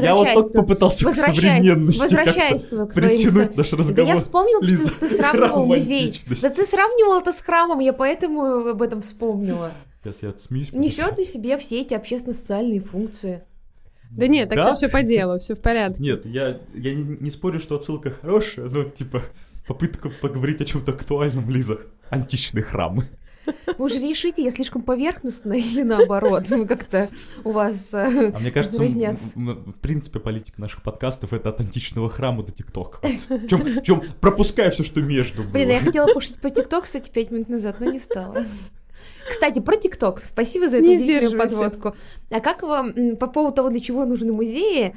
Я 0.01 0.15
вот 0.15 0.33
только 0.35 0.63
попытался 0.63 1.11
к 1.11 1.15
современности 1.15 2.01
возвращаясь 2.01 2.67
к 2.67 2.93
притянуть 2.95 3.57
наш 3.57 3.71
Да 3.71 3.77
разговор. 3.77 4.13
я 4.13 4.17
вспомнила, 4.17 4.63
Лиза, 4.63 4.89
что 4.89 5.01
ты 5.01 5.11
сравнивал 5.11 5.67
музей. 5.67 6.21
Да 6.43 6.51
ты 6.51 6.65
сравнивал 6.65 7.21
это 7.21 7.33
с 7.33 7.41
храмом, 7.41 7.79
я 7.79 7.93
поэтому 7.93 8.71
об 8.71 8.83
этом 8.83 9.01
вспомнила. 9.03 9.73
Сейчас 10.03 10.17
я 10.23 10.31
отсмеюсь. 10.31 10.73
Несет 10.73 11.17
на 11.17 11.25
себе 11.25 11.57
все 11.59 11.81
эти 11.81 11.95
общественно-социальные 11.95 12.81
функции. 12.81 13.45
Да 14.11 14.27
нет, 14.27 14.49
Да? 14.49 14.57
так-то 14.57 14.75
все 14.75 14.89
по 14.89 15.03
делу, 15.03 15.39
все 15.39 15.55
в 15.55 15.61
порядке. 15.61 16.03
Нет, 16.03 16.27
я, 16.27 16.61
я 16.75 16.95
не, 16.95 17.17
не 17.21 17.31
спорю, 17.31 17.61
что 17.61 17.77
отсылка 17.77 18.11
хорошая, 18.11 18.69
но 18.69 18.85
типа 18.85 19.23
попытка 19.67 20.11
поговорить 20.11 20.61
о 20.61 20.65
чем-то 20.65 20.93
актуальном, 20.93 21.49
Лиза. 21.49 21.79
Античные 22.11 22.63
храмы. 22.63 23.05
Вы 23.79 23.87
уже 23.87 23.99
решите, 23.99 24.43
я 24.45 24.51
слишком 24.51 24.83
поверхностна 24.83 25.55
или 25.55 25.83
наоборот? 25.83 26.45
Ну, 26.51 26.67
как-то 26.67 27.09
у 27.43 27.51
вас... 27.53 27.93
э, 27.95 28.31
А 28.35 28.39
мне 28.39 28.53
кажется, 28.53 28.81
разнятся. 28.81 29.27
в 29.35 29.79
принципе, 29.81 30.21
политика 30.21 30.61
наших 30.61 30.83
подкастов 30.83 31.33
это 31.33 31.49
от 31.49 31.59
античного 31.61 32.09
храма 32.11 32.43
до 32.45 32.53
ТикТока. 32.53 33.01
Чем, 33.49 33.83
чем 33.83 34.03
пропуская 34.21 34.71
все, 34.71 34.85
что 34.85 35.01
между. 35.01 35.43
Блин, 35.43 35.71
я 35.71 35.81
хотела 35.81 36.13
пошутить 36.13 36.41
по 36.41 36.51
ТикТок, 36.51 36.85
кстати, 36.85 37.11
пять 37.11 37.31
минут 37.31 37.49
назад, 37.49 37.81
но 37.81 37.91
не 37.91 37.99
стала. 37.99 38.45
Кстати, 39.29 39.61
про 39.61 39.77
ТикТок. 39.77 40.23
Спасибо 40.25 40.69
за 40.69 40.79
эту 40.79 40.87
Не 40.87 40.97
удивительную 40.97 41.39
подводку. 41.39 41.97
А 42.31 42.41
как 42.41 42.63
вам 42.63 43.17
по 43.17 43.27
поводу 43.27 43.57
того, 43.57 43.69
для 43.71 43.81
чего 43.81 44.05
нужны 44.05 44.33
музеи? 44.33 44.95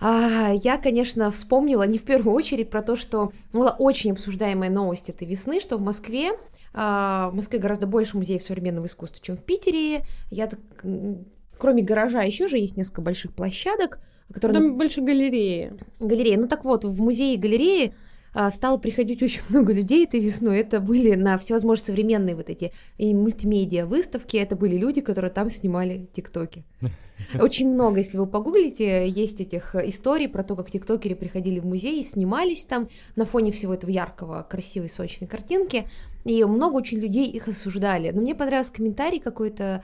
а, 0.00 0.52
я, 0.62 0.78
конечно, 0.78 1.30
вспомнила 1.30 1.82
не 1.82 1.98
в 1.98 2.04
первую 2.04 2.34
очередь 2.34 2.70
про 2.70 2.82
то, 2.82 2.94
что 2.94 3.32
была 3.52 3.72
очень 3.72 4.12
обсуждаемая 4.12 4.70
новость 4.70 5.10
этой 5.10 5.26
весны, 5.26 5.60
что 5.60 5.76
в 5.76 5.80
Москве, 5.80 6.32
а, 6.72 7.30
в 7.30 7.34
Москве 7.34 7.58
гораздо 7.58 7.86
больше 7.86 8.16
музеев 8.16 8.42
современного 8.42 8.86
искусства, 8.86 9.20
чем 9.20 9.36
в 9.36 9.42
Питере. 9.42 10.02
Я 10.30 10.46
так, 10.46 10.60
кроме 11.58 11.82
гаража 11.82 12.22
еще 12.22 12.46
же 12.46 12.58
есть 12.58 12.76
несколько 12.76 13.00
больших 13.00 13.32
площадок, 13.32 13.98
которые 14.32 14.60
Там 14.60 14.76
больше 14.76 15.00
галереи. 15.00 15.72
Галереи. 15.98 16.36
Ну 16.36 16.46
так 16.46 16.64
вот, 16.64 16.84
в 16.84 17.00
музее 17.02 17.34
и 17.34 17.38
галереи 17.38 17.94
стало 18.52 18.78
приходить 18.78 19.22
очень 19.22 19.42
много 19.48 19.72
людей 19.72 20.04
этой 20.04 20.20
весной. 20.20 20.58
Это 20.58 20.80
были 20.80 21.14
на 21.14 21.38
всевозможные 21.38 21.86
современные 21.86 22.36
вот 22.36 22.48
эти 22.48 22.72
и 22.96 23.14
мультимедиа 23.14 23.86
выставки. 23.86 24.36
Это 24.36 24.56
были 24.56 24.76
люди, 24.76 25.00
которые 25.00 25.30
там 25.30 25.50
снимали 25.50 26.08
тиктоки. 26.12 26.64
Очень 27.40 27.72
много, 27.72 27.98
если 27.98 28.16
вы 28.16 28.26
погуглите, 28.26 29.08
есть 29.08 29.40
этих 29.40 29.74
историй 29.74 30.28
про 30.28 30.44
то, 30.44 30.54
как 30.54 30.70
тиктокеры 30.70 31.16
приходили 31.16 31.58
в 31.58 31.66
музей 31.66 32.00
и 32.00 32.04
снимались 32.04 32.64
там 32.64 32.88
на 33.16 33.24
фоне 33.24 33.50
всего 33.50 33.74
этого 33.74 33.90
яркого, 33.90 34.46
красивой, 34.48 34.88
сочной 34.88 35.26
картинки. 35.26 35.88
И 36.24 36.44
много 36.44 36.76
очень 36.76 36.98
людей 36.98 37.28
их 37.28 37.48
осуждали. 37.48 38.10
Но 38.10 38.20
мне 38.20 38.34
понравился 38.34 38.72
комментарий 38.72 39.18
какой-то 39.18 39.64
а, 39.74 39.82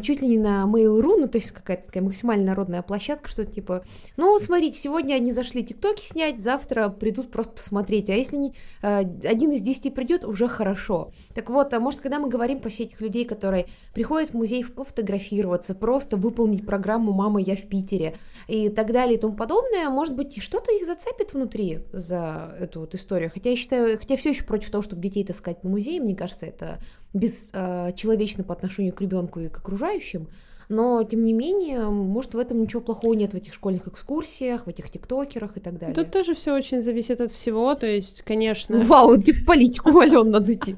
чуть 0.00 0.22
ли 0.22 0.28
не 0.28 0.38
на 0.38 0.64
Mail.ru, 0.64 1.16
ну, 1.18 1.28
то 1.28 1.38
есть 1.38 1.50
какая-то 1.50 1.86
такая 1.86 2.02
максимально 2.02 2.46
народная 2.46 2.82
площадка, 2.82 3.28
что-то 3.28 3.52
типа, 3.52 3.84
ну, 4.16 4.30
вот 4.30 4.42
смотрите, 4.42 4.78
сегодня 4.78 5.14
они 5.14 5.32
зашли 5.32 5.64
тиктоки 5.64 6.02
снять, 6.02 6.40
завтра 6.40 6.88
придут 6.88 7.30
просто 7.30 7.54
посмотреть, 7.54 8.08
а 8.10 8.14
если 8.14 8.36
не, 8.36 8.54
а, 8.82 8.98
один 8.98 9.52
из 9.52 9.60
десяти 9.62 9.90
придет, 9.90 10.24
уже 10.24 10.48
хорошо. 10.48 11.12
Так 11.34 11.50
вот, 11.50 11.74
а 11.74 11.80
может, 11.80 12.00
когда 12.00 12.18
мы 12.18 12.28
говорим 12.28 12.60
про 12.60 12.68
этих 12.68 13.00
людей, 13.00 13.24
которые 13.24 13.66
приходят 13.92 14.30
в 14.30 14.34
музей 14.34 14.64
пофотографироваться, 14.64 15.74
просто 15.74 16.16
выполнить 16.16 16.64
программу 16.64 17.12
«Мама, 17.12 17.40
я 17.40 17.56
в 17.56 17.62
Питере» 17.62 18.16
и 18.48 18.68
так 18.68 18.92
далее 18.92 19.16
и 19.16 19.20
тому 19.20 19.34
подобное, 19.34 19.88
может 19.90 20.14
быть, 20.14 20.42
что-то 20.42 20.72
их 20.72 20.86
зацепит 20.86 21.32
внутри 21.34 21.80
за 21.92 22.54
эту 22.58 22.80
вот 22.80 22.94
историю. 22.94 23.30
Хотя 23.32 23.50
я 23.50 23.56
считаю, 23.56 23.98
хотя 23.98 24.16
все 24.16 24.30
еще 24.30 24.44
против 24.44 24.70
того, 24.70 24.82
чтобы 24.82 25.02
детей 25.02 25.24
таскать 25.24 25.60
по 25.60 25.68
музеям, 25.68 26.04
мне 26.04 26.16
кажется, 26.16 26.46
это 26.46 26.80
бесчеловечно 27.14 28.42
э, 28.42 28.44
по 28.44 28.52
отношению 28.52 28.92
к 28.92 29.00
ребенку 29.00 29.40
и 29.40 29.48
к 29.48 29.56
окружающим. 29.58 30.28
Но, 30.68 31.02
тем 31.04 31.24
не 31.24 31.32
менее, 31.32 31.90
может, 31.90 32.34
в 32.34 32.38
этом 32.38 32.62
ничего 32.62 32.80
плохого 32.80 33.12
нет 33.14 33.32
в 33.32 33.36
этих 33.36 33.52
школьных 33.52 33.86
экскурсиях, 33.86 34.66
в 34.66 34.68
этих 34.68 34.90
тиктокерах 34.90 35.56
и 35.56 35.60
так 35.60 35.78
далее. 35.78 35.94
Тут 35.94 36.10
тоже 36.10 36.34
все 36.34 36.54
очень 36.54 36.82
зависит 36.82 37.20
от 37.20 37.30
всего, 37.30 37.74
то 37.74 37.86
есть, 37.86 38.22
конечно... 38.22 38.78
Вау, 38.80 39.16
типа 39.18 39.44
политику 39.46 39.90
вален 39.90 40.30
надо 40.30 40.54
идти. 40.54 40.76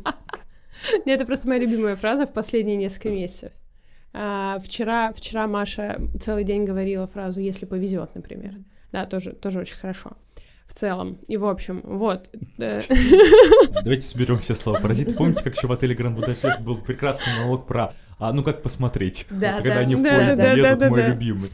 Это 1.07 1.25
просто 1.25 1.49
моя 1.49 1.61
любимая 1.61 1.97
фраза 1.97 2.27
в 2.27 2.33
последние 2.33 2.77
несколько 2.77 3.11
месяцев. 3.11 3.53
А, 4.13 4.59
вчера, 4.59 5.13
вчера 5.13 5.47
Маша 5.47 6.01
целый 6.21 6.45
день 6.45 6.65
говорила 6.65 7.07
фразу 7.07 7.41
«если 7.41 7.65
повезет», 7.65 8.15
например. 8.15 8.57
Да, 8.91 9.07
тоже, 9.07 9.33
тоже 9.33 9.61
очень 9.61 9.77
хорошо 9.77 10.17
целом. 10.77 11.19
И 11.27 11.37
в 11.37 11.47
общем, 11.47 11.81
вот. 11.85 12.29
Э, 12.59 12.81
Давайте 13.83 14.03
соберем 14.03 14.39
все 14.39 14.55
слова 14.55 14.79
паразиты. 14.81 15.15
Помните, 15.15 15.43
как 15.43 15.57
еще 15.57 15.67
в 15.67 15.73
отеле 15.73 15.95
Гранд 15.95 16.17
Будапешт 16.17 16.61
был 16.61 16.79
прекрасный 16.79 17.33
налог 17.41 17.67
про 17.67 17.95
а 18.19 18.33
ну 18.33 18.43
как 18.43 18.63
посмотреть, 18.63 19.27
да, 19.31 19.55
когда 19.55 19.75
да, 19.75 19.81
они 19.81 19.95
в 19.95 20.03
да, 20.03 20.17
поезде 20.17 20.37
да, 20.37 20.53
едут, 20.53 20.79
да, 20.79 20.89
мой 20.89 21.03
да. 21.03 21.09
любимый. 21.09 21.51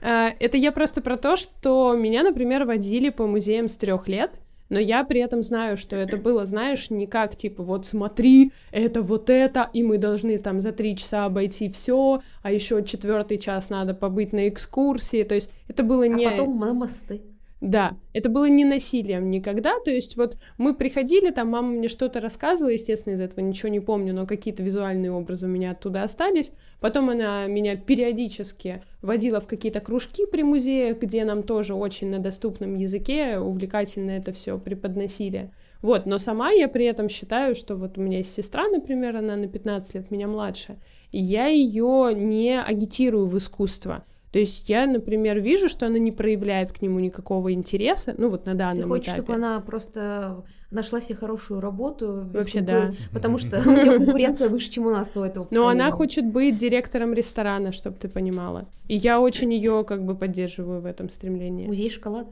А, 0.00 0.30
Это 0.40 0.56
я 0.56 0.72
просто 0.72 1.00
про 1.00 1.16
то, 1.16 1.36
что 1.36 1.94
меня, 1.94 2.22
например, 2.22 2.64
водили 2.64 3.10
по 3.10 3.26
музеям 3.26 3.68
с 3.68 3.76
трех 3.76 4.08
лет, 4.08 4.30
но 4.70 4.78
я 4.78 5.04
при 5.04 5.20
этом 5.20 5.42
знаю, 5.42 5.76
что 5.76 5.96
это 5.96 6.16
было, 6.16 6.46
знаешь, 6.46 6.88
не 6.88 7.06
как 7.06 7.36
типа 7.36 7.62
вот 7.62 7.84
смотри, 7.84 8.52
это 8.70 9.02
вот 9.02 9.28
это, 9.28 9.68
и 9.74 9.82
мы 9.82 9.98
должны 9.98 10.38
там 10.38 10.62
за 10.62 10.72
три 10.72 10.96
часа 10.96 11.26
обойти 11.26 11.70
все, 11.70 12.22
а 12.42 12.50
еще 12.50 12.82
четвертый 12.82 13.36
час 13.36 13.68
надо 13.68 13.92
побыть 13.92 14.32
на 14.32 14.48
экскурсии, 14.48 15.24
то 15.24 15.34
есть 15.34 15.50
это 15.68 15.82
было 15.82 16.04
не... 16.04 16.24
А 16.24 16.30
потом 16.30 16.58
на 16.58 16.72
мосты. 16.72 17.20
Да, 17.62 17.96
это 18.12 18.28
было 18.28 18.48
не 18.48 18.64
насилием 18.64 19.30
никогда, 19.30 19.78
то 19.84 19.92
есть 19.92 20.16
вот 20.16 20.36
мы 20.58 20.74
приходили, 20.74 21.30
там 21.30 21.50
мама 21.50 21.68
мне 21.68 21.86
что-то 21.86 22.20
рассказывала, 22.20 22.72
естественно, 22.72 23.14
из 23.14 23.20
этого 23.20 23.38
ничего 23.38 23.68
не 23.68 23.78
помню, 23.78 24.12
но 24.12 24.26
какие-то 24.26 24.64
визуальные 24.64 25.12
образы 25.12 25.46
у 25.46 25.48
меня 25.48 25.70
оттуда 25.70 26.02
остались. 26.02 26.50
Потом 26.80 27.08
она 27.08 27.46
меня 27.46 27.76
периодически 27.76 28.82
водила 29.00 29.40
в 29.40 29.46
какие-то 29.46 29.78
кружки 29.78 30.26
при 30.26 30.42
музеях, 30.42 30.98
где 30.98 31.24
нам 31.24 31.44
тоже 31.44 31.74
очень 31.74 32.10
на 32.10 32.18
доступном 32.18 32.74
языке 32.74 33.38
увлекательно 33.38 34.10
это 34.10 34.32
все 34.32 34.58
преподносили. 34.58 35.52
Вот, 35.82 36.04
но 36.04 36.18
сама 36.18 36.50
я 36.50 36.66
при 36.66 36.86
этом 36.86 37.08
считаю, 37.08 37.54
что 37.54 37.76
вот 37.76 37.96
у 37.96 38.00
меня 38.00 38.18
есть 38.18 38.34
сестра, 38.34 38.66
например, 38.66 39.16
она 39.16 39.36
на 39.36 39.46
15 39.46 39.94
лет 39.94 40.10
меня 40.10 40.26
младше, 40.26 40.78
я 41.12 41.46
ее 41.46 42.12
не 42.12 42.60
агитирую 42.60 43.28
в 43.28 43.38
искусство. 43.38 44.04
То 44.32 44.38
есть 44.38 44.66
я, 44.68 44.86
например, 44.86 45.40
вижу, 45.40 45.68
что 45.68 45.86
она 45.86 45.98
не 45.98 46.10
проявляет 46.10 46.72
к 46.72 46.80
нему 46.80 46.98
никакого 47.00 47.52
интереса, 47.52 48.14
ну 48.16 48.30
вот 48.30 48.46
на 48.46 48.54
данном 48.54 48.84
Ты 48.84 48.88
хочешь, 48.88 49.08
этапе. 49.08 49.22
чтобы 49.22 49.34
она 49.34 49.60
просто 49.60 50.42
нашла 50.70 51.02
себе 51.02 51.16
хорошую 51.16 51.60
работу? 51.60 52.30
Вообще, 52.32 52.60
конкур- 52.60 52.64
да. 52.64 52.92
Потому 53.12 53.36
что 53.36 53.60
у 53.60 53.70
нее 53.70 53.98
конкуренция 53.98 54.48
выше, 54.48 54.70
чем 54.70 54.86
у 54.86 54.90
нас 54.90 55.14
у 55.16 55.20
этого 55.20 55.46
Но 55.50 55.68
она 55.68 55.90
хочет 55.90 56.24
быть 56.24 56.56
директором 56.56 57.12
ресторана, 57.12 57.72
чтобы 57.72 57.98
ты 57.98 58.08
понимала. 58.08 58.66
И 58.88 58.96
я 58.96 59.20
очень 59.20 59.52
ее 59.52 59.84
как 59.86 60.02
бы 60.02 60.14
поддерживаю 60.14 60.80
в 60.80 60.86
этом 60.86 61.10
стремлении. 61.10 61.66
Музей 61.66 61.90
шоколада. 61.90 62.30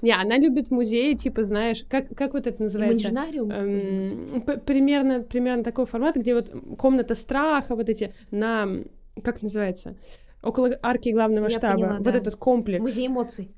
Не, 0.00 0.12
она 0.12 0.38
любит 0.38 0.70
музеи, 0.70 1.14
типа, 1.14 1.42
знаешь, 1.42 1.84
как, 1.88 2.08
как 2.14 2.32
вот 2.32 2.46
это 2.46 2.62
называется? 2.62 3.08
Имагинариум? 3.08 3.50
Эм, 3.50 4.42
примерно, 4.64 5.20
примерно 5.20 5.64
такой 5.64 5.84
формат, 5.84 6.16
где 6.16 6.34
вот 6.34 6.50
комната 6.78 7.14
страха, 7.14 7.74
вот 7.76 7.90
эти 7.90 8.14
на... 8.30 8.68
Как 9.22 9.42
называется? 9.42 9.96
Около 10.46 10.70
арки 10.82 11.10
главного 11.10 11.48
Я 11.48 11.58
штаба. 11.58 11.74
поняла, 11.74 11.96
вот 11.98 12.04
да. 12.12 12.18
этот 12.18 12.36
комплекс. 12.36 12.80
Музей 12.80 13.06
эмоций. 13.08 13.50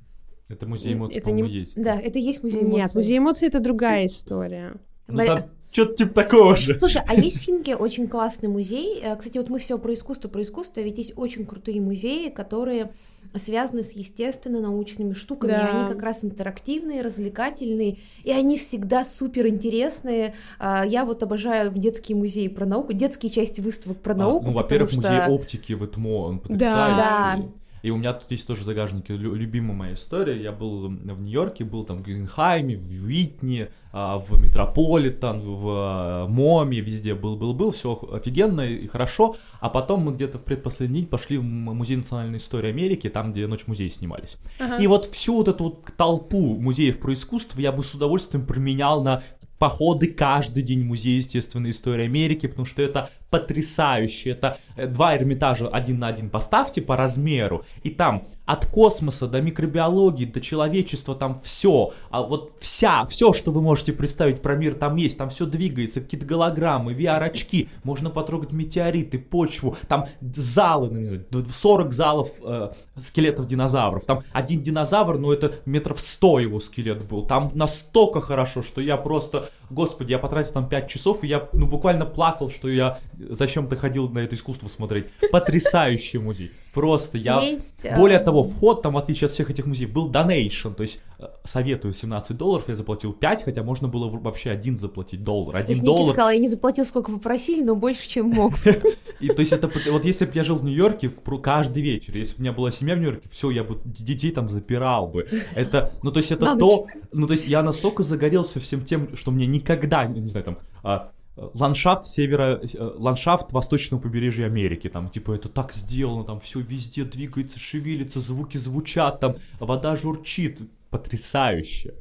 Это 0.47 0.67
музей 0.67 0.93
эмоций, 0.93 1.17
Это 1.17 1.25
по-моему, 1.29 1.47
не- 1.49 1.55
есть. 1.59 1.81
Да, 1.81 1.99
это 1.99 2.17
и 2.17 2.21
есть 2.21 2.41
музей 2.43 2.61
эмоций. 2.63 2.77
Нет, 2.81 2.95
музей 2.95 3.17
эмоций 3.19 3.47
это 3.47 3.59
другая 3.59 4.05
история. 4.07 4.73
Ну 5.07 5.25
там 5.25 5.43
что-то 5.71 5.93
типа 5.93 6.13
такого 6.23 6.55
же. 6.57 6.75
Слушай, 6.77 7.03
а 7.07 7.13
есть 7.13 7.37
в 7.37 7.41
Финке 7.41 7.75
очень 7.75 8.07
классный 8.07 8.49
музей. 8.49 8.99
Э, 9.03 9.15
Кстати, 9.15 9.37
вот 9.37 9.49
мы 9.49 9.59
все 9.59 9.77
про 9.77 9.93
искусство, 9.93 10.27
про 10.27 10.41
искусство, 10.41 10.81
ведь 10.81 10.97
есть 10.97 11.13
очень 11.15 11.45
крутые 11.45 11.79
музеи, 11.81 12.29
которые 12.29 12.89
связаны 13.37 13.83
с 13.83 13.91
естественно-научными 13.93 15.13
штуками. 15.13 15.51
Да. 15.51 15.67
И 15.67 15.75
они 15.77 15.89
как 15.93 16.01
раз 16.01 16.23
интерактивные, 16.25 17.01
развлекательные, 17.01 17.97
и 18.23 18.31
они 18.31 18.57
всегда 18.57 19.03
супер 19.03 19.47
интересные. 19.47 20.33
А, 20.59 20.85
Я 20.85 21.05
вот 21.05 21.21
обожаю 21.23 21.71
детские 21.71 22.17
музеи 22.17 22.47
про 22.47 22.65
науку, 22.65 22.93
детские 22.93 23.31
части 23.31 23.61
выставок 23.61 23.99
про 24.01 24.13
А, 24.13 24.17
науку. 24.17 24.33
ну, 24.33 24.39
потому 24.39 24.57
во-первых, 24.57 24.91
что... 24.91 25.01
музей 25.01 25.19
оптики 25.27 25.73
в 25.73 25.85
ЭТМО, 25.85 26.15
он 26.17 26.35
Да. 26.37 26.41
потрясающий. 26.47 27.43
Да. 27.43 27.49
И 27.81 27.91
у 27.91 27.97
меня 27.97 28.13
тут 28.13 28.29
есть 28.31 28.47
тоже 28.47 28.61
в 28.61 28.65
загажнике 28.65 29.15
любимая 29.15 29.77
моя 29.77 29.93
история. 29.93 30.41
Я 30.41 30.51
был 30.51 30.87
в 30.87 31.21
Нью-Йорке, 31.21 31.63
был 31.63 31.83
там 31.83 32.03
в 32.03 32.07
Гuggenheim, 32.07 32.77
в 32.77 33.05
Уитни, 33.05 33.69
а, 33.91 34.19
в 34.19 34.39
Метрополитен, 34.39 35.41
в 35.41 35.67
а, 35.67 36.27
МОМе, 36.27 36.79
везде 36.79 37.15
был-был-был, 37.15 37.71
все 37.71 37.99
офигенно 38.11 38.61
и 38.61 38.87
хорошо. 38.87 39.35
А 39.59 39.69
потом 39.69 40.01
мы 40.01 40.13
где-то 40.13 40.37
в 40.37 40.43
предпоследний 40.43 41.01
день 41.01 41.09
пошли 41.09 41.37
в 41.37 41.43
Музей 41.43 41.97
национальной 41.97 42.37
истории 42.37 42.69
Америки, 42.69 43.09
там, 43.09 43.31
где 43.31 43.47
«Ночь 43.47 43.67
музея» 43.67 43.89
снимались. 43.89 44.37
Ага. 44.59 44.77
И 44.77 44.87
вот 44.87 45.05
всю 45.07 45.35
вот 45.35 45.47
эту 45.47 45.63
вот 45.63 45.85
толпу 45.97 46.55
музеев 46.59 46.99
про 46.99 47.13
искусство 47.13 47.59
я 47.59 47.71
бы 47.71 47.83
с 47.83 47.93
удовольствием 47.93 48.45
променял 48.45 49.03
на 49.03 49.23
походы 49.59 50.07
каждый 50.07 50.63
день 50.63 50.83
в 50.83 50.85
музей 50.85 51.17
естественной 51.17 51.71
истории 51.71 52.05
Америки, 52.05 52.47
потому 52.47 52.65
что 52.65 52.81
это 52.81 53.09
потрясающе. 53.29 54.31
Это 54.31 54.57
э, 54.75 54.87
два 54.87 55.15
Эрмитажа 55.15 55.67
один 55.67 55.99
на 55.99 56.07
один 56.07 56.29
поставьте 56.29 56.81
по 56.81 56.95
размеру, 56.95 57.65
и 57.83 57.89
там 57.89 58.23
от 58.45 58.65
космоса 58.65 59.27
до 59.27 59.41
микробиологии, 59.41 60.25
до 60.25 60.41
человечества, 60.41 61.13
там 61.13 61.39
все, 61.43 61.93
а 62.09 62.23
вот 62.23 62.53
вся, 62.59 63.05
все, 63.05 63.31
что 63.31 63.51
вы 63.51 63.61
можете 63.61 63.93
представить 63.93 64.41
про 64.41 64.55
мир, 64.55 64.73
там 64.73 64.95
есть, 64.95 65.19
там 65.19 65.29
все 65.29 65.45
двигается, 65.45 66.01
какие-то 66.01 66.25
голограммы, 66.25 66.93
VR-очки, 66.93 67.69
можно 67.83 68.09
потрогать 68.09 68.51
метеориты, 68.51 69.19
почву, 69.19 69.77
там 69.87 70.07
залы, 70.19 70.89
ну, 70.89 70.97
не 70.97 71.05
знаю, 71.05 71.25
40 71.53 71.93
залов 71.93 72.31
э, 72.41 72.71
скелетов 72.99 73.45
динозавров, 73.45 74.05
там 74.05 74.23
один 74.31 74.63
динозавр, 74.63 75.19
ну 75.19 75.31
это 75.31 75.53
метров 75.65 75.99
100 75.99 76.39
его 76.39 76.59
скелет 76.59 77.03
был, 77.05 77.27
там 77.27 77.51
настолько 77.53 78.19
хорошо, 78.19 78.63
что 78.63 78.81
я 78.81 78.97
просто, 78.97 79.48
господи, 79.69 80.11
я 80.11 80.19
потратил 80.19 80.53
там 80.53 80.67
5 80.67 80.87
часов, 80.89 81.23
и 81.23 81.27
я, 81.27 81.47
ну, 81.53 81.67
буквально 81.67 82.05
плакал, 82.05 82.49
что 82.49 82.67
я 82.67 82.99
зачем-то 83.17 83.75
ходил 83.75 84.09
на 84.09 84.19
это 84.19 84.35
искусство 84.35 84.67
смотреть. 84.67 85.07
Потрясающий 85.31 86.17
музей. 86.17 86.51
Просто 86.73 87.17
я... 87.17 87.41
Есть, 87.41 87.83
э, 87.83 87.95
Более 87.97 88.19
того, 88.19 88.43
вход 88.43 88.81
там, 88.81 88.93
в 88.93 88.97
отличие 88.97 89.25
от 89.25 89.31
всех 89.31 89.49
этих 89.49 89.65
музеев, 89.65 89.91
был 89.91 90.11
donation, 90.11 90.73
то 90.73 90.83
есть 90.83 91.01
э, 91.17 91.25
советую 91.43 91.93
17 91.93 92.37
долларов, 92.37 92.65
я 92.67 92.75
заплатил 92.75 93.13
5, 93.13 93.43
хотя 93.43 93.63
можно 93.63 93.87
было 93.87 94.07
вообще 94.09 94.51
один 94.51 94.77
заплатить 94.77 95.23
доллар. 95.23 95.53
То 95.53 95.59
Один 95.59 95.75
Ники 95.75 95.85
доллар 95.85 96.13
сказала, 96.13 96.29
я 96.29 96.39
не 96.39 96.47
заплатил, 96.47 96.85
сколько 96.85 97.11
попросили, 97.11 97.63
но 97.63 97.75
больше, 97.75 98.07
чем 98.07 98.29
мог. 98.29 98.53
и 99.19 99.27
то 99.27 99.39
есть 99.39 99.51
это 99.51 99.71
вот 99.91 100.05
если 100.05 100.25
бы 100.25 100.31
я 100.35 100.43
жил 100.43 100.57
в 100.57 100.63
Нью-Йорке 100.63 101.09
каждый 101.41 101.81
вечер, 101.81 102.15
если 102.15 102.35
бы 102.35 102.39
у 102.39 102.41
меня 102.43 102.53
была 102.53 102.71
семья 102.71 102.95
в 102.95 102.99
Нью-Йорке, 102.99 103.29
все, 103.31 103.49
я 103.49 103.63
бы 103.63 103.79
детей 103.85 104.31
там 104.31 104.49
запирал 104.49 105.07
бы. 105.07 105.27
Это, 105.55 105.91
ну 106.03 106.11
то 106.11 106.19
есть 106.19 106.31
это 106.31 106.55
то, 106.55 106.87
ну 107.11 107.27
то 107.27 107.33
есть 107.33 107.47
я 107.47 107.63
настолько 107.63 108.03
загорелся 108.03 108.59
всем 108.59 108.85
тем, 108.85 109.15
что 109.15 109.31
мне 109.31 109.47
никогда, 109.47 110.05
не 110.05 110.27
знаю, 110.27 110.45
там 110.45 110.57
а, 110.83 111.11
ландшафт 111.53 112.05
севера, 112.05 112.59
э, 112.61 112.67
ландшафт 112.97 113.51
восточного 113.51 114.01
побережья 114.01 114.45
Америки, 114.45 114.89
там, 114.89 115.09
типа, 115.09 115.33
это 115.33 115.49
так 115.49 115.73
сделано, 115.73 116.23
там, 116.23 116.39
все 116.39 116.59
везде 116.59 117.03
двигается, 117.05 117.59
шевелится, 117.59 118.19
звуки 118.21 118.57
звучат, 118.57 119.19
там, 119.19 119.35
вода 119.59 119.95
журчит, 119.95 120.59
потрясающе. 120.89 121.93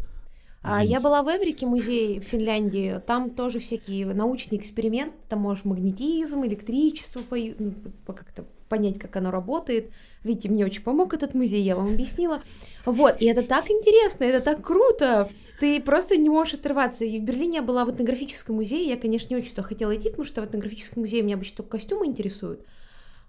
А, 0.63 0.83
Я 0.85 1.01
была 1.01 1.23
в 1.23 1.29
Эврике 1.29 1.67
музее 1.67 2.21
в 2.21 2.25
Финляндии, 2.25 3.01
там 3.07 3.31
тоже 3.31 3.59
всякие 3.61 4.07
научные 4.07 4.59
эксперименты, 4.61 5.15
там 5.29 5.41
можешь 5.41 5.65
магнетизм, 5.65 6.45
электричество 6.45 7.21
по- 7.21 7.37
ну, 7.37 7.73
по- 8.05 8.13
как-то 8.13 8.45
понять, 8.69 8.99
как 8.99 9.17
оно 9.17 9.31
работает. 9.31 9.91
Видите, 10.25 10.49
мне 10.49 10.65
очень 10.65 10.83
помог 10.83 11.15
этот 11.15 11.35
музей, 11.35 11.63
я 11.63 11.77
вам 11.77 11.89
объяснила. 11.89 12.43
Вот, 12.85 13.21
и 13.21 13.27
это 13.27 13.43
так 13.43 13.71
интересно, 13.71 14.25
это 14.25 14.41
так 14.41 14.65
круто. 14.65 15.31
Ты 15.61 15.81
просто 15.81 16.17
не 16.17 16.29
можешь 16.29 16.55
отрываться. 16.55 17.05
И 17.05 17.19
в 17.19 17.23
Берлине 17.23 17.57
я 17.57 17.63
была 17.63 17.85
в 17.85 17.91
этнографическом 17.91 18.57
музее, 18.57 18.87
я, 18.87 18.97
конечно, 18.97 19.35
не 19.35 19.41
очень 19.41 19.51
туда 19.51 19.63
хотела 19.63 19.97
идти, 19.97 20.11
потому 20.11 20.25
что 20.25 20.43
в 20.43 20.45
этнографическом 20.45 21.03
музее 21.03 21.23
меня 21.23 21.35
обычно 21.35 21.59
только 21.59 21.79
костюмы 21.79 22.07
интересуют. 22.07 22.61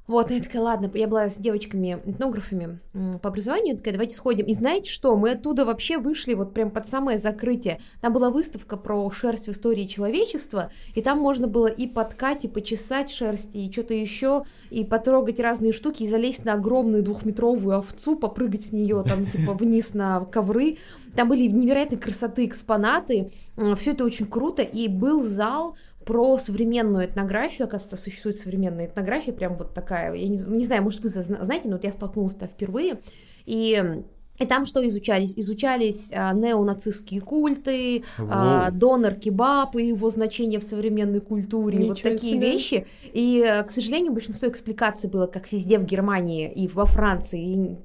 Вот, 0.10 0.32
я 0.32 0.42
такая, 0.42 0.64
ладно, 0.64 0.90
я 0.96 1.08
была 1.08 1.30
с 1.30 1.36
девочками-этнографами 1.36 2.80
по 3.22 3.30
образованию, 3.30 3.78
такая, 3.78 3.94
давайте 3.94 4.16
сходим. 4.16 4.48
И 4.48 4.56
знаете 4.56 4.90
что, 4.90 5.16
мы 5.16 5.34
оттуда 5.34 5.66
вообще 5.66 6.00
вышли 6.00 6.34
вот 6.34 6.52
прям 6.52 6.72
под 6.72 6.88
самое 6.88 7.20
закрытие. 7.20 7.80
Там 8.02 8.12
была 8.14 8.32
выставка 8.32 8.76
про 8.76 9.08
шерсть 9.12 9.46
в 9.46 9.52
истории 9.52 9.86
человечества, 9.86 10.72
и 10.96 11.04
там 11.04 11.20
можно 11.20 11.46
было 11.46 11.68
и 11.68 11.86
подкать, 11.86 12.44
и 12.44 12.48
почесать 12.48 13.12
шерсть, 13.12 13.56
и 13.56 13.72
что-то 13.72 13.94
еще, 13.94 14.46
и 14.72 14.84
потрогать 14.84 15.40
разные 15.40 15.74
штуки, 15.74 16.02
и 16.02 16.08
залезть 16.08 16.44
на 16.44 16.54
огромную 16.54 17.04
двухметровую 17.04 17.78
овцу, 17.78 18.16
попрыгать 18.16 18.64
с 18.64 18.72
нее 18.72 19.04
там 19.08 19.28
типа 19.28 19.54
вниз 19.54 19.94
на 19.94 20.26
ковры. 20.26 20.80
Там 21.16 21.30
были 21.30 21.46
невероятной 21.46 22.00
красоты 22.00 22.46
экспонаты, 22.46 23.32
все 23.78 23.92
это 23.92 24.06
очень 24.06 24.26
круто, 24.26 24.64
и 24.64 24.88
был 24.88 25.22
зал, 25.22 25.76
про 26.10 26.40
современную 26.40 27.06
этнографию, 27.06 27.68
оказывается, 27.68 27.96
существует 27.96 28.36
современная 28.36 28.88
этнография, 28.88 29.32
прям 29.32 29.56
вот 29.58 29.76
такая, 29.76 30.12
я 30.16 30.28
не, 30.28 30.40
не 30.40 30.64
знаю, 30.64 30.82
может, 30.82 31.02
вы 31.02 31.10
знаете, 31.10 31.68
но 31.70 31.74
вот 31.74 31.84
я 31.84 31.92
столкнулась-то 31.92 32.48
впервые, 32.48 33.00
и 33.46 34.02
и 34.40 34.46
там 34.46 34.66
что 34.66 34.88
изучались? 34.88 35.34
Изучались 35.36 36.12
а, 36.14 36.34
неонацистские 36.34 37.20
культы, 37.22 38.04
а, 38.18 38.72
донор 38.72 39.16
кебаб 39.16 39.76
и 39.76 39.88
его 39.88 40.10
значение 40.10 40.60
в 40.60 40.64
современной 40.64 41.20
культуре, 41.20 41.78
Ничего 41.78 41.90
вот 41.90 42.02
такие 42.02 42.36
себе. 42.36 42.52
вещи. 42.52 42.88
И, 43.14 43.64
к 43.68 43.70
сожалению, 43.70 44.14
большинство 44.14 44.48
экспликаций 44.48 45.10
было 45.10 45.28
как 45.28 45.52
везде 45.52 45.78
в 45.78 45.84
Германии 45.84 46.52
и 46.52 46.70
во 46.70 46.86
Франции, 46.86 47.42
и 47.42 47.78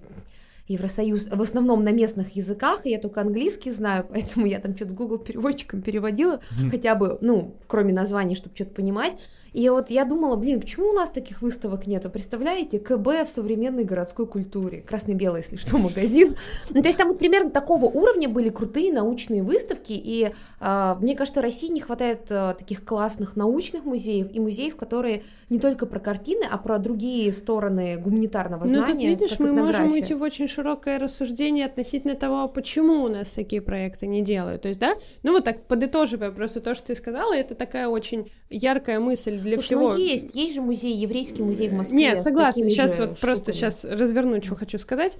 Евросоюз 0.67 1.29
в 1.31 1.43
основном 1.43 1.85
на 1.85 1.91
местных 1.91 2.37
языках, 2.37 2.87
и 2.87 2.91
я 2.91 2.99
только 2.99 3.21
английский 3.21 3.71
знаю, 3.71 4.07
поэтому 4.11 4.47
я 4.47 4.61
там 4.61 4.75
что-то 4.75 4.93
с 4.93 4.95
Google 4.95 5.19
переводчиком 5.19 5.83
переводила, 5.83 6.41
mm. 6.59 6.71
хотя 6.71 6.95
бы, 6.95 7.19
ну, 7.21 7.57
кроме 7.67 7.93
названий, 7.93 8.35
чтобы 8.35 8.55
что-то 8.55 8.73
понимать. 8.73 9.21
И 9.55 9.69
вот 9.69 9.89
я 9.89 10.05
думала, 10.05 10.35
блин, 10.35 10.61
почему 10.61 10.91
у 10.91 10.93
нас 10.93 11.11
таких 11.11 11.41
выставок 11.41 11.87
нету? 11.87 12.11
Представляете, 12.11 12.81
КБ 12.81 13.25
в 13.25 13.29
современной 13.29 13.85
городской 13.85 14.27
культуре. 14.27 14.81
Красно-белый, 14.81 15.43
если 15.43 15.57
что, 15.57 15.79
магазин. 15.79 16.37
Ну, 16.71 16.83
то 16.83 16.89
есть 16.89 16.99
там 16.99 17.09
вот 17.09 17.19
примерно 17.19 17.51
такого 17.51 17.85
уровня 17.85 18.29
были 18.29 18.49
крутые 18.49 18.93
научные 18.93 19.45
выставки, 19.45 19.93
и 19.93 20.33
э, 20.61 20.97
мне 21.01 21.15
кажется, 21.15 21.41
России 21.41 21.69
не 21.69 21.81
хватает 21.81 22.27
э, 22.31 22.55
таких 22.59 22.85
классных 22.85 23.37
научных 23.37 23.85
музеев 23.85 24.29
и 24.33 24.41
музеев, 24.41 24.77
которые 24.77 25.23
не 25.51 25.61
только 25.61 25.87
про 25.87 26.01
картины, 26.01 26.45
а 26.51 26.59
про 26.59 26.79
другие 26.79 27.33
стороны 27.33 27.97
гуманитарного 27.97 28.67
знания. 28.67 28.87
Ну, 28.87 28.93
тут 28.93 29.03
видишь, 29.03 29.39
мы 29.39 29.53
можем 29.53 29.93
уйти 29.93 30.15
в 30.15 30.23
очень 30.23 30.49
широкое 30.49 30.99
рассуждение 30.99 31.67
относительно 31.67 32.15
того, 32.17 32.49
почему 32.49 33.05
у 33.05 33.09
нас 33.09 33.29
такие 33.31 33.63
проекты 33.63 34.07
не 34.07 34.23
делают. 34.23 34.63
То 34.63 34.69
есть, 34.69 34.81
да, 34.81 34.97
ну 35.23 35.33
вот 35.33 35.45
так 35.45 35.63
подытоживая 35.67 36.33
просто 36.33 36.61
то, 36.61 36.75
что 36.75 36.89
ты 36.89 36.95
сказала, 36.97 37.35
это 37.35 37.55
такая 37.55 37.87
очень 37.87 38.33
яркая 38.51 38.99
мысль 38.99 39.44
для 39.45 39.57
Слушай, 39.57 39.67
всего. 39.67 39.93
Ну 39.93 39.99
есть, 39.99 40.35
есть 40.35 40.55
же 40.55 40.61
музей, 40.61 40.97
еврейский 40.97 41.43
музей 41.43 41.69
в 41.69 41.75
Москве. 41.75 41.99
Нет, 41.99 42.19
согласна. 42.19 42.69
Сейчас 42.69 42.99
вот 42.99 43.17
штуками. 43.17 43.21
просто 43.21 43.53
сейчас 43.53 43.85
разверну, 43.85 44.43
что 44.43 44.57
хочу 44.57 44.79
сказать. 44.79 45.17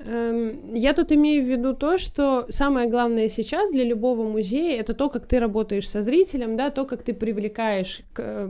Эм, 0.00 0.74
я 0.74 0.92
тут 0.92 1.12
имею 1.12 1.44
в 1.44 1.48
виду 1.48 1.72
то, 1.72 1.98
что 1.98 2.46
самое 2.48 2.88
главное 2.90 3.28
сейчас 3.28 3.70
для 3.70 3.84
любого 3.84 4.28
музея 4.28 4.80
это 4.80 4.92
то, 4.92 5.08
как 5.08 5.26
ты 5.26 5.38
работаешь 5.38 5.88
со 5.88 6.02
зрителем, 6.02 6.56
да, 6.56 6.70
то, 6.70 6.84
как 6.84 7.04
ты 7.04 7.14
привлекаешь, 7.14 8.00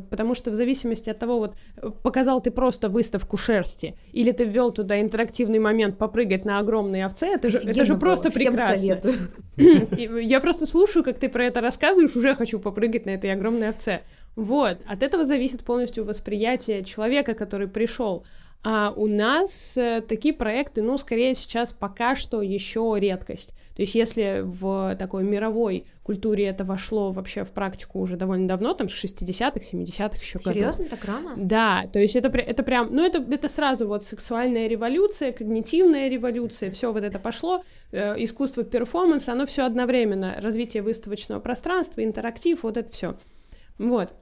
потому 0.09 0.35
что 0.35 0.51
в 0.51 0.55
зависимости 0.55 1.11
от 1.11 1.19
того, 1.19 1.39
вот 1.39 1.55
показал 2.03 2.41
ты 2.41 2.51
просто 2.51 2.89
выставку 2.89 3.37
шерсти, 3.37 3.95
или 4.13 4.33
ты 4.33 4.45
ввел 4.45 4.73
туда 4.73 4.99
интерактивный 5.01 5.59
момент 5.59 5.99
попрыгать 5.99 6.47
на 6.47 6.59
огромной 6.59 7.05
овце, 7.05 7.35
это 7.35 7.51
же, 7.51 7.59
это 7.59 7.85
же 7.85 7.97
просто 7.97 8.31
Всем 8.31 8.55
прекрасно. 8.55 9.01
Я 10.21 10.41
просто 10.41 10.67
слушаю, 10.67 11.05
как 11.05 11.19
ты 11.19 11.29
про 11.29 11.45
это 11.45 11.61
рассказываешь, 11.61 12.17
уже 12.17 12.35
хочу 12.35 12.59
попрыгать 12.59 13.05
на 13.05 13.11
этой 13.11 13.31
огромной 13.31 13.69
овце. 13.69 14.01
Вот, 14.37 14.79
от 14.87 15.03
этого 15.03 15.25
зависит 15.25 15.65
полностью 15.65 16.05
восприятие 16.05 16.83
человека, 16.85 17.35
который 17.35 17.69
пришел. 17.69 18.25
А 18.67 18.93
у 18.97 19.07
нас 19.07 19.77
э, 19.77 20.01
такие 20.01 20.33
проекты, 20.33 20.81
ну, 20.83 20.97
скорее 20.97 21.35
сейчас 21.35 21.71
пока 21.73 22.15
что 22.15 22.41
еще 22.41 22.97
редкость. 22.99 23.51
То 23.77 23.83
есть 23.83 23.95
если 23.95 24.41
в 24.43 24.97
такой 24.97 25.25
мировой 25.25 25.85
культуре 26.03 26.47
это 26.47 26.65
вошло 26.65 27.11
вообще 27.11 27.45
в 27.45 27.51
практику 27.51 28.01
уже 28.01 28.17
довольно 28.17 28.49
давно, 28.49 28.73
там 28.73 28.89
с 28.89 29.05
60-х, 29.05 29.59
70-х 29.59 30.17
еще 30.17 30.39
Серьезно, 30.39 30.87
так 30.87 31.05
рано? 31.05 31.33
Да, 31.37 31.85
то 31.93 31.99
есть 31.99 32.17
это, 32.17 32.29
это 32.29 32.63
прям, 32.63 32.95
ну 32.95 33.05
это, 33.05 33.19
это 33.19 33.49
сразу 33.49 33.87
вот 33.87 34.05
сексуальная 34.05 34.69
революция, 34.69 35.33
когнитивная 35.33 36.09
революция, 36.09 36.71
все 36.71 36.93
вот 36.93 37.03
это 37.03 37.19
пошло, 37.19 37.65
э, 37.91 38.15
искусство 38.23 38.63
перформанса, 38.65 39.33
оно 39.33 39.45
все 39.45 39.65
одновременно, 39.65 40.37
развитие 40.41 40.83
выставочного 40.83 41.41
пространства, 41.41 42.03
интерактив, 42.03 42.63
вот 42.63 42.77
это 42.77 42.91
все. 42.93 43.17
Вот 43.77 44.15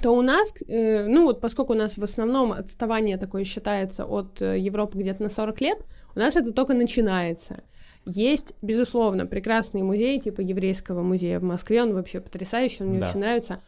то 0.00 0.12
у 0.12 0.22
нас, 0.22 0.54
э, 0.68 1.06
ну 1.06 1.24
вот 1.24 1.40
поскольку 1.40 1.74
у 1.74 1.76
нас 1.76 1.98
в 1.98 2.02
основном 2.02 2.52
отставание 2.52 3.18
такое 3.18 3.44
считается 3.44 4.06
от 4.06 4.40
э, 4.40 4.58
Европы 4.58 4.98
где-то 4.98 5.22
на 5.22 5.28
40 5.28 5.60
лет, 5.60 5.78
у 6.14 6.18
нас 6.18 6.36
это 6.36 6.52
только 6.52 6.72
начинается. 6.74 7.62
Есть, 8.06 8.54
безусловно, 8.62 9.26
прекрасный 9.26 9.82
музей, 9.82 10.18
типа 10.18 10.40
еврейского 10.40 11.02
музея 11.02 11.38
в 11.38 11.44
Москве, 11.44 11.82
он 11.82 11.94
вообще 11.94 12.20
потрясающий, 12.20 12.82
он 12.82 12.90
мне 12.90 13.00
да. 13.00 13.08
очень 13.08 13.20
нравится. 13.20 13.60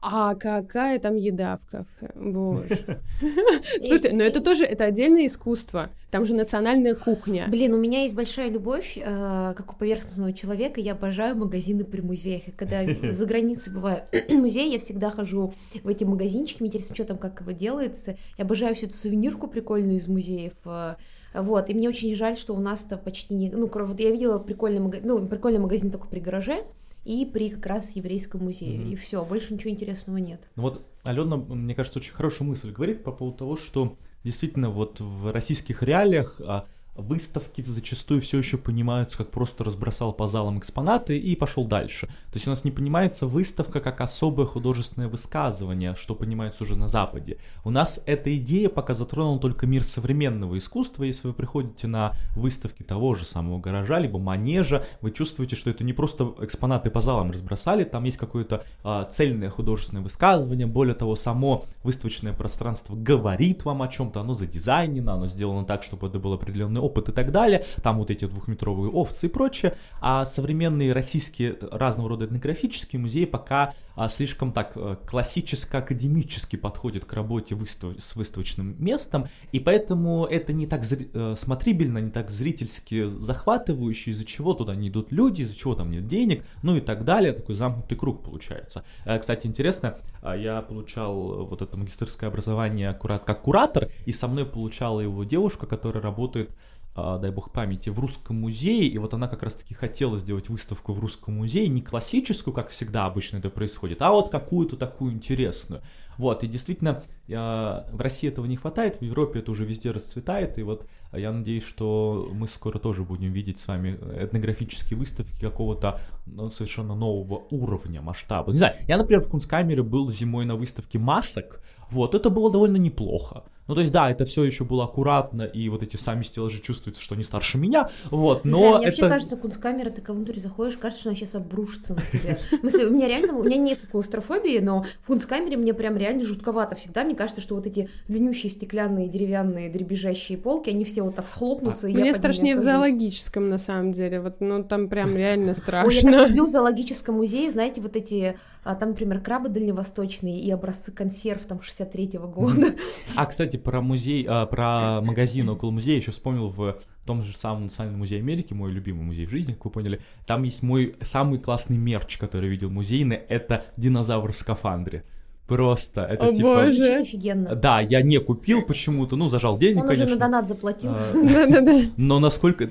А 0.00 0.34
какая 0.34 0.98
там 0.98 1.16
еда 1.16 1.56
в 1.56 1.70
кафе? 1.70 2.12
Боже. 2.14 3.00
Слушайте, 3.80 4.12
но 4.12 4.22
это 4.22 4.40
тоже, 4.40 4.64
это 4.64 4.84
отдельное 4.84 5.26
искусство. 5.26 5.90
Там 6.10 6.24
же 6.24 6.34
национальная 6.34 6.94
кухня. 6.94 7.46
Блин, 7.48 7.74
у 7.74 7.78
меня 7.78 8.02
есть 8.02 8.14
большая 8.14 8.48
любовь, 8.48 8.96
э, 8.96 9.54
как 9.56 9.72
у 9.72 9.76
поверхностного 9.76 10.32
человека, 10.32 10.80
я 10.80 10.92
обожаю 10.92 11.36
магазины 11.36 11.84
при 11.84 12.02
музеях. 12.02 12.48
И 12.48 12.50
когда 12.52 12.84
за 13.12 13.26
границей 13.26 13.72
бываю 13.72 14.02
музей, 14.28 14.70
я 14.70 14.78
всегда 14.78 15.10
хожу 15.10 15.54
в 15.82 15.88
эти 15.88 16.04
магазинчики, 16.04 16.60
мне 16.60 16.68
интересно, 16.68 16.94
что 16.94 17.04
там, 17.04 17.18
как 17.18 17.40
его 17.40 17.50
делается. 17.50 18.16
Я 18.38 18.44
обожаю 18.44 18.74
всю 18.74 18.86
эту 18.86 18.94
сувенирку 18.94 19.48
прикольную 19.48 19.98
из 19.98 20.06
музеев. 20.06 20.54
Э, 20.66 20.96
вот, 21.34 21.68
и 21.68 21.74
мне 21.74 21.88
очень 21.88 22.14
жаль, 22.14 22.36
что 22.36 22.54
у 22.54 22.60
нас-то 22.60 22.96
почти 22.96 23.34
не... 23.34 23.50
Ну, 23.50 23.68
вот 23.72 24.00
я 24.00 24.10
видела 24.10 24.38
прикольный, 24.38 24.80
магазин, 24.80 25.08
ну, 25.08 25.26
прикольный 25.26 25.58
магазин 25.58 25.90
только 25.90 26.06
при 26.06 26.20
гараже, 26.20 26.62
и 27.06 27.24
при 27.24 27.50
как 27.50 27.66
раз 27.66 27.94
еврейском 27.94 28.42
музее. 28.42 28.78
Mm-hmm. 28.78 28.92
И 28.92 28.96
все, 28.96 29.24
больше 29.24 29.54
ничего 29.54 29.70
интересного 29.70 30.16
нет. 30.16 30.40
Ну 30.56 30.62
вот 30.62 30.84
Алена, 31.04 31.36
мне 31.36 31.74
кажется, 31.74 32.00
очень 32.00 32.12
хорошую 32.12 32.48
мысль 32.48 32.72
говорит 32.72 33.04
по 33.04 33.12
поводу 33.12 33.38
того, 33.38 33.56
что 33.56 33.96
действительно 34.24 34.70
вот 34.70 34.98
в 34.98 35.32
российских 35.32 35.84
реалиях 35.84 36.40
а, 36.44 36.66
выставки 36.96 37.62
зачастую 37.62 38.20
все 38.20 38.38
еще 38.38 38.58
понимаются 38.58 39.18
как 39.18 39.30
просто 39.30 39.64
разбросал 39.64 40.12
по 40.12 40.26
залам 40.26 40.58
экспонаты 40.58 41.18
и 41.18 41.36
пошел 41.36 41.64
дальше. 41.66 42.06
То 42.06 42.34
есть 42.34 42.46
у 42.46 42.50
нас 42.50 42.64
не 42.64 42.70
понимается 42.70 43.26
выставка 43.26 43.80
как 43.80 44.00
особое 44.00 44.46
художественное 44.46 45.08
высказывание, 45.08 45.94
что 45.96 46.14
понимается 46.14 46.64
уже 46.64 46.76
на 46.76 46.88
Западе. 46.88 47.38
У 47.64 47.70
нас 47.70 48.00
эта 48.06 48.36
идея 48.36 48.68
пока 48.68 48.94
затронула 48.94 49.38
только 49.38 49.66
мир 49.66 49.84
современного 49.84 50.58
искусства. 50.58 51.04
Если 51.04 51.28
вы 51.28 51.34
приходите 51.34 51.86
на 51.86 52.12
выставки 52.34 52.82
того 52.82 53.14
же 53.14 53.24
самого 53.24 53.58
гаража, 53.58 53.98
либо 53.98 54.18
манежа, 54.18 54.84
вы 55.00 55.10
чувствуете, 55.10 55.56
что 55.56 55.70
это 55.70 55.84
не 55.84 55.92
просто 55.92 56.34
экспонаты 56.40 56.90
по 56.90 57.00
залам 57.00 57.30
разбросали, 57.30 57.84
там 57.84 58.04
есть 58.04 58.16
какое-то 58.16 58.64
а, 58.82 59.04
цельное 59.04 59.50
художественное 59.50 60.02
высказывание. 60.02 60.66
Более 60.66 60.94
того, 60.94 61.16
само 61.16 61.64
выставочное 61.82 62.32
пространство 62.32 62.94
говорит 62.94 63.64
вам 63.64 63.82
о 63.82 63.88
чем-то, 63.88 64.20
оно 64.20 64.34
задизайнено, 64.34 65.14
оно 65.14 65.28
сделано 65.28 65.64
так, 65.64 65.82
чтобы 65.82 66.08
это 66.08 66.18
был 66.18 66.32
определенный 66.32 66.80
опыт 66.86 67.08
и 67.08 67.12
так 67.12 67.32
далее, 67.32 67.64
там 67.82 67.98
вот 67.98 68.10
эти 68.10 68.24
двухметровые 68.24 68.90
овцы 68.90 69.26
и 69.26 69.28
прочее, 69.28 69.76
а 70.00 70.24
современные 70.24 70.92
российские 70.92 71.56
разного 71.70 72.08
рода 72.08 72.26
этнографические 72.26 73.00
музеи 73.00 73.24
пока 73.24 73.74
а, 73.96 74.10
слишком 74.10 74.52
так 74.52 74.72
э, 74.76 74.96
классическо-академически 75.06 76.56
подходят 76.56 77.06
к 77.06 77.12
работе 77.14 77.54
выстав... 77.54 77.94
с 77.98 78.14
выставочным 78.14 78.76
местом, 78.78 79.28
и 79.52 79.58
поэтому 79.58 80.26
это 80.26 80.52
не 80.52 80.66
так 80.66 80.84
зри... 80.84 81.08
Э, 81.14 81.34
смотрибельно, 81.36 81.98
не 81.98 82.10
так 82.10 82.30
зрительски 82.30 83.08
захватывающе, 83.20 84.10
из-за 84.10 84.26
чего 84.26 84.52
туда 84.52 84.74
не 84.74 84.90
идут 84.90 85.12
люди, 85.12 85.42
из-за 85.42 85.56
чего 85.56 85.74
там 85.74 85.90
нет 85.90 86.06
денег, 86.06 86.44
ну 86.62 86.76
и 86.76 86.82
так 86.82 87.04
далее, 87.04 87.32
такой 87.32 87.54
замкнутый 87.54 87.96
круг 87.96 88.22
получается. 88.22 88.84
Э, 89.06 89.18
кстати, 89.18 89.46
интересно, 89.46 89.98
я 90.22 90.60
получал 90.60 91.46
вот 91.46 91.62
это 91.62 91.76
магистрское 91.76 92.28
образование 92.28 92.92
как 92.92 93.42
куратор, 93.42 93.88
и 94.04 94.12
со 94.12 94.28
мной 94.28 94.44
получала 94.44 95.00
его 95.00 95.24
девушка, 95.24 95.66
которая 95.66 96.02
работает 96.02 96.50
а, 96.50 96.56
дай 96.96 97.30
бог 97.30 97.52
памяти, 97.52 97.90
в 97.90 97.98
Русском 97.98 98.40
музее, 98.40 98.86
и 98.86 98.98
вот 98.98 99.12
она 99.12 99.28
как 99.28 99.42
раз-таки 99.42 99.74
хотела 99.74 100.18
сделать 100.18 100.48
выставку 100.48 100.92
в 100.92 101.00
Русском 101.00 101.34
музее, 101.34 101.68
не 101.68 101.82
классическую, 101.82 102.54
как 102.54 102.70
всегда 102.70 103.04
обычно 103.04 103.36
это 103.36 103.50
происходит, 103.50 104.00
а 104.02 104.10
вот 104.10 104.30
какую-то 104.30 104.76
такую 104.76 105.12
интересную. 105.12 105.82
Вот, 106.16 106.42
и 106.42 106.46
действительно, 106.46 107.02
в 107.28 108.00
России 108.00 108.28
этого 108.28 108.46
не 108.46 108.56
хватает, 108.56 109.00
в 109.00 109.02
Европе 109.02 109.40
это 109.40 109.50
уже 109.50 109.66
везде 109.66 109.90
расцветает, 109.90 110.56
и 110.56 110.62
вот 110.62 110.86
я 111.12 111.30
надеюсь, 111.30 111.64
что 111.64 112.26
мы 112.32 112.48
скоро 112.48 112.78
тоже 112.78 113.04
будем 113.04 113.32
видеть 113.32 113.58
с 113.58 113.68
вами 113.68 113.98
этнографические 114.18 114.98
выставки 114.98 115.38
какого-то 115.38 116.00
ну, 116.24 116.48
совершенно 116.48 116.94
нового 116.94 117.42
уровня, 117.50 118.00
масштаба. 118.00 118.50
Не 118.52 118.58
знаю, 118.58 118.76
я, 118.88 118.96
например, 118.96 119.20
в 119.22 119.28
Кунсткамере 119.28 119.82
был 119.82 120.10
зимой 120.10 120.46
на 120.46 120.56
выставке 120.56 120.98
масок, 120.98 121.60
вот, 121.90 122.14
это 122.14 122.30
было 122.30 122.50
довольно 122.50 122.78
неплохо. 122.78 123.44
Ну, 123.68 123.74
то 123.74 123.80
есть, 123.80 123.92
да, 123.92 124.10
это 124.10 124.24
все 124.24 124.44
еще 124.44 124.64
было 124.64 124.84
аккуратно, 124.84 125.42
и 125.42 125.68
вот 125.68 125.82
эти 125.82 125.96
сами 125.96 126.22
стеллажи 126.22 126.60
чувствуются, 126.60 127.02
что 127.02 127.14
они 127.14 127.24
старше 127.24 127.58
меня, 127.58 127.90
вот, 128.10 128.44
Не 128.44 128.50
но 128.52 128.58
знаю, 128.58 128.76
мне 128.78 128.86
это... 128.88 129.02
вообще 129.02 129.08
кажется, 129.08 129.36
кунсткамера, 129.36 129.90
ты 129.90 130.00
к 130.00 130.08
внутрь 130.08 130.38
заходишь, 130.38 130.76
кажется, 130.76 131.00
что 131.00 131.10
она 131.10 131.16
сейчас 131.16 131.34
обрушится 131.34 131.94
на 131.94 132.02
тебя. 132.12 132.38
В 132.50 132.60
смысле, 132.60 132.86
у 132.86 132.90
меня 132.90 133.08
реально, 133.08 133.34
у 133.34 133.42
меня 133.42 133.56
нет 133.56 133.80
клаустрофобии, 133.90 134.58
но 134.58 134.84
в 135.02 135.06
кунсткамере 135.06 135.56
мне 135.56 135.74
прям 135.74 135.96
реально 135.96 136.24
жутковато 136.24 136.76
всегда. 136.76 137.04
Мне 137.04 137.14
кажется, 137.14 137.40
что 137.40 137.54
вот 137.56 137.66
эти 137.66 137.88
длиннющие 138.08 138.50
стеклянные, 138.50 139.08
деревянные, 139.08 139.70
дребезжащие 139.70 140.38
полки, 140.38 140.70
они 140.70 140.84
все 140.84 141.02
вот 141.02 141.16
так 141.16 141.28
схлопнутся, 141.28 141.88
и 141.88 141.92
я 141.92 142.00
Мне 142.00 142.14
страшнее 142.14 142.56
в 142.56 142.60
зоологическом, 142.60 143.48
на 143.48 143.58
самом 143.58 143.92
деле. 143.92 144.20
Вот, 144.20 144.40
ну, 144.40 144.62
там 144.62 144.88
прям 144.88 145.16
реально 145.16 145.42
Ой, 145.42 145.48
я 145.48 145.54
страшно. 145.54 146.12
так 146.12 146.28
люблю 146.28 146.46
в 146.46 146.50
зоологическом 146.50 147.16
музее, 147.16 147.50
знаете, 147.50 147.80
вот 147.80 147.96
эти, 147.96 148.38
а, 148.66 148.74
там, 148.74 148.90
например, 148.90 149.20
крабы 149.20 149.48
дальневосточные 149.48 150.40
и 150.40 150.50
образцы 150.50 150.90
консерв 150.90 151.46
там 151.46 151.58
63-го 151.58 152.26
года. 152.26 152.74
А, 153.14 153.26
кстати, 153.26 153.56
про 153.56 153.80
музей, 153.80 154.26
а, 154.28 154.44
про 154.46 155.00
магазин 155.02 155.48
около 155.48 155.70
музея 155.70 155.96
еще 155.96 156.10
вспомнил 156.10 156.48
в 156.48 156.78
том 157.06 157.22
же 157.22 157.36
самом 157.36 157.64
Национальном 157.64 158.00
музее 158.00 158.18
Америки, 158.18 158.52
мой 158.54 158.72
любимый 158.72 159.04
музей 159.04 159.26
в 159.26 159.30
жизни, 159.30 159.52
как 159.52 159.66
вы 159.66 159.70
поняли. 159.70 160.00
Там 160.26 160.42
есть 160.42 160.64
мой 160.64 160.96
самый 161.02 161.38
классный 161.38 161.76
мерч, 161.76 162.18
который 162.18 162.46
я 162.46 162.50
видел 162.50 162.68
музейный, 162.68 163.16
это 163.16 163.64
динозавр 163.76 164.32
в 164.32 164.36
скафандре. 164.36 165.04
Просто, 165.46 166.02
это 166.02 166.26
О, 166.26 166.34
типа... 166.34 166.64
боже. 166.64 166.96
Офигенно. 166.96 167.54
Да, 167.54 167.80
я 167.80 168.02
не 168.02 168.18
купил 168.18 168.62
почему-то, 168.62 169.14
ну, 169.14 169.28
зажал 169.28 169.58
денег, 169.58 169.84
Он 169.84 169.90
уже 169.90 169.98
конечно. 169.98 170.14
на 170.16 170.20
донат 170.20 170.48
заплатил. 170.48 170.90
А, 170.90 171.12
Да-да-да. 171.14 171.82
Но 171.96 172.18
насколько 172.18 172.70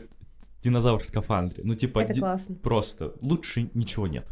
динозавр 0.62 1.00
в 1.00 1.06
скафандре? 1.06 1.64
Ну, 1.64 1.76
типа, 1.76 2.00
Это 2.00 2.20
классно. 2.20 2.56
просто 2.56 3.14
лучше 3.22 3.70
ничего 3.74 4.08
нет. 4.08 4.28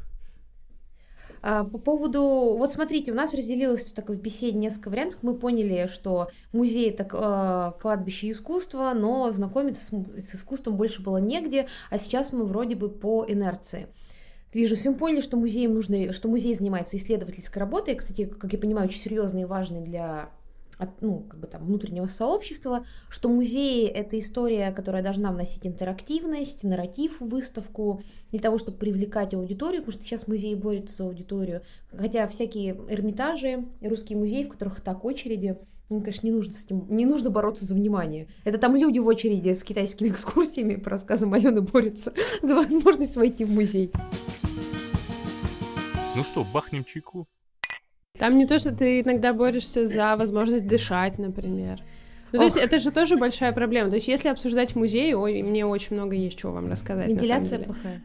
А, 1.46 1.66
По 1.66 1.78
поводу, 1.78 2.22
вот 2.58 2.72
смотрите, 2.72 3.12
у 3.12 3.16
нас 3.16 3.34
разделилось 3.34 3.92
так 3.92 4.10
в 4.10 4.16
беседе 4.16 4.58
несколько 4.58 4.88
вариантов. 4.88 5.20
Мы 5.24 5.36
поняли, 5.36 5.90
что 5.92 6.30
музей 6.54 6.90
это 6.90 7.04
э, 7.04 7.82
кладбище 7.82 8.32
искусства, 8.32 8.94
но 8.96 9.30
знакомиться 9.32 9.84
с, 9.84 10.36
искусством 10.36 10.78
больше 10.78 11.04
было 11.04 11.18
негде, 11.18 11.68
а 11.90 12.00
сейчас 12.00 12.32
мы 12.32 12.46
вроде 12.46 12.76
бы 12.76 12.88
по 12.88 13.26
инерции. 13.28 13.88
Вижу, 14.54 14.78
всем 14.78 14.96
поняли, 14.96 15.20
что 15.20 15.36
музеем 15.36 15.74
нужно, 15.74 16.14
что 16.14 16.30
музей 16.30 16.56
занимается 16.56 16.96
исследовательской 16.96 17.60
работой, 17.60 17.96
кстати, 17.96 18.24
как 18.24 18.54
я 18.54 18.60
понимаю, 18.60 18.88
очень 18.88 19.02
серьезной 19.02 19.42
и 19.42 19.46
важной 19.46 19.82
для 19.82 20.30
от- 20.78 21.02
ну, 21.02 21.22
как 21.30 21.40
бы 21.40 21.48
там 21.48 21.66
внутреннего 21.66 22.08
сообщества, 22.08 22.86
что 23.10 23.30
музеи— 23.30 23.86
это 23.88 24.18
история, 24.20 24.72
которая 24.72 25.04
должна 25.04 25.32
вносить 25.32 25.66
интерактивность, 25.66 26.64
нарратив 26.64 27.20
в 27.20 27.28
выставку, 27.28 28.02
для 28.32 28.40
того, 28.40 28.58
чтобы 28.58 28.78
привлекать 28.78 29.34
аудиторию, 29.34 29.82
потому 29.82 29.94
что 29.94 30.04
сейчас 30.04 30.28
музеи 30.28 30.56
борются 30.56 30.98
за 30.98 31.04
аудиторию. 31.04 31.62
Хотя 31.92 32.28
всякие 32.28 32.76
эрмитажи, 32.90 33.66
русские 33.82 34.18
музеи, 34.18 34.44
в 34.44 34.50
которых 34.50 34.82
так 34.82 35.06
очереди, 35.06 35.58
ну, 35.90 36.00
конечно, 36.02 36.26
не 36.26 36.34
нужно, 36.34 36.54
с 36.54 36.70
ним, 36.70 36.88
не 36.90 37.06
нужно 37.06 37.30
бороться 37.30 37.66
за 37.66 37.76
внимание. 37.76 38.28
Это 38.44 38.58
там 38.58 38.76
люди 38.76 38.98
в 38.98 39.06
очереди 39.06 39.54
с 39.54 39.64
китайскими 39.64 40.10
экскурсиями, 40.10 40.76
по 40.76 40.90
рассказам 40.90 41.34
Алены, 41.34 41.62
борются 41.62 42.14
за 42.42 42.56
возможность 42.56 43.16
войти 43.16 43.46
в 43.46 43.52
музей. 43.52 43.92
Ну 46.16 46.24
что, 46.24 46.44
бахнем 46.52 46.84
чайку? 46.84 47.28
Там 48.20 48.38
не 48.38 48.46
то, 48.46 48.60
что 48.60 48.72
ты 48.72 49.02
иногда 49.02 49.34
борешься 49.34 49.88
за 49.88 50.16
возможность 50.16 50.68
дышать, 50.68 51.18
например. 51.18 51.80
Ну, 52.32 52.40
то 52.40 52.46
есть 52.46 52.58
это 52.58 52.78
же 52.78 52.92
тоже 52.92 53.18
большая 53.18 53.52
проблема. 53.54 53.90
То 53.90 53.96
есть 53.96 54.08
если 54.08 54.30
обсуждать 54.30 54.76
музей, 54.76 55.16
ой, 55.16 55.42
мне 55.42 55.66
очень 55.66 55.96
много 55.96 56.16
есть 56.16 56.38
чего 56.38 56.52
вам 56.52 56.70
рассказать. 56.70 57.10
Вентиляция 57.10 57.60
плохая. 57.60 58.02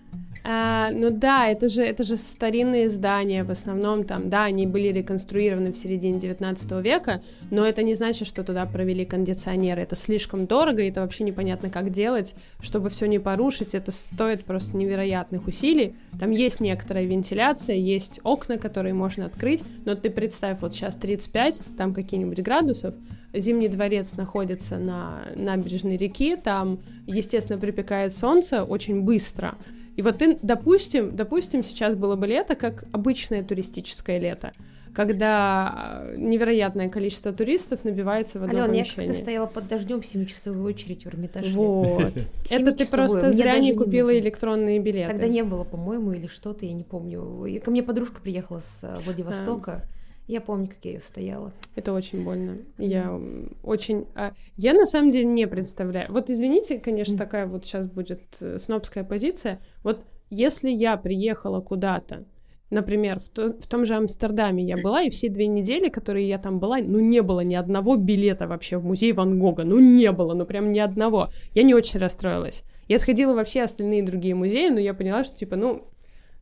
А, 0.50 0.90
ну 0.92 1.10
да, 1.10 1.46
это 1.46 1.68
же, 1.68 1.82
это 1.82 2.04
же 2.04 2.16
старинные 2.16 2.88
здания, 2.88 3.44
в 3.44 3.50
основном 3.50 4.04
там, 4.04 4.30
да, 4.30 4.44
они 4.44 4.66
были 4.66 4.88
реконструированы 4.88 5.74
в 5.74 5.76
середине 5.76 6.18
19 6.18 6.70
века, 6.82 7.20
но 7.50 7.66
это 7.66 7.82
не 7.82 7.94
значит, 7.94 8.26
что 8.26 8.42
туда 8.42 8.64
провели 8.64 9.04
кондиционеры. 9.04 9.82
Это 9.82 9.94
слишком 9.94 10.46
дорого, 10.46 10.80
и 10.80 10.88
это 10.88 11.02
вообще 11.02 11.24
непонятно, 11.24 11.68
как 11.68 11.90
делать, 11.90 12.34
чтобы 12.62 12.88
все 12.88 13.04
не 13.04 13.18
порушить. 13.18 13.74
Это 13.74 13.92
стоит 13.92 14.46
просто 14.46 14.78
невероятных 14.78 15.46
усилий. 15.46 15.94
Там 16.18 16.30
есть 16.30 16.60
некоторая 16.60 17.04
вентиляция, 17.04 17.76
есть 17.76 18.18
окна, 18.22 18.56
которые 18.56 18.94
можно 18.94 19.26
открыть, 19.26 19.62
но 19.84 19.96
ты 19.96 20.08
представь, 20.08 20.62
вот 20.62 20.72
сейчас 20.72 20.96
35, 20.96 21.60
там 21.76 21.92
какие-нибудь 21.92 22.40
градусов, 22.40 22.94
Зимний 23.34 23.68
дворец 23.68 24.16
находится 24.16 24.78
на 24.78 25.26
набережной 25.36 25.98
реки, 25.98 26.34
там, 26.36 26.78
естественно, 27.06 27.58
припекает 27.58 28.14
солнце 28.14 28.64
очень 28.64 29.02
быстро. 29.02 29.54
И 29.98 30.02
вот 30.02 30.18
ты, 30.18 30.38
допустим, 30.42 31.16
допустим, 31.16 31.64
сейчас 31.64 31.96
было 31.96 32.14
бы 32.14 32.28
лето, 32.28 32.54
как 32.54 32.84
обычное 32.92 33.42
туристическое 33.42 34.20
лето, 34.20 34.52
когда 34.94 36.04
э, 36.04 36.14
невероятное 36.18 36.88
количество 36.88 37.32
туристов 37.32 37.82
набивается 37.82 38.38
в 38.38 38.44
одно 38.44 38.62
Алена, 38.62 38.74
я 38.74 38.82
помещение. 38.84 39.08
как-то 39.08 39.22
стояла 39.22 39.46
под 39.48 39.66
дождем 39.66 39.98
7-часовую 39.98 40.64
очередь 40.66 41.04
в 41.04 41.08
Эрмитаже. 41.08 41.50
Вот. 41.52 42.12
Это 42.48 42.72
ты 42.74 42.86
просто 42.86 43.32
зря 43.32 43.58
не 43.58 43.74
купила 43.74 44.16
электронные 44.16 44.78
билеты. 44.78 45.10
Тогда 45.10 45.26
не 45.26 45.42
было, 45.42 45.64
по-моему, 45.64 46.12
или 46.12 46.28
что-то, 46.28 46.64
я 46.64 46.74
не 46.74 46.84
помню. 46.84 47.46
И 47.46 47.58
Ко 47.58 47.72
мне 47.72 47.82
подружка 47.82 48.20
приехала 48.20 48.60
с 48.60 48.78
э, 48.84 49.00
Владивостока. 49.04 49.82
Я 50.28 50.40
помню, 50.42 50.68
как 50.68 50.78
я 50.84 50.92
ее 50.92 51.00
стояла. 51.00 51.52
Это 51.74 51.92
очень 51.92 52.22
больно. 52.22 52.58
Я 52.76 53.18
очень... 53.64 54.06
а, 54.14 54.32
Я 54.56 54.74
на 54.74 54.84
самом 54.84 55.10
деле 55.10 55.24
не 55.24 55.46
представляю. 55.48 56.06
Вот 56.12 56.28
извините, 56.30 56.78
конечно, 56.78 57.16
такая 57.16 57.46
вот 57.46 57.64
сейчас 57.64 57.86
будет 57.86 58.20
э, 58.40 58.58
снобская 58.58 59.04
позиция. 59.04 59.58
Вот 59.82 60.00
если 60.30 60.68
я 60.70 60.98
приехала 60.98 61.60
куда-то, 61.62 62.24
например, 62.68 63.20
в, 63.20 63.30
то- 63.30 63.54
в 63.54 63.66
том 63.66 63.86
же 63.86 63.94
Амстердаме 63.94 64.62
я 64.64 64.76
была, 64.76 65.02
и 65.02 65.08
все 65.08 65.30
две 65.30 65.46
недели, 65.46 65.88
которые 65.88 66.28
я 66.28 66.36
там 66.38 66.58
была, 66.58 66.76
ну, 66.78 67.00
не 67.00 67.22
было 67.22 67.40
ни 67.40 67.54
одного 67.54 67.96
билета 67.96 68.46
вообще 68.46 68.76
в 68.76 68.84
музей 68.84 69.12
Ван 69.14 69.38
Гога. 69.38 69.64
Ну, 69.64 69.78
не 69.80 70.12
было, 70.12 70.34
ну, 70.34 70.44
прям 70.44 70.72
ни 70.72 70.78
одного. 70.78 71.30
Я 71.54 71.62
не 71.62 71.72
очень 71.74 71.98
расстроилась. 72.00 72.64
Я 72.86 72.98
сходила 72.98 73.32
во 73.34 73.44
все 73.44 73.62
остальные 73.62 74.02
другие 74.02 74.34
музеи, 74.34 74.68
но 74.68 74.78
я 74.78 74.92
поняла, 74.92 75.24
что, 75.24 75.34
типа, 75.36 75.56
ну, 75.56 75.84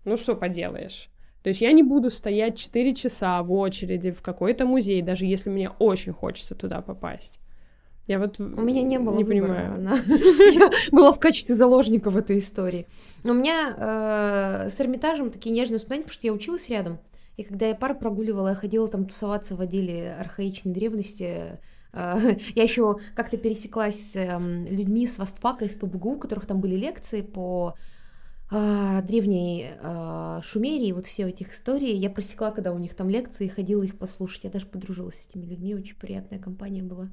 ну, 0.04 0.16
что 0.16 0.34
поделаешь. 0.34 1.08
То 1.46 1.50
есть 1.50 1.60
я 1.60 1.70
не 1.70 1.84
буду 1.84 2.10
стоять 2.10 2.58
4 2.58 2.92
часа 2.96 3.40
в 3.44 3.52
очереди 3.52 4.10
в 4.10 4.20
какой-то 4.20 4.66
музей, 4.66 5.00
даже 5.00 5.26
если 5.26 5.48
мне 5.48 5.70
очень 5.78 6.12
хочется 6.12 6.56
туда 6.56 6.80
попасть. 6.80 7.38
Я 8.08 8.18
вот 8.18 8.40
У 8.40 8.42
меня 8.62 8.82
не 8.82 8.98
было 8.98 9.16
не 9.16 9.22
выбора. 9.22 9.54
понимаю. 9.54 9.74
Она- 9.74 9.98
Я 10.52 10.70
была 10.90 11.12
в 11.12 11.20
качестве 11.20 11.54
заложника 11.54 12.10
в 12.10 12.16
этой 12.16 12.40
истории. 12.40 12.88
Но 13.22 13.30
у 13.32 13.36
меня 13.36 13.76
э, 13.78 14.70
с 14.70 14.80
Эрмитажем 14.80 15.30
такие 15.30 15.54
нежные 15.54 15.76
воспоминания, 15.76 16.06
потому 16.06 16.14
что 16.18 16.26
я 16.26 16.32
училась 16.32 16.68
рядом. 16.68 16.98
И 17.36 17.44
когда 17.44 17.66
я 17.68 17.76
пары 17.76 17.94
прогуливала, 17.94 18.48
я 18.48 18.54
ходила 18.56 18.88
там 18.88 19.04
тусоваться 19.06 19.54
в 19.54 19.60
отделе 19.60 20.16
архаичной 20.18 20.72
древности. 20.74 21.60
Э, 21.92 22.36
Я 22.56 22.62
еще 22.64 22.96
как-то 23.14 23.36
пересеклась 23.36 24.10
с 24.10 24.16
эм, 24.16 24.66
людьми 24.66 25.06
с 25.06 25.16
Востпака 25.16 25.64
из 25.64 25.76
ПБГУ, 25.76 26.14
у 26.14 26.18
которых 26.18 26.46
там 26.46 26.60
были 26.60 26.74
лекции 26.74 27.20
по 27.22 27.76
а, 28.48 29.02
древней 29.02 29.70
а, 29.80 30.40
Шумерии, 30.42 30.92
вот 30.92 31.06
все 31.06 31.28
этих 31.28 31.52
истории. 31.52 31.92
Я 31.94 32.10
просекла, 32.10 32.52
когда 32.52 32.72
у 32.72 32.78
них 32.78 32.94
там 32.94 33.08
лекции, 33.08 33.48
ходила 33.48 33.82
их 33.82 33.98
послушать. 33.98 34.44
Я 34.44 34.50
даже 34.50 34.66
подружилась 34.66 35.16
с 35.16 35.28
этими 35.28 35.44
людьми, 35.46 35.74
очень 35.74 35.96
приятная 35.96 36.38
компания 36.38 36.82
была. 36.82 37.08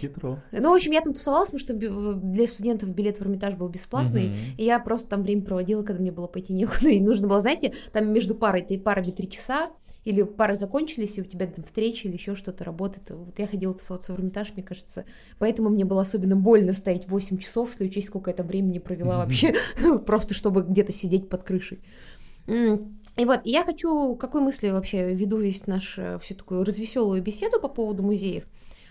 Хитро. 0.00 0.40
Ну, 0.50 0.70
в 0.70 0.74
общем, 0.74 0.90
я 0.90 1.00
там 1.00 1.14
тусовалась, 1.14 1.50
потому 1.50 1.60
что 1.60 2.14
для 2.16 2.48
студентов 2.48 2.88
билет 2.88 3.18
в 3.18 3.22
Эрмитаж 3.22 3.54
был 3.54 3.68
бесплатный. 3.68 4.28
Мгм. 4.28 4.36
И 4.58 4.64
я 4.64 4.80
просто 4.80 5.10
там 5.10 5.22
время 5.22 5.42
проводила, 5.42 5.82
когда 5.84 6.00
мне 6.00 6.10
было 6.10 6.26
пойти 6.26 6.52
некуда. 6.52 6.88
И 6.88 7.00
нужно 7.00 7.28
было, 7.28 7.40
знаете, 7.40 7.74
там 7.92 8.12
между 8.12 8.34
парой, 8.34 8.62
ты 8.62 8.78
парами 8.78 9.12
три 9.12 9.30
часа, 9.30 9.70
или 10.04 10.22
пары 10.22 10.56
закончились, 10.56 11.18
и 11.18 11.22
у 11.22 11.24
тебя 11.24 11.46
там 11.46 11.64
встреча 11.64 12.08
или 12.08 12.14
еще 12.14 12.34
что-то 12.34 12.64
работает. 12.64 13.10
Вот 13.10 13.38
я 13.38 13.46
ходила 13.46 13.74
тусоваться 13.74 14.12
в 14.12 14.16
Эрмитаж, 14.16 14.52
мне 14.54 14.62
кажется. 14.62 15.04
Поэтому 15.38 15.70
мне 15.70 15.84
было 15.84 16.02
особенно 16.02 16.34
больно 16.34 16.72
стоять 16.72 17.08
8 17.08 17.38
часов, 17.38 17.70
если 17.70 17.86
учесть, 17.86 18.08
сколько 18.08 18.30
я 18.30 18.36
там 18.36 18.46
времени 18.46 18.78
провела 18.78 19.18
вообще, 19.18 19.54
просто 20.06 20.34
чтобы 20.34 20.62
где-то 20.62 20.92
сидеть 20.92 21.28
под 21.28 21.44
крышей. 21.44 21.80
И 22.46 23.24
вот, 23.24 23.40
я 23.44 23.62
хочу, 23.62 24.16
какой 24.16 24.40
мысли 24.40 24.70
вообще 24.70 25.14
веду 25.14 25.36
весь 25.36 25.66
наш, 25.66 25.98
э, 25.98 26.18
всю 26.20 26.34
такую 26.34 26.64
развеселую 26.64 27.22
беседу 27.22 27.60
по 27.60 27.68
поводу 27.68 28.02
музеев. 28.02 28.44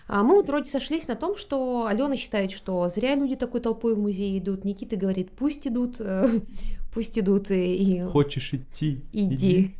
А 0.06 0.22
Мы 0.22 0.36
вот 0.36 0.48
вроде 0.48 0.70
сошлись 0.70 1.08
на 1.08 1.16
том, 1.16 1.36
что 1.36 1.86
Алена 1.86 2.16
считает, 2.16 2.52
что 2.52 2.88
зря 2.88 3.14
люди 3.16 3.34
такой 3.34 3.60
толпой 3.60 3.94
в 3.94 3.98
музей 3.98 4.38
идут. 4.38 4.64
Никита 4.64 4.96
говорит, 4.96 5.30
пусть 5.32 5.66
идут, 5.66 5.96
э, 6.00 6.40
пусть 6.94 7.18
идут 7.18 7.50
и, 7.50 7.74
и 7.74 8.02
Хочешь 8.04 8.54
идти? 8.54 9.00
иди. 9.12 9.74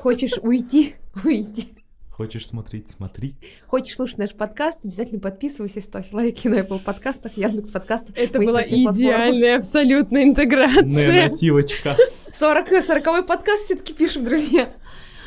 Хочешь 0.00 0.38
уйти? 0.42 0.94
Уйди. 1.24 1.74
Хочешь 2.10 2.46
смотреть? 2.46 2.90
Смотри. 2.90 3.34
Хочешь 3.66 3.96
слушать 3.96 4.18
наш 4.18 4.34
подкаст? 4.34 4.84
Обязательно 4.84 5.20
подписывайся, 5.20 5.80
ставь 5.80 6.12
лайки 6.12 6.46
на 6.46 6.60
Apple 6.60 6.82
подкастах, 6.82 7.36
Яндекс 7.36 7.70
подкастах. 7.70 8.16
Это 8.16 8.38
была 8.38 8.62
идеальная 8.62 9.58
абсолютно 9.58 10.22
интеграция. 10.22 11.28
Нативочка. 11.28 11.96
40 12.32 12.84
40 12.84 13.26
подкаст 13.26 13.64
все-таки 13.64 13.92
пишем, 13.92 14.24
друзья. 14.24 14.72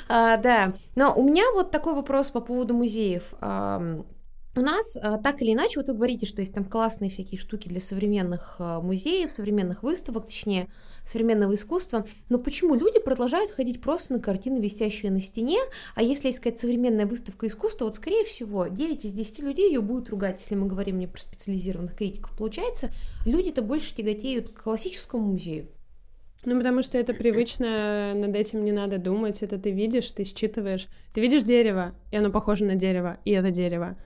А, 0.07 0.37
да, 0.37 0.75
но 0.95 1.13
у 1.13 1.23
меня 1.23 1.43
вот 1.53 1.71
такой 1.71 1.93
вопрос 1.93 2.29
по 2.29 2.39
поводу 2.39 2.73
музеев. 2.73 3.23
У 4.57 4.61
нас 4.61 4.97
а, 4.99 5.19
так 5.19 5.43
или 5.43 5.53
иначе, 5.53 5.79
вот 5.79 5.87
вы 5.87 5.93
говорите, 5.93 6.25
что 6.25 6.41
есть 6.41 6.55
там 6.55 6.65
классные 6.65 7.11
всякие 7.11 7.39
штуки 7.39 7.69
для 7.69 7.79
современных 7.79 8.55
а, 8.57 8.81
музеев, 8.81 9.29
современных 9.29 9.83
выставок, 9.83 10.25
точнее, 10.25 10.67
современного 11.05 11.53
искусства, 11.53 12.07
но 12.29 12.39
почему 12.39 12.73
люди 12.73 12.99
продолжают 12.99 13.51
ходить 13.51 13.79
просто 13.79 14.13
на 14.13 14.19
картины, 14.19 14.57
висящие 14.57 15.11
на 15.11 15.19
стене, 15.19 15.59
а 15.93 16.01
если 16.01 16.31
сказать 16.31 16.59
современная 16.59 17.05
выставка 17.05 17.45
искусства, 17.45 17.85
вот 17.85 17.97
скорее 17.97 18.25
всего 18.25 18.65
9 18.65 19.05
из 19.05 19.13
10 19.13 19.39
людей 19.43 19.69
ее 19.69 19.81
будут 19.81 20.09
ругать, 20.09 20.41
если 20.41 20.55
мы 20.55 20.65
говорим 20.65 20.97
не 20.97 21.05
про 21.05 21.21
специализированных 21.21 21.95
критиков. 21.95 22.35
Получается, 22.35 22.89
люди-то 23.27 23.61
больше 23.61 23.93
тяготеют 23.93 24.49
к 24.49 24.63
классическому 24.63 25.33
музею. 25.33 25.67
Ну, 26.45 26.57
потому 26.57 26.81
что 26.81 26.97
это 26.97 27.13
привычно, 27.13 28.15
над 28.15 28.35
этим 28.35 28.65
не 28.65 28.71
надо 28.71 28.97
думать, 28.97 29.43
это 29.43 29.59
ты 29.59 29.69
видишь, 29.69 30.09
ты 30.09 30.23
считываешь. 30.23 30.87
Ты 31.13 31.21
видишь 31.21 31.43
дерево, 31.43 31.93
и 32.11 32.17
оно 32.17 32.31
похоже 32.31 32.65
на 32.65 32.73
дерево, 32.73 33.19
и 33.23 33.31
это 33.31 33.51
дерево 33.51 33.97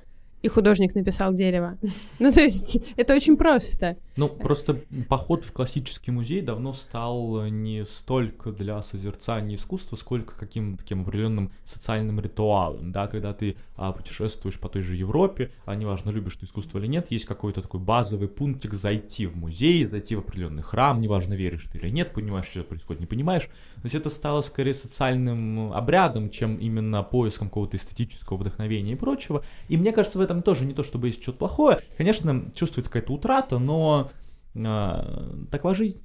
и 0.41 0.47
художник 0.47 0.95
написал 0.95 1.33
дерево. 1.33 1.77
Ну, 2.19 2.31
то 2.31 2.41
есть, 2.41 2.79
это 2.97 3.15
очень 3.15 3.35
просто. 3.35 3.97
Ну, 4.17 4.27
просто 4.27 4.81
поход 5.07 5.45
в 5.45 5.51
классический 5.53 6.11
музей 6.11 6.41
давно 6.41 6.73
стал 6.73 7.45
не 7.45 7.85
столько 7.85 8.51
для 8.51 8.81
созерцания 8.81 9.55
искусства, 9.55 9.95
сколько 9.95 10.35
каким-то 10.35 10.83
таким 10.83 11.01
определенным 11.01 11.51
социальным 11.65 12.19
ритуалом, 12.19 12.91
да, 12.91 13.07
когда 13.07 13.33
ты 13.33 13.55
а, 13.75 13.93
путешествуешь 13.93 14.59
по 14.59 14.69
той 14.69 14.81
же 14.81 14.95
Европе, 14.95 15.51
а 15.65 15.75
неважно, 15.75 16.09
любишь 16.09 16.35
ты 16.35 16.45
искусство 16.45 16.79
или 16.79 16.87
нет, 16.87 17.09
есть 17.11 17.25
какой-то 17.25 17.61
такой 17.61 17.79
базовый 17.79 18.27
пунктик 18.27 18.73
зайти 18.73 19.27
в 19.27 19.37
музей, 19.37 19.85
зайти 19.85 20.15
в 20.15 20.19
определенный 20.19 20.63
храм, 20.63 20.99
неважно, 20.99 21.33
веришь 21.33 21.67
ты 21.71 21.77
или 21.77 21.89
нет, 21.89 22.13
понимаешь, 22.13 22.47
что 22.47 22.63
происходит, 22.63 22.99
не 22.99 23.07
понимаешь. 23.07 23.45
То 23.45 23.81
есть 23.83 23.95
это 23.95 24.09
стало 24.09 24.41
скорее 24.41 24.73
социальным 24.73 25.73
обрядом, 25.73 26.29
чем 26.29 26.57
именно 26.57 27.01
поиском 27.03 27.47
какого-то 27.47 27.77
эстетического 27.77 28.37
вдохновения 28.37 28.93
и 28.93 28.95
прочего. 28.95 29.43
И 29.69 29.77
мне 29.77 29.91
кажется, 29.91 30.19
в 30.19 30.21
этом 30.21 30.41
тоже 30.41 30.65
не 30.65 30.73
то, 30.73 30.83
чтобы 30.83 31.07
есть 31.07 31.21
что-то 31.21 31.39
плохое. 31.39 31.79
Конечно, 31.97 32.51
чувствуется 32.55 32.91
какая-то 32.91 33.13
утрата, 33.13 33.57
но 33.57 34.01
э, 34.01 34.10
такова 34.53 35.75
жизнь. 35.75 36.01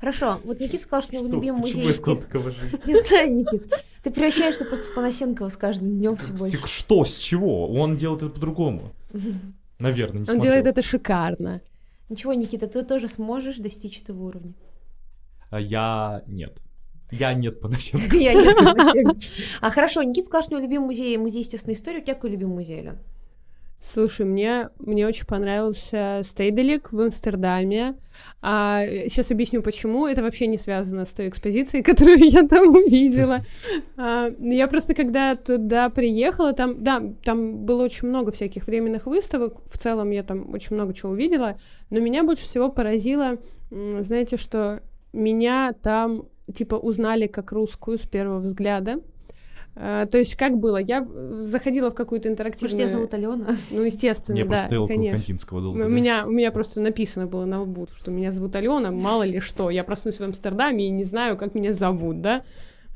Хорошо, 0.00 0.38
вот 0.44 0.60
Никита 0.60 0.82
сказал, 0.82 1.02
что 1.02 1.16
у 1.16 1.24
него 1.24 1.34
любимый 1.36 1.60
музей 1.60 1.84
есть. 1.84 2.06
Не 2.06 3.08
знаю, 3.08 3.34
Никит. 3.34 3.72
Ты 4.02 4.10
превращаешься 4.12 4.64
просто 4.64 4.88
в 4.90 4.94
Поносенкова 4.94 5.48
с 5.48 5.56
каждым 5.56 5.98
днем 5.98 6.16
все 6.16 6.32
больше. 6.32 6.58
Так 6.58 6.68
что, 6.68 7.04
с 7.04 7.18
чего? 7.18 7.68
Он 7.72 7.96
делает 7.96 8.22
это 8.22 8.30
по-другому. 8.30 8.92
Наверное, 9.80 10.22
не 10.22 10.30
Он 10.30 10.38
делает 10.38 10.66
это 10.66 10.82
шикарно. 10.82 11.60
Ничего, 12.08 12.32
Никита, 12.32 12.68
ты 12.68 12.84
тоже 12.84 13.08
сможешь 13.08 13.58
достичь 13.58 14.00
этого 14.00 14.22
уровня. 14.24 14.54
А 15.50 15.60
я 15.60 16.22
нет. 16.26 16.58
Я 17.10 17.32
нет 17.32 17.60
Панасенко. 17.60 18.16
Я 18.16 18.34
нет 18.34 18.56
Панасенко. 18.56 19.18
А 19.60 19.70
хорошо, 19.70 20.02
Никита 20.02 20.26
сказал, 20.26 20.42
что 20.42 20.54
у 20.54 20.58
него 20.58 20.66
любимый 20.66 20.86
музей, 20.86 21.16
музей 21.16 21.42
естественной 21.42 21.74
истории. 21.74 22.00
У 22.00 22.02
тебя 22.02 22.14
какой 22.14 22.30
любимый 22.30 22.54
музей, 22.54 22.82
Лен? 22.82 22.98
Слушай, 23.80 24.26
мне, 24.26 24.70
мне 24.80 25.06
очень 25.06 25.24
понравился 25.24 26.22
Стейделик 26.24 26.92
в 26.92 27.00
Амстердаме. 27.00 27.94
А, 28.42 28.84
сейчас 29.08 29.30
объясню, 29.30 29.62
почему. 29.62 30.06
Это 30.06 30.22
вообще 30.22 30.48
не 30.48 30.58
связано 30.58 31.04
с 31.04 31.10
той 31.10 31.28
экспозицией, 31.28 31.82
которую 31.84 32.18
я 32.18 32.46
там 32.46 32.68
увидела. 32.68 33.44
А, 33.96 34.30
я 34.40 34.66
просто, 34.66 34.94
когда 34.94 35.36
туда 35.36 35.90
приехала, 35.90 36.52
там, 36.52 36.82
да, 36.82 37.02
там 37.24 37.64
было 37.64 37.84
очень 37.84 38.08
много 38.08 38.32
всяких 38.32 38.66
временных 38.66 39.06
выставок. 39.06 39.54
В 39.70 39.78
целом 39.78 40.10
я 40.10 40.24
там 40.24 40.52
очень 40.52 40.74
много 40.74 40.92
чего 40.92 41.12
увидела. 41.12 41.58
Но 41.90 42.00
меня 42.00 42.24
больше 42.24 42.42
всего 42.42 42.70
поразило, 42.70 43.38
знаете, 43.70 44.36
что 44.36 44.82
меня 45.12 45.72
там 45.72 46.24
типа 46.52 46.74
узнали 46.74 47.26
как 47.26 47.52
русскую 47.52 47.98
с 47.98 48.02
первого 48.02 48.40
взгляда. 48.40 49.00
Uh, 49.78 50.06
то 50.06 50.18
есть 50.18 50.34
как 50.34 50.58
было? 50.58 50.78
Я 50.78 51.06
заходила 51.38 51.92
в 51.92 51.94
какую-то 51.94 52.28
интерактивную... 52.28 52.72
Может, 52.72 52.80
я 52.80 52.88
зовут 52.88 53.14
Алена? 53.14 53.56
Ну, 53.70 53.82
естественно, 53.82 54.36
я 54.36 54.44
да, 54.44 54.50
просто 54.50 54.86
конечно. 54.88 55.18
Кандинского 55.18 55.60
долго. 55.60 55.76
У, 55.76 55.82
да? 55.82 55.88
меня, 55.88 56.26
у 56.26 56.30
меня 56.32 56.50
просто 56.50 56.80
написано 56.80 57.28
было 57.28 57.44
на 57.44 57.62
лбу, 57.62 57.86
что 57.96 58.10
меня 58.10 58.32
зовут 58.32 58.56
Алена, 58.56 58.90
мало 58.90 59.22
ли 59.22 59.38
что. 59.38 59.70
Я 59.70 59.84
проснусь 59.84 60.18
в 60.18 60.24
Амстердаме 60.24 60.88
и 60.88 60.90
не 60.90 61.04
знаю, 61.04 61.36
как 61.36 61.54
меня 61.54 61.72
зовут, 61.72 62.20
да? 62.20 62.42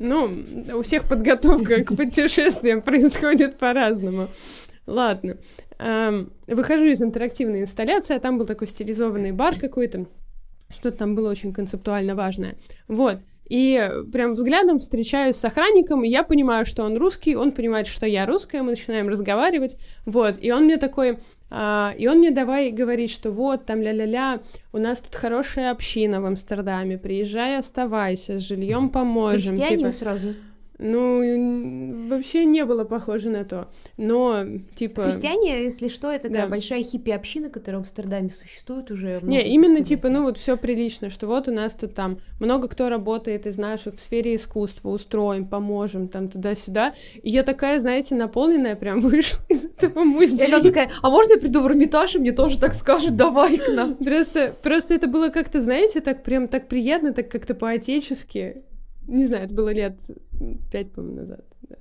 Ну, 0.00 0.28
у 0.74 0.82
всех 0.82 1.08
подготовка 1.08 1.84
к 1.84 1.88
путешествиям 1.96 2.82
происходит 2.82 3.58
по-разному. 3.58 4.26
Ладно. 4.84 5.36
Выхожу 6.48 6.86
из 6.86 7.00
интерактивной 7.00 7.60
инсталляции, 7.60 8.16
а 8.16 8.18
там 8.18 8.38
был 8.38 8.46
такой 8.46 8.66
стилизованный 8.66 9.30
бар 9.30 9.56
какой-то. 9.56 10.06
Что-то 10.68 10.98
там 10.98 11.14
было 11.14 11.30
очень 11.30 11.52
концептуально 11.52 12.16
важное. 12.16 12.56
Вот. 12.88 13.18
И 13.52 13.86
прям 14.10 14.32
взглядом 14.32 14.78
встречаюсь 14.78 15.36
с 15.36 15.44
охранником, 15.44 16.04
и 16.04 16.08
я 16.08 16.22
понимаю, 16.22 16.64
что 16.64 16.84
он 16.84 16.96
русский, 16.96 17.36
он 17.36 17.52
понимает, 17.52 17.86
что 17.86 18.06
я 18.06 18.24
русская, 18.24 18.62
мы 18.62 18.70
начинаем 18.70 19.10
разговаривать, 19.10 19.76
вот, 20.06 20.36
и 20.40 20.50
он 20.50 20.64
мне 20.64 20.78
такой, 20.78 21.18
а, 21.50 21.92
и 21.98 22.08
он 22.08 22.20
мне 22.20 22.30
давай 22.30 22.70
говорить, 22.70 23.10
что 23.10 23.30
вот, 23.30 23.66
там 23.66 23.82
ля-ля-ля, 23.82 24.40
у 24.72 24.78
нас 24.78 25.02
тут 25.02 25.14
хорошая 25.16 25.70
община 25.70 26.22
в 26.22 26.24
Амстердаме, 26.24 26.96
приезжай, 26.96 27.58
оставайся, 27.58 28.38
с 28.38 28.40
жильем 28.40 28.88
поможем. 28.88 29.58
Христиане 29.58 29.76
типа... 29.76 29.92
сразу? 29.92 30.28
Ну, 30.82 32.08
вообще 32.08 32.44
не 32.44 32.64
было 32.64 32.84
похоже 32.84 33.30
на 33.30 33.44
то. 33.44 33.68
Но, 33.96 34.44
типа... 34.74 35.04
Христиане, 35.04 35.62
если 35.62 35.88
что, 35.88 36.10
это 36.10 36.28
да. 36.28 36.46
большая 36.46 36.82
хиппи-община, 36.82 37.50
которая 37.50 37.80
в 37.80 37.82
Амстердаме 37.84 38.30
существует 38.30 38.90
уже 38.90 39.20
Не, 39.22 39.42
именно, 39.54 39.84
типа, 39.84 40.08
ну 40.08 40.24
вот 40.24 40.38
все 40.38 40.56
прилично, 40.56 41.08
что 41.10 41.26
вот 41.26 41.48
у 41.48 41.52
нас 41.52 41.74
тут 41.74 41.94
там 41.94 42.18
много 42.40 42.68
кто 42.68 42.88
работает 42.88 43.46
из 43.46 43.58
наших 43.58 43.94
в 43.94 44.00
сфере 44.00 44.34
искусства, 44.34 44.90
устроим, 44.90 45.46
поможем, 45.46 46.08
там 46.08 46.28
туда-сюда. 46.28 46.94
И 47.22 47.30
я 47.30 47.44
такая, 47.44 47.78
знаете, 47.78 48.14
наполненная 48.16 48.74
прям 48.74 49.00
вышла 49.00 49.40
из 49.48 49.64
этого 49.64 50.02
музея. 50.02 50.48
Я 50.48 50.60
такая, 50.60 50.90
а 51.00 51.10
можно 51.10 51.34
я 51.34 51.38
приду 51.38 51.60
в 51.60 51.66
Эрмитаж, 51.66 52.16
и 52.16 52.18
мне 52.18 52.32
тоже 52.32 52.58
так 52.58 52.74
скажут, 52.74 53.16
давай 53.16 53.56
к 53.56 53.68
нам. 53.68 53.94
Просто, 53.94 54.54
просто 54.62 54.94
это 54.94 55.06
было 55.06 55.28
как-то, 55.28 55.60
знаете, 55.60 56.00
так 56.00 56.24
прям 56.24 56.48
так 56.48 56.66
приятно, 56.66 57.12
так 57.12 57.30
как-то 57.30 57.54
по-отечески. 57.54 58.64
Не 59.12 59.26
знаю, 59.26 59.44
это 59.44 59.54
было 59.54 59.72
лет 59.72 60.00
пять, 60.70 60.90
по-моему, 60.92 61.16
назад. 61.16 61.44
Да. 61.62 61.76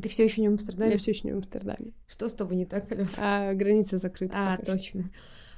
Ты 0.00 0.08
все 0.08 0.24
еще 0.24 0.40
не 0.40 0.48
в 0.48 0.52
Амстердаме? 0.52 0.92
Я 0.92 0.98
все 0.98 1.12
еще 1.12 1.28
не 1.28 1.32
в 1.32 1.36
Амстердаме. 1.36 1.92
Что 2.08 2.28
с 2.28 2.34
тобой 2.34 2.56
не 2.56 2.66
так, 2.66 2.90
Алёна? 2.90 3.08
А 3.18 3.54
граница 3.54 3.98
закрыта. 3.98 4.34
А, 4.36 4.56
точно. 4.56 5.02
Что. 5.02 5.10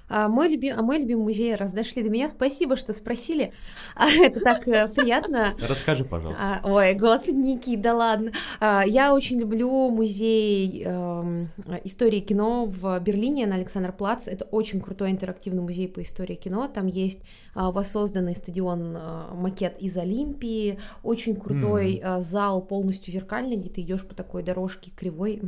А 0.09 0.29
мой, 0.29 0.49
любим, 0.49 0.75
а 0.79 0.83
мой 0.83 0.99
любимый 0.99 1.25
музей, 1.25 1.55
раз 1.55 1.73
дошли 1.73 2.03
до 2.03 2.11
меня, 2.11 2.29
спасибо, 2.29 2.77
что 2.77 2.93
спросили. 2.93 3.53
А, 3.97 4.09
это 4.11 4.41
так 4.41 4.67
э, 4.67 4.89
приятно. 4.89 5.55
Расскажи, 5.69 6.05
пожалуйста. 6.05 6.43
А, 6.43 6.61
ой, 6.69 6.95
господи, 6.95 7.37
Ники, 7.37 7.77
да 7.77 7.95
ладно. 7.95 8.33
А, 8.59 8.83
я 8.85 9.15
очень 9.15 9.39
люблю 9.39 9.89
музей 9.89 10.83
э, 10.85 11.47
истории 11.85 12.19
кино 12.19 12.67
в 12.67 12.99
Берлине 12.99 13.47
на 13.47 13.55
Александр 13.55 13.93
Плац. 13.93 14.27
Это 14.27 14.47
очень 14.47 14.81
крутой 14.81 15.13
интерактивный 15.13 15.63
музей 15.63 15.87
по 15.87 16.03
истории 16.03 16.35
кино. 16.35 16.67
Там 16.67 16.87
есть 16.87 17.23
а, 17.55 17.71
воссозданный 17.71 18.35
стадион 18.35 18.97
а, 18.97 19.35
макет 19.35 19.77
из 19.79 19.97
Олимпии, 19.97 20.79
очень 21.05 21.37
крутой 21.37 22.01
mm. 22.03 22.21
зал 22.21 22.61
полностью 22.61 23.13
зеркальный, 23.13 23.57
где 23.57 23.71
ты 23.71 23.81
идешь 23.83 24.05
по 24.05 24.15
такой 24.15 24.43
дорожке 24.43 24.91
кривой, 24.91 25.41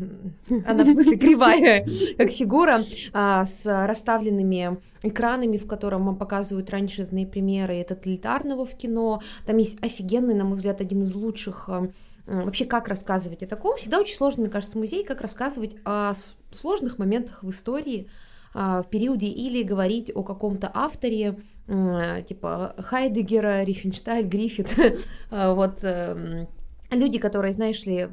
она 0.67 0.85
в 0.85 0.91
смысле 0.93 1.17
кривая, 1.17 1.87
как 2.17 2.31
фигура, 2.31 2.81
а, 3.13 3.45
с 3.45 3.67
расставленными 3.87 4.46
разными 4.47 4.81
экранами, 5.03 5.57
в 5.57 5.67
котором 5.67 6.17
показывают 6.17 6.71
раньше 6.71 7.07
примеры 7.07 7.85
тоталитарного 7.85 8.67
в 8.67 8.77
кино. 8.77 9.23
Там 9.47 9.57
есть 9.59 9.83
офигенный, 9.83 10.35
на 10.35 10.45
мой 10.45 10.57
взгляд, 10.57 10.81
один 10.81 11.03
из 11.03 11.15
лучших 11.15 11.69
э, 11.69 11.89
вообще 12.27 12.65
как 12.65 12.89
рассказывать 12.89 13.43
о 13.43 13.47
таком. 13.47 13.77
Всегда 13.77 14.01
очень 14.01 14.17
сложно, 14.17 14.43
мне 14.43 14.51
кажется, 14.51 14.79
музей, 14.79 15.05
как 15.05 15.21
рассказывать 15.21 15.77
о 15.85 16.13
сложных 16.53 16.99
моментах 16.99 17.43
в 17.43 17.51
истории, 17.51 18.09
а, 18.55 18.83
в 18.83 18.89
периоде 18.89 19.27
или 19.27 19.63
говорить 19.63 20.11
о 20.15 20.23
каком-то 20.23 20.71
авторе, 20.73 21.37
типа 21.67 22.75
Хайдегера, 22.79 23.65
Рифеншталь, 23.65 24.25
Гриффит, 24.25 24.75
вот 25.31 25.81
эм, 25.83 26.47
люди, 26.91 27.19
которые, 27.19 27.53
знаешь 27.53 27.85
ли, 27.87 28.09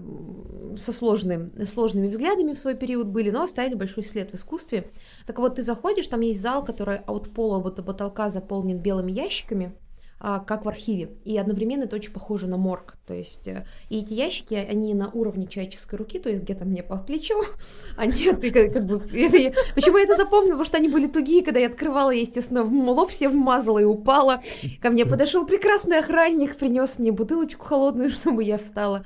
со 0.77 0.91
сложным, 0.91 1.51
сложными 1.65 2.07
взглядами 2.07 2.53
в 2.53 2.57
свой 2.57 2.75
период 2.75 3.07
были, 3.07 3.29
но 3.29 3.43
оставили 3.43 3.75
большой 3.75 4.03
след 4.03 4.31
в 4.31 4.35
искусстве. 4.35 4.89
Так 5.25 5.39
вот, 5.39 5.55
ты 5.55 5.61
заходишь, 5.61 6.07
там 6.07 6.21
есть 6.21 6.41
зал, 6.41 6.65
который 6.65 6.97
от 6.97 7.31
пола 7.31 7.63
до 7.71 7.83
потолка 7.83 8.29
заполнен 8.29 8.79
белыми 8.79 9.11
ящиками, 9.11 9.75
как 10.23 10.63
в 10.63 10.69
архиве. 10.69 11.09
И 11.25 11.37
одновременно 11.37 11.83
это 11.83 11.97
очень 11.97 12.13
похоже 12.13 12.47
на 12.47 12.55
морг. 12.55 12.95
То 13.05 13.13
есть, 13.13 13.45
э, 13.49 13.65
и 13.89 13.99
эти 13.99 14.13
ящики, 14.13 14.53
они 14.53 14.93
на 14.93 15.09
уровне 15.09 15.47
человеческой 15.47 15.95
руки, 15.95 16.17
то 16.17 16.29
есть 16.29 16.43
где-то 16.43 16.63
мне 16.63 16.81
по 16.81 16.97
плечу, 16.97 17.35
а 17.97 18.05
нет, 18.05 18.41
и 18.41 18.49
как, 18.49 18.71
как 18.71 18.85
бы... 18.85 19.01
Это, 19.13 19.53
почему 19.75 19.97
я 19.97 20.05
это 20.05 20.15
запомнила? 20.15 20.51
Потому 20.51 20.65
что 20.65 20.77
они 20.77 20.87
были 20.87 21.07
тугие, 21.07 21.43
когда 21.43 21.59
я 21.59 21.67
открывала, 21.67 22.11
я, 22.11 22.21
естественно, 22.21 22.63
в 22.63 22.71
лоб 22.71 23.09
все 23.09 23.27
вмазала 23.27 23.79
и 23.79 23.83
упала. 23.83 24.41
Ко 24.81 24.91
мне 24.91 25.05
подошел 25.05 25.45
прекрасный 25.45 25.99
охранник, 25.99 26.55
принес 26.55 26.97
мне 26.99 27.11
бутылочку 27.11 27.65
холодную, 27.65 28.09
чтобы 28.11 28.45
я 28.45 28.57
встала. 28.57 29.05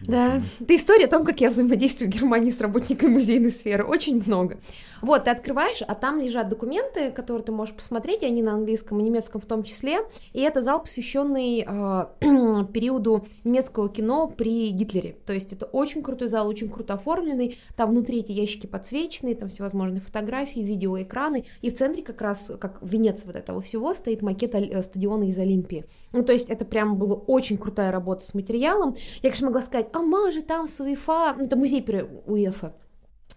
Да, 0.00 0.42
это 0.60 0.74
история 0.74 1.06
о 1.06 1.10
том, 1.10 1.24
как 1.24 1.40
я 1.40 1.48
взаимодействую 1.48 2.10
в 2.10 2.14
Германии 2.14 2.50
с 2.50 2.60
работниками 2.60 3.14
музейной 3.14 3.50
сферы. 3.50 3.84
Очень 3.84 4.22
много. 4.26 4.58
Вот, 5.02 5.24
ты 5.24 5.30
открываешь, 5.30 5.82
а 5.86 5.94
там 5.94 6.20
лежат 6.20 6.48
документы, 6.48 7.10
которые 7.10 7.44
ты 7.44 7.52
можешь 7.52 7.74
посмотреть, 7.74 8.22
и 8.22 8.26
они 8.26 8.42
на 8.42 8.54
английском 8.54 8.98
и 9.00 9.02
немецком 9.02 9.40
в 9.40 9.46
том 9.46 9.62
числе. 9.62 10.00
И 10.32 10.40
это 10.40 10.62
зал, 10.62 10.82
посвященный 10.82 11.64
э, 11.66 12.06
периоду 12.72 13.26
немецкого 13.44 13.88
кино 13.88 14.28
при 14.28 14.70
Гитлере. 14.70 15.16
То 15.26 15.32
есть 15.32 15.52
это 15.52 15.66
очень 15.66 16.02
крутой 16.02 16.28
зал, 16.28 16.48
очень 16.48 16.70
круто 16.70 16.94
оформленный. 16.94 17.58
Там 17.76 17.90
внутри 17.90 18.20
эти 18.20 18.32
ящики 18.32 18.66
подсвеченные, 18.66 19.34
там 19.34 19.48
всевозможные 19.48 20.00
фотографии, 20.00 20.60
видеоэкраны. 20.60 21.44
И 21.62 21.70
в 21.70 21.74
центре 21.76 22.02
как 22.02 22.20
раз, 22.20 22.52
как 22.60 22.78
венец 22.82 23.24
вот 23.24 23.36
этого 23.36 23.60
всего, 23.60 23.94
стоит 23.94 24.22
макет 24.22 24.54
э, 24.54 24.82
стадиона 24.82 25.24
из 25.24 25.38
Олимпии. 25.38 25.84
Ну, 26.12 26.22
то 26.22 26.32
есть 26.32 26.50
это 26.50 26.64
прям 26.64 26.96
была 26.96 27.14
очень 27.14 27.58
крутая 27.58 27.90
работа 27.90 28.24
с 28.24 28.34
материалом. 28.34 28.94
Я, 29.22 29.30
конечно, 29.30 29.46
могла 29.46 29.62
сказать, 29.62 29.88
а 29.92 30.00
мажи 30.00 30.42
там 30.42 30.66
с 30.66 30.80
УЕФА, 30.80 31.36
ну, 31.38 31.44
это 31.44 31.56
музей 31.56 31.84
УЕФА, 32.26 32.74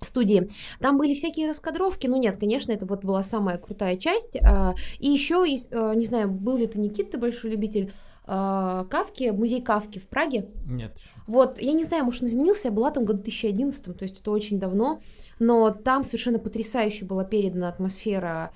студии. 0.06 0.50
Там 0.80 0.98
были 0.98 1.14
всякие 1.14 1.48
раскадровки, 1.48 2.08
но 2.08 2.18
нет, 2.18 2.38
конечно, 2.38 2.72
это 2.72 2.86
вот 2.86 3.04
была 3.04 3.24
самая 3.24 3.58
крутая 3.58 3.98
часть. 3.98 4.38
А, 4.44 4.76
и 5.00 5.10
еще, 5.10 5.46
а, 5.72 5.94
не 5.94 6.06
знаю, 6.06 6.30
был 6.30 6.58
ли 6.58 6.68
ты, 6.68 6.80
Никит, 6.80 7.12
ты 7.12 7.18
большой 7.18 7.52
любитель 7.52 7.92
а, 8.26 8.86
Кавки, 8.86 9.30
музей 9.30 9.62
Кавки 9.62 10.00
в 10.00 10.08
Праге? 10.08 10.48
Нет. 10.66 10.96
Вот, 11.28 11.60
я 11.60 11.74
не 11.74 11.84
знаю, 11.84 12.06
может, 12.06 12.24
он 12.24 12.30
изменился, 12.30 12.70
я 12.70 12.74
была 12.74 12.90
там 12.92 13.04
в 13.04 13.08
году 13.08 13.20
2011, 13.22 13.84
то 13.84 14.04
есть 14.04 14.20
это 14.20 14.32
очень 14.32 14.60
давно, 14.60 15.00
но 15.38 15.70
там 15.70 16.04
совершенно 16.04 16.40
потрясающе 16.40 17.06
была 17.06 17.24
передана 17.24 17.70
атмосфера 17.70 18.52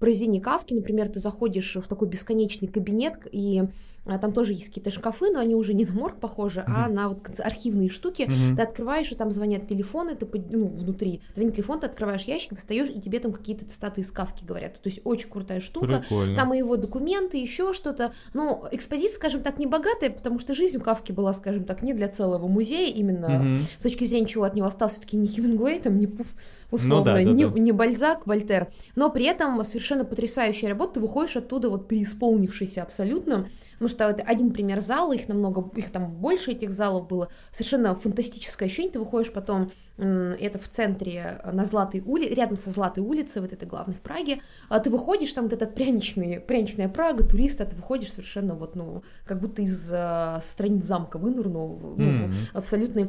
произведения 0.00 0.40
Кавки, 0.40 0.74
например, 0.74 1.08
ты 1.08 1.20
заходишь 1.20 1.76
в 1.76 1.86
такой 1.86 2.08
бесконечный 2.08 2.66
кабинет, 2.66 3.28
и 3.30 3.62
там 4.04 4.32
тоже 4.32 4.52
есть 4.52 4.68
какие-то 4.68 4.90
шкафы, 4.90 5.30
но 5.30 5.40
они 5.40 5.54
уже 5.54 5.74
не 5.74 5.84
на 5.84 5.92
морг 5.92 6.18
похожи, 6.18 6.60
mm-hmm. 6.60 6.72
а 6.74 6.88
на 6.88 7.08
вот 7.10 7.18
архивные 7.38 7.88
штуки. 7.90 8.22
Mm-hmm. 8.22 8.56
Ты 8.56 8.62
открываешь, 8.62 9.12
и 9.12 9.14
там 9.14 9.30
звонят 9.30 9.68
телефоны, 9.68 10.14
ты 10.14 10.26
ну, 10.50 10.68
внутри 10.68 11.22
звонит 11.34 11.54
телефон, 11.54 11.80
ты 11.80 11.86
открываешь 11.86 12.22
ящик, 12.22 12.54
достаешь, 12.54 12.88
и 12.88 13.00
тебе 13.00 13.20
там 13.20 13.32
какие-то 13.32 13.66
цитаты 13.66 14.00
из 14.00 14.10
Кавки 14.10 14.44
говорят. 14.44 14.80
То 14.80 14.88
есть 14.88 15.00
очень 15.04 15.28
крутая 15.28 15.60
штука. 15.60 15.98
Прикольно. 15.98 16.36
Там 16.36 16.54
и 16.54 16.58
его 16.58 16.76
документы, 16.76 17.36
еще 17.36 17.72
что-то. 17.72 18.12
Но 18.32 18.68
экспозиция, 18.72 19.16
скажем 19.16 19.42
так, 19.42 19.58
не 19.58 19.66
богатая, 19.66 20.10
потому 20.10 20.38
что 20.38 20.54
жизнь 20.54 20.78
у 20.78 20.80
Кавки 20.80 21.12
была, 21.12 21.32
скажем 21.32 21.64
так, 21.64 21.82
не 21.82 21.92
для 21.92 22.08
целого 22.08 22.48
музея, 22.48 22.92
именно 22.92 23.26
mm-hmm. 23.26 23.62
с 23.78 23.82
точки 23.82 24.04
зрения 24.04 24.26
чего 24.26 24.44
от 24.44 24.54
него 24.54 24.66
остался 24.66 24.94
все-таки 24.96 25.16
не 25.16 25.28
Хемингуэй, 25.28 25.80
там 25.80 25.98
не 25.98 26.08
условно, 26.70 26.98
ну, 26.98 27.04
да, 27.04 27.14
да, 27.14 27.22
не, 27.22 27.46
да. 27.46 27.58
не 27.58 27.72
Бальзак, 27.72 28.26
Вольтер. 28.26 28.68
Но 28.96 29.10
при 29.10 29.24
этом 29.24 29.62
совершенно 29.64 30.04
потрясающая 30.04 30.68
работа, 30.68 30.94
ты 30.94 31.00
выходишь 31.00 31.36
оттуда 31.36 31.68
вот 31.68 31.88
преисполнившийся 31.88 32.82
абсолютно. 32.82 33.48
Потому 33.80 33.88
что 33.88 34.10
это 34.10 34.22
один 34.24 34.52
пример 34.52 34.80
зала, 34.80 35.14
их 35.14 35.26
намного, 35.26 35.66
их 35.74 35.90
там 35.90 36.10
больше 36.10 36.50
этих 36.50 36.70
залов 36.70 37.08
было. 37.08 37.30
Совершенно 37.50 37.94
фантастическое 37.94 38.66
ощущение. 38.66 38.92
Ты 38.92 38.98
выходишь 38.98 39.32
потом, 39.32 39.72
это 39.96 40.58
в 40.58 40.68
центре, 40.68 41.40
э, 41.42 41.50
на 41.50 41.64
Златой 41.64 42.02
улице, 42.02 42.34
рядом 42.34 42.58
со 42.58 42.68
Златой 42.70 43.02
улицей, 43.02 43.40
вот 43.40 43.54
это 43.54 43.64
главное 43.64 43.94
в 43.94 44.00
Праге. 44.02 44.42
А 44.68 44.80
ты 44.80 44.90
выходишь, 44.90 45.32
там 45.32 45.44
вот 45.44 45.54
этот 45.54 45.74
пряничный, 45.74 46.40
пряничная 46.40 46.90
Прага, 46.90 47.24
турист, 47.24 47.62
а 47.62 47.64
ты 47.64 47.74
выходишь 47.74 48.12
совершенно 48.12 48.54
вот, 48.54 48.76
ну, 48.76 49.02
как 49.24 49.40
будто 49.40 49.62
из 49.62 49.90
uh, 49.90 50.42
страниц 50.42 50.84
замка 50.84 51.16
вынырнул, 51.16 51.94
ну, 51.96 52.04
mm-hmm. 52.04 52.32
абсолютное 52.52 53.06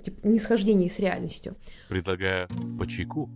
типа, 0.00 0.26
несхождение 0.26 0.90
с 0.90 0.98
реальностью. 0.98 1.54
Предлагаю 1.88 2.48
по 2.76 2.88
чайку. 2.88 3.30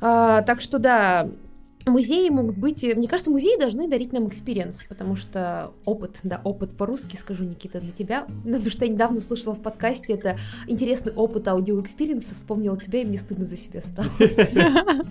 А, 0.00 0.42
так 0.42 0.60
что 0.60 0.80
да, 0.80 1.30
Музеи 1.86 2.30
могут 2.30 2.56
быть... 2.56 2.82
Э, 2.82 2.94
мне 2.94 3.08
кажется, 3.08 3.30
музеи 3.30 3.58
должны 3.58 3.88
дарить 3.88 4.12
нам 4.12 4.28
experience, 4.28 4.84
потому 4.88 5.16
что 5.16 5.72
опыт, 5.84 6.18
да, 6.22 6.40
опыт 6.42 6.76
по-русски, 6.76 7.16
скажу, 7.16 7.44
Никита, 7.44 7.80
для 7.80 7.92
тебя. 7.92 8.26
Потому 8.44 8.70
что 8.70 8.86
я 8.86 8.92
недавно 8.92 9.18
услышала 9.18 9.54
в 9.54 9.60
подкасте, 9.60 10.14
это 10.14 10.38
интересный 10.66 11.12
опыт 11.12 11.46
аудио 11.46 11.72
experience 11.72 12.24
а, 12.24 12.34
вспомнила 12.36 12.80
тебя, 12.80 13.02
и 13.02 13.04
мне 13.04 13.18
стыдно 13.18 13.44
за 13.44 13.56
себя 13.56 13.82
стало. 13.82 14.08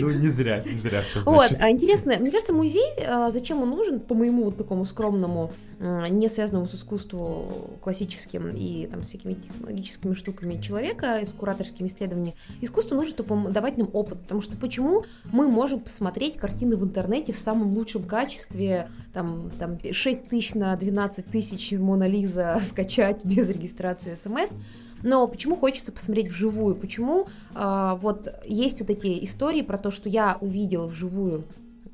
Ну, 0.00 0.10
не 0.10 0.28
зря, 0.28 0.62
не 0.66 0.78
зря 0.80 1.00
все 1.00 1.20
Вот, 1.20 1.52
а 1.60 1.70
интересно, 1.70 2.16
мне 2.18 2.30
кажется, 2.30 2.52
музей, 2.52 2.84
а, 3.06 3.30
зачем 3.30 3.62
он 3.62 3.70
нужен, 3.70 4.00
по 4.00 4.14
моему 4.14 4.44
вот 4.44 4.56
такому 4.56 4.84
скромному, 4.84 5.52
не 5.78 6.28
связанному 6.28 6.68
с 6.68 6.74
искусством 6.74 7.46
классическим 7.82 8.48
и 8.48 8.86
там 8.86 9.02
всякими 9.02 9.34
технологическими 9.34 10.14
штуками 10.14 10.60
человека, 10.60 11.20
с 11.24 11.32
кураторскими 11.32 11.86
исследованиями, 11.86 12.34
искусство 12.60 12.96
нужно, 12.96 13.10
чтобы 13.10 13.50
давать 13.50 13.78
нам 13.78 13.88
опыт, 13.92 14.18
потому 14.22 14.40
что 14.40 14.56
почему 14.56 15.04
мы 15.32 15.46
можем 15.46 15.80
посмотреть 15.80 15.95
картины 16.38 16.76
в 16.76 16.84
интернете 16.84 17.32
в 17.32 17.38
самом 17.38 17.72
лучшем 17.72 18.04
качестве, 18.04 18.88
там, 19.12 19.50
там 19.58 19.78
6 19.90 20.28
тысяч 20.28 20.54
на 20.54 20.74
12 20.76 21.26
тысяч 21.26 21.72
Мона 21.72 22.06
Лиза 22.06 22.60
скачать 22.68 23.24
без 23.24 23.48
регистрации 23.50 24.14
смс, 24.14 24.56
но 25.02 25.26
почему 25.26 25.56
хочется 25.56 25.92
посмотреть 25.92 26.28
вживую? 26.28 26.74
Почему 26.74 27.28
э, 27.54 27.98
вот 28.00 28.28
есть 28.44 28.80
вот 28.80 28.90
эти 28.90 29.24
истории 29.24 29.62
про 29.62 29.78
то, 29.78 29.90
что 29.90 30.08
я 30.08 30.38
увидела 30.40 30.86
вживую 30.86 31.44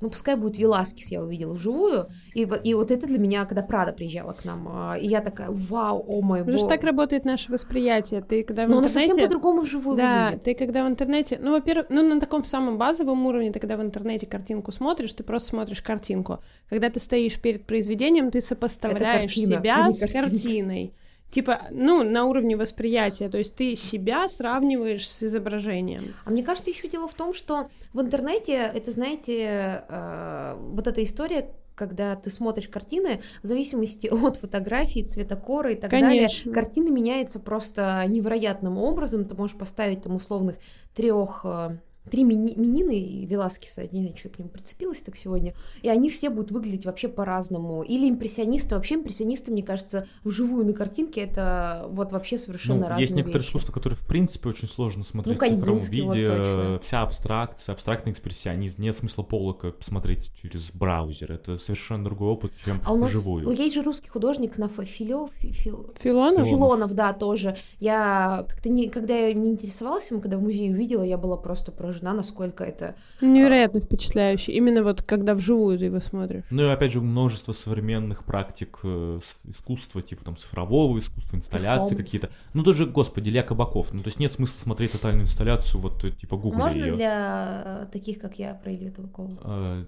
ну, 0.02 0.10
пускай 0.10 0.34
будет 0.34 0.58
Веласкис, 0.58 1.10
я 1.12 1.22
увидела 1.22 1.54
вживую, 1.54 2.08
и, 2.34 2.40
и 2.42 2.74
вот 2.74 2.90
это 2.90 3.06
для 3.06 3.18
меня, 3.18 3.44
когда 3.44 3.62
Прада 3.62 3.92
приезжала 3.92 4.32
к 4.32 4.44
нам, 4.44 4.68
а, 4.68 4.98
и 4.98 5.06
я 5.06 5.20
такая, 5.20 5.48
вау, 5.50 6.04
о 6.06 6.20
мой 6.20 6.40
бог. 6.40 6.46
Потому 6.46 6.58
что 6.58 6.68
так 6.68 6.82
работает 6.82 7.24
наше 7.24 7.52
восприятие, 7.52 8.20
ты 8.20 8.42
когда 8.42 8.66
в 8.66 8.68
Но 8.68 8.82
интернете... 8.82 9.08
Совсем 9.08 9.24
по-другому 9.24 9.62
вживую 9.62 9.96
Да, 9.96 10.24
выглядит. 10.24 10.44
ты 10.44 10.54
когда 10.54 10.84
в 10.84 10.88
интернете, 10.88 11.38
ну, 11.40 11.52
во-первых, 11.52 11.86
ну, 11.88 12.02
на 12.02 12.20
таком 12.20 12.44
самом 12.44 12.78
базовом 12.78 13.24
уровне, 13.26 13.52
ты 13.52 13.60
когда 13.60 13.76
в 13.76 13.82
интернете 13.82 14.26
картинку 14.26 14.72
смотришь, 14.72 15.12
ты 15.12 15.22
просто 15.22 15.50
смотришь 15.50 15.80
картинку. 15.80 16.40
Когда 16.68 16.90
ты 16.90 16.98
стоишь 16.98 17.40
перед 17.40 17.64
произведением, 17.64 18.30
ты 18.32 18.40
сопоставляешь 18.40 19.32
себя 19.32 19.90
с 19.92 20.04
картиной. 20.10 20.92
Типа, 21.32 21.62
ну, 21.70 22.04
на 22.04 22.26
уровне 22.26 22.58
восприятия, 22.58 23.30
то 23.30 23.38
есть 23.38 23.56
ты 23.56 23.74
себя 23.74 24.28
сравниваешь 24.28 25.08
с 25.08 25.22
изображением. 25.22 26.14
А 26.26 26.30
мне 26.30 26.42
кажется, 26.42 26.68
еще 26.68 26.88
дело 26.88 27.08
в 27.08 27.14
том, 27.14 27.32
что 27.32 27.70
в 27.94 28.02
интернете, 28.02 28.52
это, 28.52 28.90
знаете, 28.90 29.82
э, 29.88 30.56
вот 30.58 30.86
эта 30.86 31.02
история, 31.02 31.48
когда 31.74 32.16
ты 32.16 32.28
смотришь 32.28 32.68
картины, 32.68 33.22
в 33.42 33.46
зависимости 33.46 34.06
от 34.12 34.36
фотографии, 34.36 35.04
цветокора 35.04 35.72
и 35.72 35.74
так 35.74 35.90
Конечно. 35.90 36.10
далее, 36.10 36.54
картины 36.54 36.90
меняются 36.90 37.40
просто 37.40 38.04
невероятным 38.08 38.76
образом. 38.76 39.24
Ты 39.24 39.34
можешь 39.34 39.56
поставить 39.56 40.02
там 40.02 40.16
условных 40.16 40.56
трех 40.94 41.46
э, 41.46 41.78
три 42.10 42.24
мини, 42.24 42.54
минины 42.56 42.98
и 42.98 43.26
Веласкеса, 43.26 43.82
не 43.92 44.00
знаю, 44.02 44.16
что 44.16 44.28
к 44.28 44.38
ним 44.38 44.48
прицепилось 44.48 45.00
так 45.00 45.16
сегодня, 45.16 45.54
и 45.82 45.88
они 45.88 46.10
все 46.10 46.30
будут 46.30 46.50
выглядеть 46.50 46.86
вообще 46.86 47.08
по-разному. 47.08 47.82
Или 47.82 48.08
импрессионисты, 48.08 48.74
вообще 48.74 48.96
импрессионисты, 48.96 49.50
мне 49.52 49.62
кажется, 49.62 50.06
вживую 50.24 50.66
на 50.66 50.72
картинке 50.72 51.22
это 51.22 51.86
вот 51.90 52.12
вообще 52.12 52.38
совершенно 52.38 52.80
ну, 52.80 52.88
разные 52.88 53.02
Есть 53.02 53.14
некоторые 53.14 53.40
вещи. 53.40 53.48
искусства, 53.50 53.72
которые 53.72 53.98
в 53.98 54.06
принципе 54.06 54.48
очень 54.48 54.68
сложно 54.68 55.04
смотреть 55.04 55.40
ну, 55.40 55.46
в 55.46 55.50
цифровом 55.50 55.78
виде, 55.80 56.28
вот 56.28 56.84
вся 56.84 57.02
абстракция, 57.02 57.72
абстрактный 57.72 58.12
экспрессионизм, 58.12 58.82
нет 58.82 58.96
смысла 58.96 59.22
полока 59.22 59.70
посмотреть 59.70 60.32
через 60.40 60.70
браузер, 60.72 61.32
это 61.32 61.58
совершенно 61.58 62.04
другой 62.04 62.30
опыт, 62.30 62.52
чем 62.64 62.80
а 62.84 62.92
у 62.92 62.96
нас, 62.96 63.10
вживую. 63.10 63.44
Ну, 63.44 63.52
есть 63.52 63.74
же 63.74 63.82
русский 63.82 64.08
художник 64.08 64.58
на 64.58 64.68
Филё, 64.68 65.28
Фил... 65.38 65.92
Филонов? 66.00 66.46
Филонов, 66.46 66.94
да, 66.94 67.12
тоже. 67.12 67.56
Я 67.78 68.44
как-то 68.48 68.68
не, 68.68 68.88
когда 68.88 69.14
я 69.14 69.32
не 69.32 69.50
интересовалась 69.50 70.10
им, 70.10 70.20
когда 70.20 70.38
в 70.38 70.42
музее 70.42 70.72
увидела, 70.72 71.02
я 71.02 71.16
была 71.16 71.36
просто 71.36 71.70
про 71.72 71.91
поражена, 71.92 72.12
насколько 72.14 72.64
это... 72.64 72.94
Невероятно 73.20 73.80
а... 73.80 73.82
впечатляюще. 73.82 74.52
Именно 74.52 74.82
вот 74.82 75.02
когда 75.02 75.34
вживую 75.34 75.78
ты 75.78 75.86
его 75.86 76.00
смотришь. 76.00 76.44
Ну 76.50 76.62
и 76.62 76.68
опять 76.68 76.92
же 76.92 77.00
множество 77.00 77.52
современных 77.52 78.24
практик 78.24 78.80
э, 78.82 79.20
искусства, 79.44 80.02
типа 80.02 80.24
там 80.24 80.36
цифрового 80.36 80.98
искусства, 80.98 81.36
инсталляции 81.36 81.94
какие-то. 81.94 82.30
Ну 82.54 82.62
даже, 82.62 82.86
господи, 82.86 83.28
Илья 83.28 83.42
Кабаков. 83.42 83.92
Ну 83.92 84.02
то 84.02 84.08
есть 84.08 84.18
нет 84.18 84.32
смысла 84.32 84.60
смотреть 84.60 84.92
тотальную 84.92 85.24
инсталляцию, 85.24 85.80
вот 85.80 86.04
э, 86.04 86.10
типа 86.10 86.36
гугли 86.36 86.58
Можно 86.58 86.84
ее. 86.84 86.92
для 86.94 87.88
таких, 87.92 88.18
как 88.18 88.38
я, 88.38 88.54
про 88.54 88.72
Илью 88.72 88.92
Табакова? 88.92 89.38
А, 89.42 89.84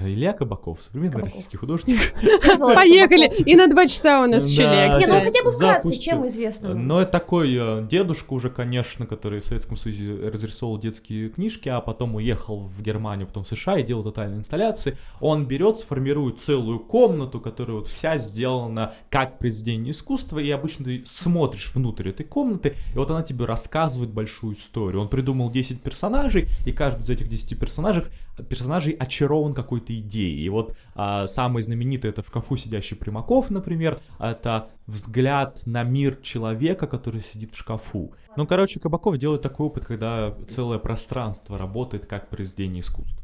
Илья 0.00 0.32
Кабаков, 0.32 0.82
современный 0.82 1.12
Кабаков. 1.12 1.32
российский 1.32 1.56
художник. 1.56 1.98
Поехали! 2.58 3.30
И 3.44 3.56
на 3.56 3.68
два 3.68 3.86
часа 3.86 4.22
у 4.22 4.26
нас 4.26 4.46
еще 4.46 4.62
лекция. 4.62 4.98
Не, 4.98 5.06
ну 5.06 5.20
хотя 5.20 5.44
бы 5.44 5.52
вкратце, 5.52 5.98
чем 5.98 6.26
известно. 6.26 6.74
Ну 6.74 6.98
это 6.98 7.10
такой 7.10 7.54
э, 7.54 7.86
дедушка 7.88 8.32
уже, 8.32 8.50
конечно, 8.50 9.06
который 9.06 9.40
в 9.40 9.46
Советском 9.46 9.76
Союзе 9.76 10.28
разрисовал 10.28 10.78
детские 10.78 11.30
книжки, 11.38 11.68
а 11.68 11.80
потом 11.80 12.16
уехал 12.16 12.66
в 12.66 12.82
Германию, 12.82 13.28
потом 13.28 13.44
в 13.44 13.48
США 13.48 13.78
и 13.78 13.84
делал 13.84 14.02
тотальные 14.02 14.40
инсталляции. 14.40 14.96
Он 15.20 15.46
берет, 15.46 15.78
сформирует 15.78 16.40
целую 16.40 16.80
комнату, 16.80 17.40
которая 17.40 17.76
вот 17.76 17.86
вся 17.86 18.18
сделана 18.18 18.94
как 19.08 19.38
произведение 19.38 19.92
искусства, 19.92 20.40
и 20.40 20.50
обычно 20.50 20.86
ты 20.86 21.04
смотришь 21.06 21.70
внутрь 21.72 22.08
этой 22.08 22.26
комнаты, 22.26 22.74
и 22.92 22.98
вот 22.98 23.08
она 23.12 23.22
тебе 23.22 23.44
рассказывает 23.44 24.10
большую 24.10 24.56
историю. 24.56 25.00
Он 25.00 25.08
придумал 25.08 25.48
10 25.48 25.80
персонажей, 25.80 26.48
и 26.66 26.72
каждый 26.72 27.02
из 27.02 27.10
этих 27.10 27.28
10 27.28 27.56
персонажей, 27.56 28.04
персонажей 28.42 28.92
очарован 28.92 29.54
какой-то 29.54 29.98
идеей. 29.98 30.44
И 30.44 30.48
вот 30.48 30.76
а, 30.94 31.26
самый 31.26 31.62
знаменитый 31.62 32.10
это 32.10 32.22
в 32.22 32.28
шкафу 32.28 32.56
сидящий 32.56 32.96
Примаков, 32.96 33.50
например, 33.50 34.00
это 34.18 34.70
взгляд 34.86 35.62
на 35.66 35.82
мир 35.82 36.16
человека, 36.22 36.86
который 36.86 37.20
сидит 37.20 37.54
в 37.54 37.56
шкафу. 37.56 38.12
Ну, 38.36 38.46
короче, 38.46 38.80
Кабаков 38.80 39.18
делает 39.18 39.42
такой 39.42 39.66
опыт, 39.66 39.84
когда 39.84 40.34
целое 40.48 40.78
пространство 40.78 41.58
работает 41.58 42.06
как 42.06 42.28
произведение 42.30 42.82
искусства. 42.82 43.17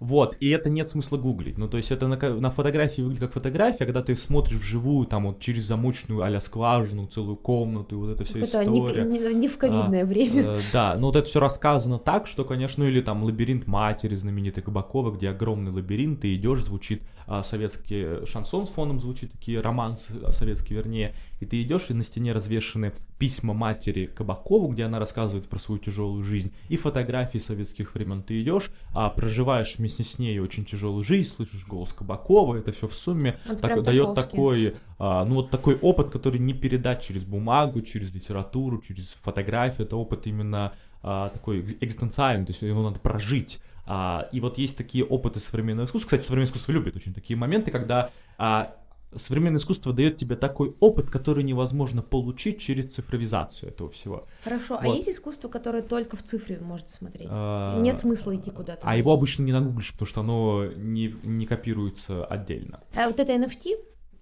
Вот, 0.00 0.36
и 0.38 0.48
это 0.50 0.70
нет 0.70 0.88
смысла 0.88 1.16
гуглить. 1.16 1.58
Ну, 1.58 1.68
то 1.68 1.76
есть 1.76 1.90
это 1.90 2.06
на, 2.06 2.16
на 2.16 2.50
фотографии 2.50 3.02
выглядит 3.02 3.24
как 3.24 3.32
фотография, 3.32 3.84
когда 3.84 4.02
ты 4.02 4.14
смотришь 4.14 4.58
вживую, 4.58 5.06
там 5.06 5.26
вот 5.26 5.40
через 5.40 5.64
замочную 5.64 6.22
а 6.22 6.40
скважину, 6.40 7.06
целую 7.06 7.36
комнату, 7.36 7.96
и 7.96 7.98
вот 7.98 8.10
это 8.10 8.24
все 8.24 8.40
Это 8.40 8.64
не, 8.64 8.78
история. 8.78 9.04
не- 9.04 9.34
не 9.34 9.48
в 9.48 9.58
ковидное 9.58 10.04
время. 10.04 10.42
Э, 10.42 10.60
Да, 10.72 10.96
но 10.96 11.08
вот 11.08 11.16
это 11.16 11.28
все 11.28 11.40
рассказано 11.40 11.98
так, 11.98 12.26
что, 12.28 12.44
конечно, 12.44 12.84
ну 12.84 12.90
или 12.90 13.00
там 13.00 13.24
лабиринт 13.24 13.66
матери 13.66 14.14
знаменитый 14.14 14.62
Кабакова, 14.62 15.10
где 15.10 15.30
огромный 15.30 15.72
лабиринт, 15.72 16.20
ты 16.20 16.36
идешь, 16.36 16.62
звучит 16.64 17.02
а, 17.26 17.42
советский 17.42 18.24
шансон 18.26 18.66
с 18.66 18.70
фоном, 18.70 19.00
звучит 19.00 19.32
такие 19.32 19.60
романсы 19.60 20.12
а, 20.22 20.32
советские, 20.32 20.78
вернее, 20.78 21.14
и 21.40 21.46
ты 21.46 21.62
идешь, 21.62 21.86
и 21.88 21.94
на 21.94 22.02
стене 22.04 22.32
развешаны 22.32 22.92
письма 23.18 23.54
матери 23.54 24.06
Кабакову, 24.06 24.68
где 24.68 24.84
она 24.84 24.98
рассказывает 24.98 25.48
про 25.48 25.58
свою 25.58 25.78
тяжелую 25.80 26.22
жизнь, 26.24 26.52
и 26.68 26.76
фотографии 26.76 27.38
советских 27.38 27.94
времен. 27.94 28.22
Ты 28.22 28.42
идешь, 28.42 28.70
а 28.94 29.08
проживаешь 29.10 29.76
вместе 29.78 30.04
с 30.04 30.18
ней 30.18 30.38
очень 30.40 30.64
тяжелую 30.64 31.04
жизнь, 31.04 31.28
слышишь 31.28 31.66
голос 31.66 31.92
Кабакова, 31.92 32.56
это 32.56 32.72
все 32.72 32.86
в 32.86 32.94
сумме 32.94 33.38
Вот 33.46 33.60
так- 33.60 33.82
дает 33.82 34.14
такой, 34.14 34.74
а, 34.98 35.24
ну 35.24 35.36
вот 35.36 35.50
такой 35.50 35.76
опыт, 35.76 36.10
который 36.10 36.38
не 36.40 36.54
передать 36.54 37.02
через 37.02 37.24
бумагу, 37.24 37.82
через 37.82 38.12
литературу, 38.12 38.82
через 38.86 39.16
фотографию. 39.22 39.86
Это 39.86 39.96
опыт 39.96 40.26
именно 40.26 40.72
а, 41.02 41.28
такой 41.28 41.60
экз- 41.60 41.76
экзистенциальный, 41.80 42.44
то 42.46 42.50
есть 42.52 42.62
его 42.62 42.82
надо 42.82 42.98
прожить. 42.98 43.60
А, 43.86 44.28
и 44.32 44.40
вот 44.40 44.58
есть 44.58 44.76
такие 44.76 45.04
опыты 45.04 45.40
современного 45.40 45.86
искусства. 45.86 46.08
Кстати, 46.08 46.22
современное 46.22 46.48
искусство 46.48 46.72
любит 46.72 46.96
очень 46.96 47.14
такие 47.14 47.36
моменты, 47.38 47.70
когда 47.70 48.10
а, 48.36 48.74
современное 49.16 49.58
искусство 49.58 49.92
дает 49.92 50.16
тебе 50.16 50.36
такой 50.36 50.74
опыт, 50.80 51.10
который 51.10 51.42
невозможно 51.44 52.02
получить 52.02 52.60
через 52.60 52.92
цифровизацию 52.94 53.70
этого 53.70 53.90
всего. 53.90 54.26
Хорошо, 54.44 54.78
а 54.80 54.84
Вот. 54.84 54.96
есть 54.96 55.08
искусство, 55.08 55.48
которое 55.48 55.82
только 55.82 56.16
в 56.16 56.22
цифре 56.22 56.58
можно 56.60 56.88
смотреть? 56.88 57.28
А, 57.30 57.80
Нет 57.80 58.00
смысла 58.00 58.36
идти 58.36 58.50
куда-то. 58.50 58.82
А 58.84 58.96
его 58.96 59.12
обычно 59.12 59.42
не 59.44 59.52
нагуглишь, 59.52 59.92
потому 59.92 60.06
что 60.08 60.20
оно 60.20 60.66
не, 60.76 61.14
не 61.22 61.46
копируется 61.46 62.24
отдельно. 62.24 62.80
А 62.94 63.08
вот 63.08 63.18
это 63.18 63.32
NFT? 63.32 63.76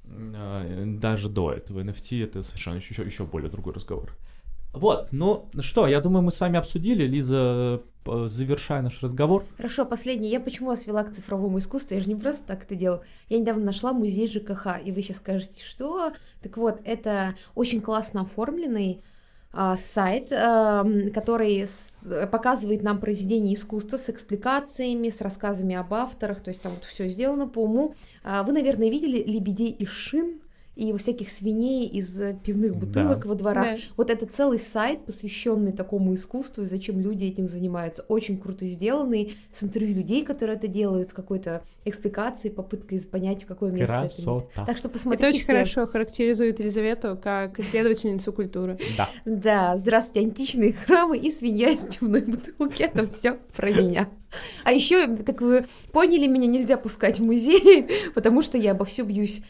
А, 0.09 0.84
даже 0.87 1.28
до 1.28 1.53
этого 1.53 1.80
NFT 1.80 2.22
это 2.24 2.43
совершенно 2.43 2.76
еще, 2.76 3.03
еще 3.03 3.24
более 3.24 3.51
другой 3.51 3.74
разговор. 3.74 4.16
Вот, 4.77 5.09
ну 5.12 5.49
что, 5.61 5.87
я 5.87 6.01
думаю, 6.01 6.22
мы 6.22 6.31
с 6.31 6.41
вами 6.41 6.59
обсудили, 6.59 7.05
Лиза, 7.05 7.81
п- 8.05 8.29
завершая 8.29 8.83
наш 8.83 9.03
разговор. 9.03 9.45
Хорошо, 9.57 9.85
последний. 9.87 10.29
Я 10.29 10.39
почему 10.41 10.68
вас 10.68 10.87
вела 10.87 11.03
к 11.05 11.12
цифровому 11.12 11.59
искусству? 11.59 11.95
Я 11.95 12.01
же 12.03 12.09
не 12.09 12.14
просто 12.14 12.47
так 12.47 12.64
это 12.64 12.74
делаю. 12.74 13.01
Я 13.29 13.39
недавно 13.39 13.64
нашла 13.64 13.93
музей 13.93 14.29
ЖКХ, 14.29 14.79
и 14.85 14.93
вы 14.93 15.03
сейчас 15.03 15.16
скажете, 15.18 15.62
что? 15.64 16.12
Так 16.43 16.57
вот, 16.57 16.81
это 16.85 17.35
очень 17.55 17.81
классно 17.81 18.20
оформленный 18.22 19.03
а, 19.53 19.77
сайт, 19.79 20.31
ам, 20.33 21.11
который 21.12 21.66
показывает 22.31 22.83
нам 22.83 22.99
произведения 23.01 23.55
искусства 23.55 23.97
с 23.97 24.11
экспликациями, 24.11 25.09
с 25.09 25.22
рассказами 25.22 25.74
об 25.74 25.95
авторах, 25.95 26.43
то 26.43 26.51
есть 26.51 26.61
там 26.61 26.72
вот 26.72 26.85
все 26.85 27.09
сделано 27.09 27.49
по 27.49 27.61
уму. 27.62 27.95
А, 28.22 28.43
Вы, 28.43 28.53
наверное, 28.53 28.91
видели 28.91 29.22
лебедей 29.22 29.70
из 29.70 29.89
шин 29.89 30.41
и 30.77 30.95
всяких 30.99 31.31
свиней 31.31 31.89
из 31.89 32.20
э, 32.20 32.37
пивных 32.45 32.77
бутылок 32.77 33.24
во 33.24 33.35
дворах. 33.35 33.77
Да. 33.77 33.83
Вот 33.97 34.11
это 34.11 34.27
целый 34.27 34.61
сайт, 34.61 35.05
посвященный 35.07 35.72
такому 35.72 36.14
искусству 36.14 36.64
и 36.64 36.66
зачем 36.66 37.01
люди 37.01 37.24
этим 37.24 37.49
занимаются. 37.49 38.05
Очень 38.09 38.39
круто 38.39 38.66
сделанный, 38.66 39.37
с 39.53 39.64
интервью 39.64 39.97
людей, 39.97 40.22
которые 40.22 40.57
это 40.57 40.68
делают, 40.68 41.09
с 41.09 41.12
какой-то 41.14 41.62
экспликацией, 41.87 42.55
попыткой 42.55 43.01
понять, 43.01 43.45
в 43.45 43.47
какое 43.47 43.72
место 43.72 43.97
это. 43.97 44.14
Красота. 44.14 44.64
Так 44.66 44.77
что 44.77 44.91
посмотрите. 44.91 45.29
Это 45.29 45.35
очень 45.35 45.45
все. 45.45 45.53
хорошо 45.53 45.87
характеризует 45.87 46.61
Елизавету 46.61 47.18
как 47.20 47.59
исследовательницу 47.59 48.33
культуры. 48.33 48.79
Да. 48.99 49.09
Да, 49.24 49.79
здравствуйте, 49.79 50.27
античные 50.27 50.74
храмы 50.74 51.16
и 51.16 51.31
свинья 51.31 51.70
из 51.70 51.85
пивной 51.85 52.20
бутылки. 52.20 52.83
Это 52.83 53.09
все 53.09 53.39
про 53.57 53.70
меня. 53.70 54.11
А 54.64 54.72
еще, 54.72 55.16
как 55.24 55.41
вы 55.41 55.64
поняли, 55.93 56.27
меня 56.27 56.47
нельзя 56.47 56.77
пускать 56.77 57.18
в 57.18 57.24
музей, 57.24 57.89
потому 58.14 58.43
что 58.43 58.59
я 58.59 58.72
обо 58.72 58.85
все 58.85 59.05
бьюсь. 59.05 59.41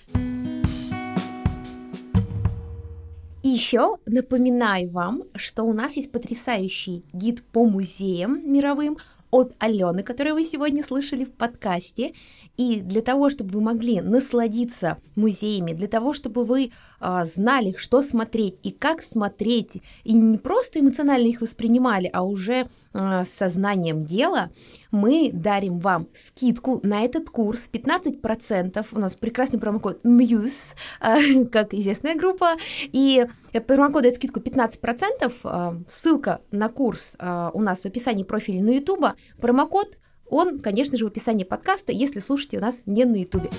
И 3.46 3.48
еще 3.48 3.98
напоминаю 4.06 4.90
вам, 4.90 5.22
что 5.36 5.62
у 5.62 5.72
нас 5.72 5.94
есть 5.94 6.10
потрясающий 6.10 7.04
гид 7.12 7.44
по 7.44 7.64
музеям 7.64 8.40
мировым 8.52 8.98
от 9.30 9.54
Алены, 9.60 10.02
который 10.02 10.32
вы 10.32 10.44
сегодня 10.44 10.82
слышали 10.82 11.22
в 11.24 11.30
подкасте. 11.30 12.12
И 12.56 12.80
для 12.80 13.02
того, 13.02 13.30
чтобы 13.30 13.50
вы 13.50 13.60
могли 13.60 14.00
насладиться 14.00 14.98
музеями, 15.14 15.72
для 15.72 15.88
того, 15.88 16.12
чтобы 16.12 16.44
вы 16.44 16.72
а, 17.00 17.24
знали, 17.24 17.74
что 17.76 18.00
смотреть 18.00 18.58
и 18.62 18.70
как 18.70 19.02
смотреть, 19.02 19.82
и 20.04 20.12
не 20.12 20.38
просто 20.38 20.80
эмоционально 20.80 21.26
их 21.26 21.40
воспринимали, 21.40 22.10
а 22.12 22.22
уже 22.22 22.68
а, 22.92 23.24
с 23.24 23.30
сознанием 23.30 24.06
дела, 24.06 24.50
мы 24.90 25.30
дарим 25.32 25.78
вам 25.80 26.08
скидку 26.14 26.80
на 26.82 27.02
этот 27.02 27.28
курс 27.28 27.68
15%. 27.70 28.86
У 28.92 28.98
нас 28.98 29.14
прекрасный 29.14 29.60
промокод 29.60 30.02
MUSE, 30.04 30.74
а, 31.00 31.18
как 31.52 31.74
известная 31.74 32.14
группа, 32.14 32.56
и 32.80 33.26
промокод 33.66 34.02
дает 34.02 34.14
скидку 34.14 34.40
15%. 34.40 35.32
а, 35.44 35.76
Ссылка 35.88 36.40
на 36.50 36.70
курс 36.70 37.16
а, 37.18 37.50
у 37.52 37.60
нас 37.60 37.82
в 37.82 37.86
описании 37.86 38.24
профиля 38.24 38.62
на 38.62 38.70
YouTube. 38.70 39.08
Промокод 39.40 39.98
он, 40.28 40.58
конечно 40.60 40.96
же, 40.96 41.04
в 41.04 41.08
описании 41.08 41.44
подкаста, 41.44 41.92
если 41.92 42.18
слушаете 42.18 42.58
у 42.58 42.60
нас 42.60 42.82
не 42.86 43.04
на 43.04 43.16
Ютубе. 43.16 43.50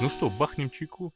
Ну 0.00 0.08
что, 0.08 0.30
бахнем 0.30 0.70
чайку? 0.70 1.12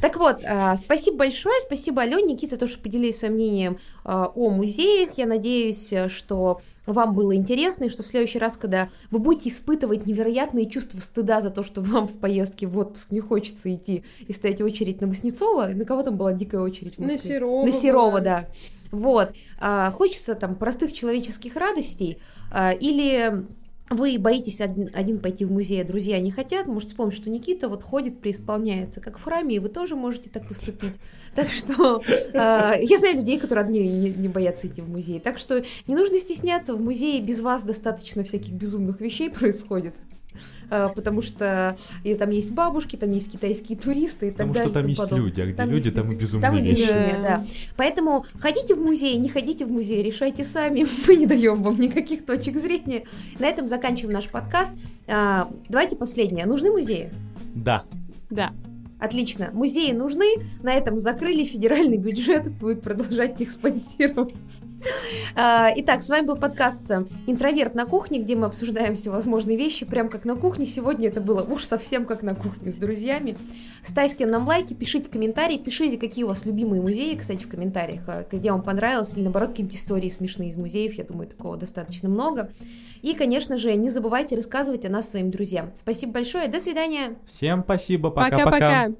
Так 0.00 0.16
вот, 0.16 0.40
а, 0.44 0.76
спасибо 0.76 1.18
большое, 1.18 1.60
спасибо 1.60 2.02
Алене, 2.02 2.34
Никита, 2.34 2.56
то, 2.56 2.66
что 2.66 2.82
поделились 2.82 3.18
своим 3.18 3.34
мнением 3.34 3.78
а, 4.04 4.26
о 4.34 4.50
музеях. 4.50 5.18
Я 5.18 5.26
надеюсь, 5.26 5.92
э, 5.92 6.08
что 6.08 6.60
вам 6.86 7.14
было 7.14 7.36
интересно, 7.36 7.84
и 7.84 7.88
что 7.88 8.02
в 8.02 8.06
следующий 8.06 8.38
раз, 8.38 8.56
когда 8.56 8.88
вы 9.10 9.18
будете 9.18 9.50
испытывать 9.50 10.06
невероятные 10.06 10.68
чувства 10.68 10.98
стыда 10.98 11.40
за 11.40 11.50
то, 11.50 11.62
что 11.62 11.80
вам 11.80 12.08
в 12.08 12.18
поездке 12.18 12.66
в 12.66 12.76
отпуск 12.78 13.10
не 13.10 13.20
хочется 13.20 13.72
идти 13.72 14.02
и 14.26 14.32
стоять 14.32 14.60
в 14.60 14.64
очередь 14.64 15.00
на 15.00 15.06
Васнецова, 15.06 15.66
на 15.66 15.84
кого 15.84 16.02
там 16.02 16.16
была 16.16 16.32
дикая 16.32 16.62
очередь 16.62 16.96
в 16.96 17.00
На? 17.00 17.16
Серова. 17.16 17.64
На 17.64 17.72
Серова, 17.72 18.10
была. 18.10 18.20
да. 18.20 18.48
Вот. 18.92 19.32
А, 19.58 19.90
хочется 19.90 20.34
там 20.34 20.54
простых 20.54 20.92
человеческих 20.92 21.56
радостей, 21.56 22.18
а, 22.52 22.72
или 22.72 23.44
вы 23.88 24.18
боитесь 24.18 24.60
один, 24.60 24.90
один 24.94 25.18
пойти 25.18 25.44
в 25.44 25.52
музей, 25.52 25.82
а 25.82 25.84
друзья 25.84 26.20
не 26.20 26.30
хотят, 26.30 26.66
можете 26.66 26.90
вспомнить, 26.90 27.16
что 27.16 27.30
Никита 27.30 27.68
вот 27.68 27.82
ходит, 27.82 28.20
преисполняется, 28.20 29.00
как 29.00 29.18
в 29.18 29.22
храме, 29.22 29.56
и 29.56 29.58
вы 29.58 29.68
тоже 29.68 29.96
можете 29.96 30.30
так 30.30 30.46
поступить. 30.46 30.94
Так 31.34 31.50
что 31.50 32.02
а, 32.34 32.74
я 32.78 32.98
знаю 32.98 33.16
людей, 33.16 33.38
которые 33.38 33.64
одни 33.64 33.80
не, 33.80 34.10
не 34.10 34.28
боятся 34.28 34.66
идти 34.66 34.82
в 34.82 34.88
музей. 34.90 35.18
Так 35.18 35.38
что 35.38 35.64
не 35.86 35.94
нужно 35.94 36.18
стесняться, 36.18 36.74
в 36.74 36.80
музее 36.80 37.22
без 37.22 37.40
вас 37.40 37.64
достаточно 37.64 38.22
всяких 38.24 38.52
безумных 38.52 39.00
вещей 39.00 39.30
происходит. 39.30 39.94
А, 40.74 40.88
Потому 40.88 41.20
что 41.20 41.76
и 42.02 42.14
там 42.14 42.30
есть 42.30 42.50
бабушки, 42.52 42.96
там 42.96 43.10
есть 43.12 43.30
китайские 43.30 43.76
туристы 43.76 44.28
и 44.28 44.30
так 44.30 44.48
Потому 44.48 44.54
далее. 44.54 44.70
что 44.70 44.80
там 44.80 44.86
есть 44.86 45.12
люди, 45.12 45.40
а 45.42 45.44
где 45.44 45.54
Там 45.54 45.70
люди, 45.70 45.84
есть 45.84 45.94
там 45.94 46.12
и 46.12 46.14
безумные 46.14 46.50
Там 46.50 46.62
вещи. 46.62 46.80
безумие, 46.80 47.16
Да. 47.18 47.22
да. 47.22 47.44
Поэтому 47.76 48.24
ходите 48.40 48.74
в 48.74 48.80
музей, 48.80 49.18
не 49.18 49.28
ходите 49.28 49.66
в 49.66 49.70
музей, 49.70 50.02
решайте 50.02 50.44
сами. 50.44 50.86
Мы 51.06 51.16
не 51.16 51.26
даем 51.26 51.62
вам 51.62 51.78
никаких 51.78 52.24
точек 52.24 52.56
зрения. 52.58 53.04
На 53.38 53.48
этом 53.48 53.68
заканчиваем 53.68 54.14
наш 54.14 54.28
подкаст. 54.28 54.72
А, 55.06 55.50
Давайте 55.68 55.94
последнее. 55.96 56.46
Нужны 56.46 56.70
музеи? 56.70 57.12
Да. 57.54 57.84
Да. 58.30 58.52
Отлично. 58.98 59.50
Музеи 59.52 59.92
нужны. 59.92 60.24
На 60.62 60.72
этом 60.72 60.98
закрыли. 60.98 61.44
Федеральный 61.44 61.98
бюджет 61.98 62.50
будет 62.50 62.80
продолжать 62.80 63.38
их 63.42 63.50
спонсировать. 63.50 64.32
А, 65.34 65.70
Итак, 65.76 66.02
с 66.02 66.08
вами 66.08 66.26
был 66.26 66.36
подкаст 66.36 66.90
«Интроверт 67.26 67.74
на 67.74 67.86
кухне», 67.86 68.20
где 68.20 68.36
мы 68.36 68.46
обсуждаем 68.46 68.96
всевозможные 68.96 69.56
вещи, 69.56 69.86
прям 69.86 70.08
как 70.08 70.24
на 70.24 70.36
кухне. 70.36 70.66
Сегодня 70.66 71.08
это 71.08 71.20
было 71.20 71.42
уж 71.42 71.64
совсем 71.64 72.04
как 72.04 72.22
на 72.22 72.34
кухне 72.34 72.70
с 72.70 72.76
друзьями. 72.76 73.36
Ставьте 73.84 74.26
нам 74.26 74.46
лайки, 74.46 74.74
пишите 74.74 75.08
комментарии, 75.08 75.58
пишите, 75.58 75.98
какие 75.98 76.24
у 76.24 76.28
вас 76.28 76.44
любимые 76.44 76.82
музеи, 76.82 77.16
кстати, 77.16 77.44
в 77.44 77.48
комментариях, 77.48 78.02
а, 78.06 78.26
где 78.30 78.50
вам 78.50 78.62
понравилось, 78.62 79.14
или 79.14 79.24
наоборот, 79.24 79.50
какие-нибудь 79.50 79.78
истории 79.78 80.10
смешные 80.10 80.50
из 80.50 80.56
музеев. 80.56 80.94
Я 80.94 81.04
думаю, 81.04 81.28
такого 81.28 81.56
достаточно 81.56 82.08
много. 82.08 82.50
И, 83.02 83.14
конечно 83.14 83.56
же, 83.56 83.74
не 83.74 83.88
забывайте 83.88 84.36
рассказывать 84.36 84.84
о 84.84 84.88
нас 84.88 85.10
своим 85.10 85.30
друзьям. 85.30 85.72
Спасибо 85.74 86.12
большое, 86.12 86.48
до 86.48 86.60
свидания! 86.60 87.16
Всем 87.26 87.62
спасибо. 87.62 88.10
Пока-пока. 88.10 88.92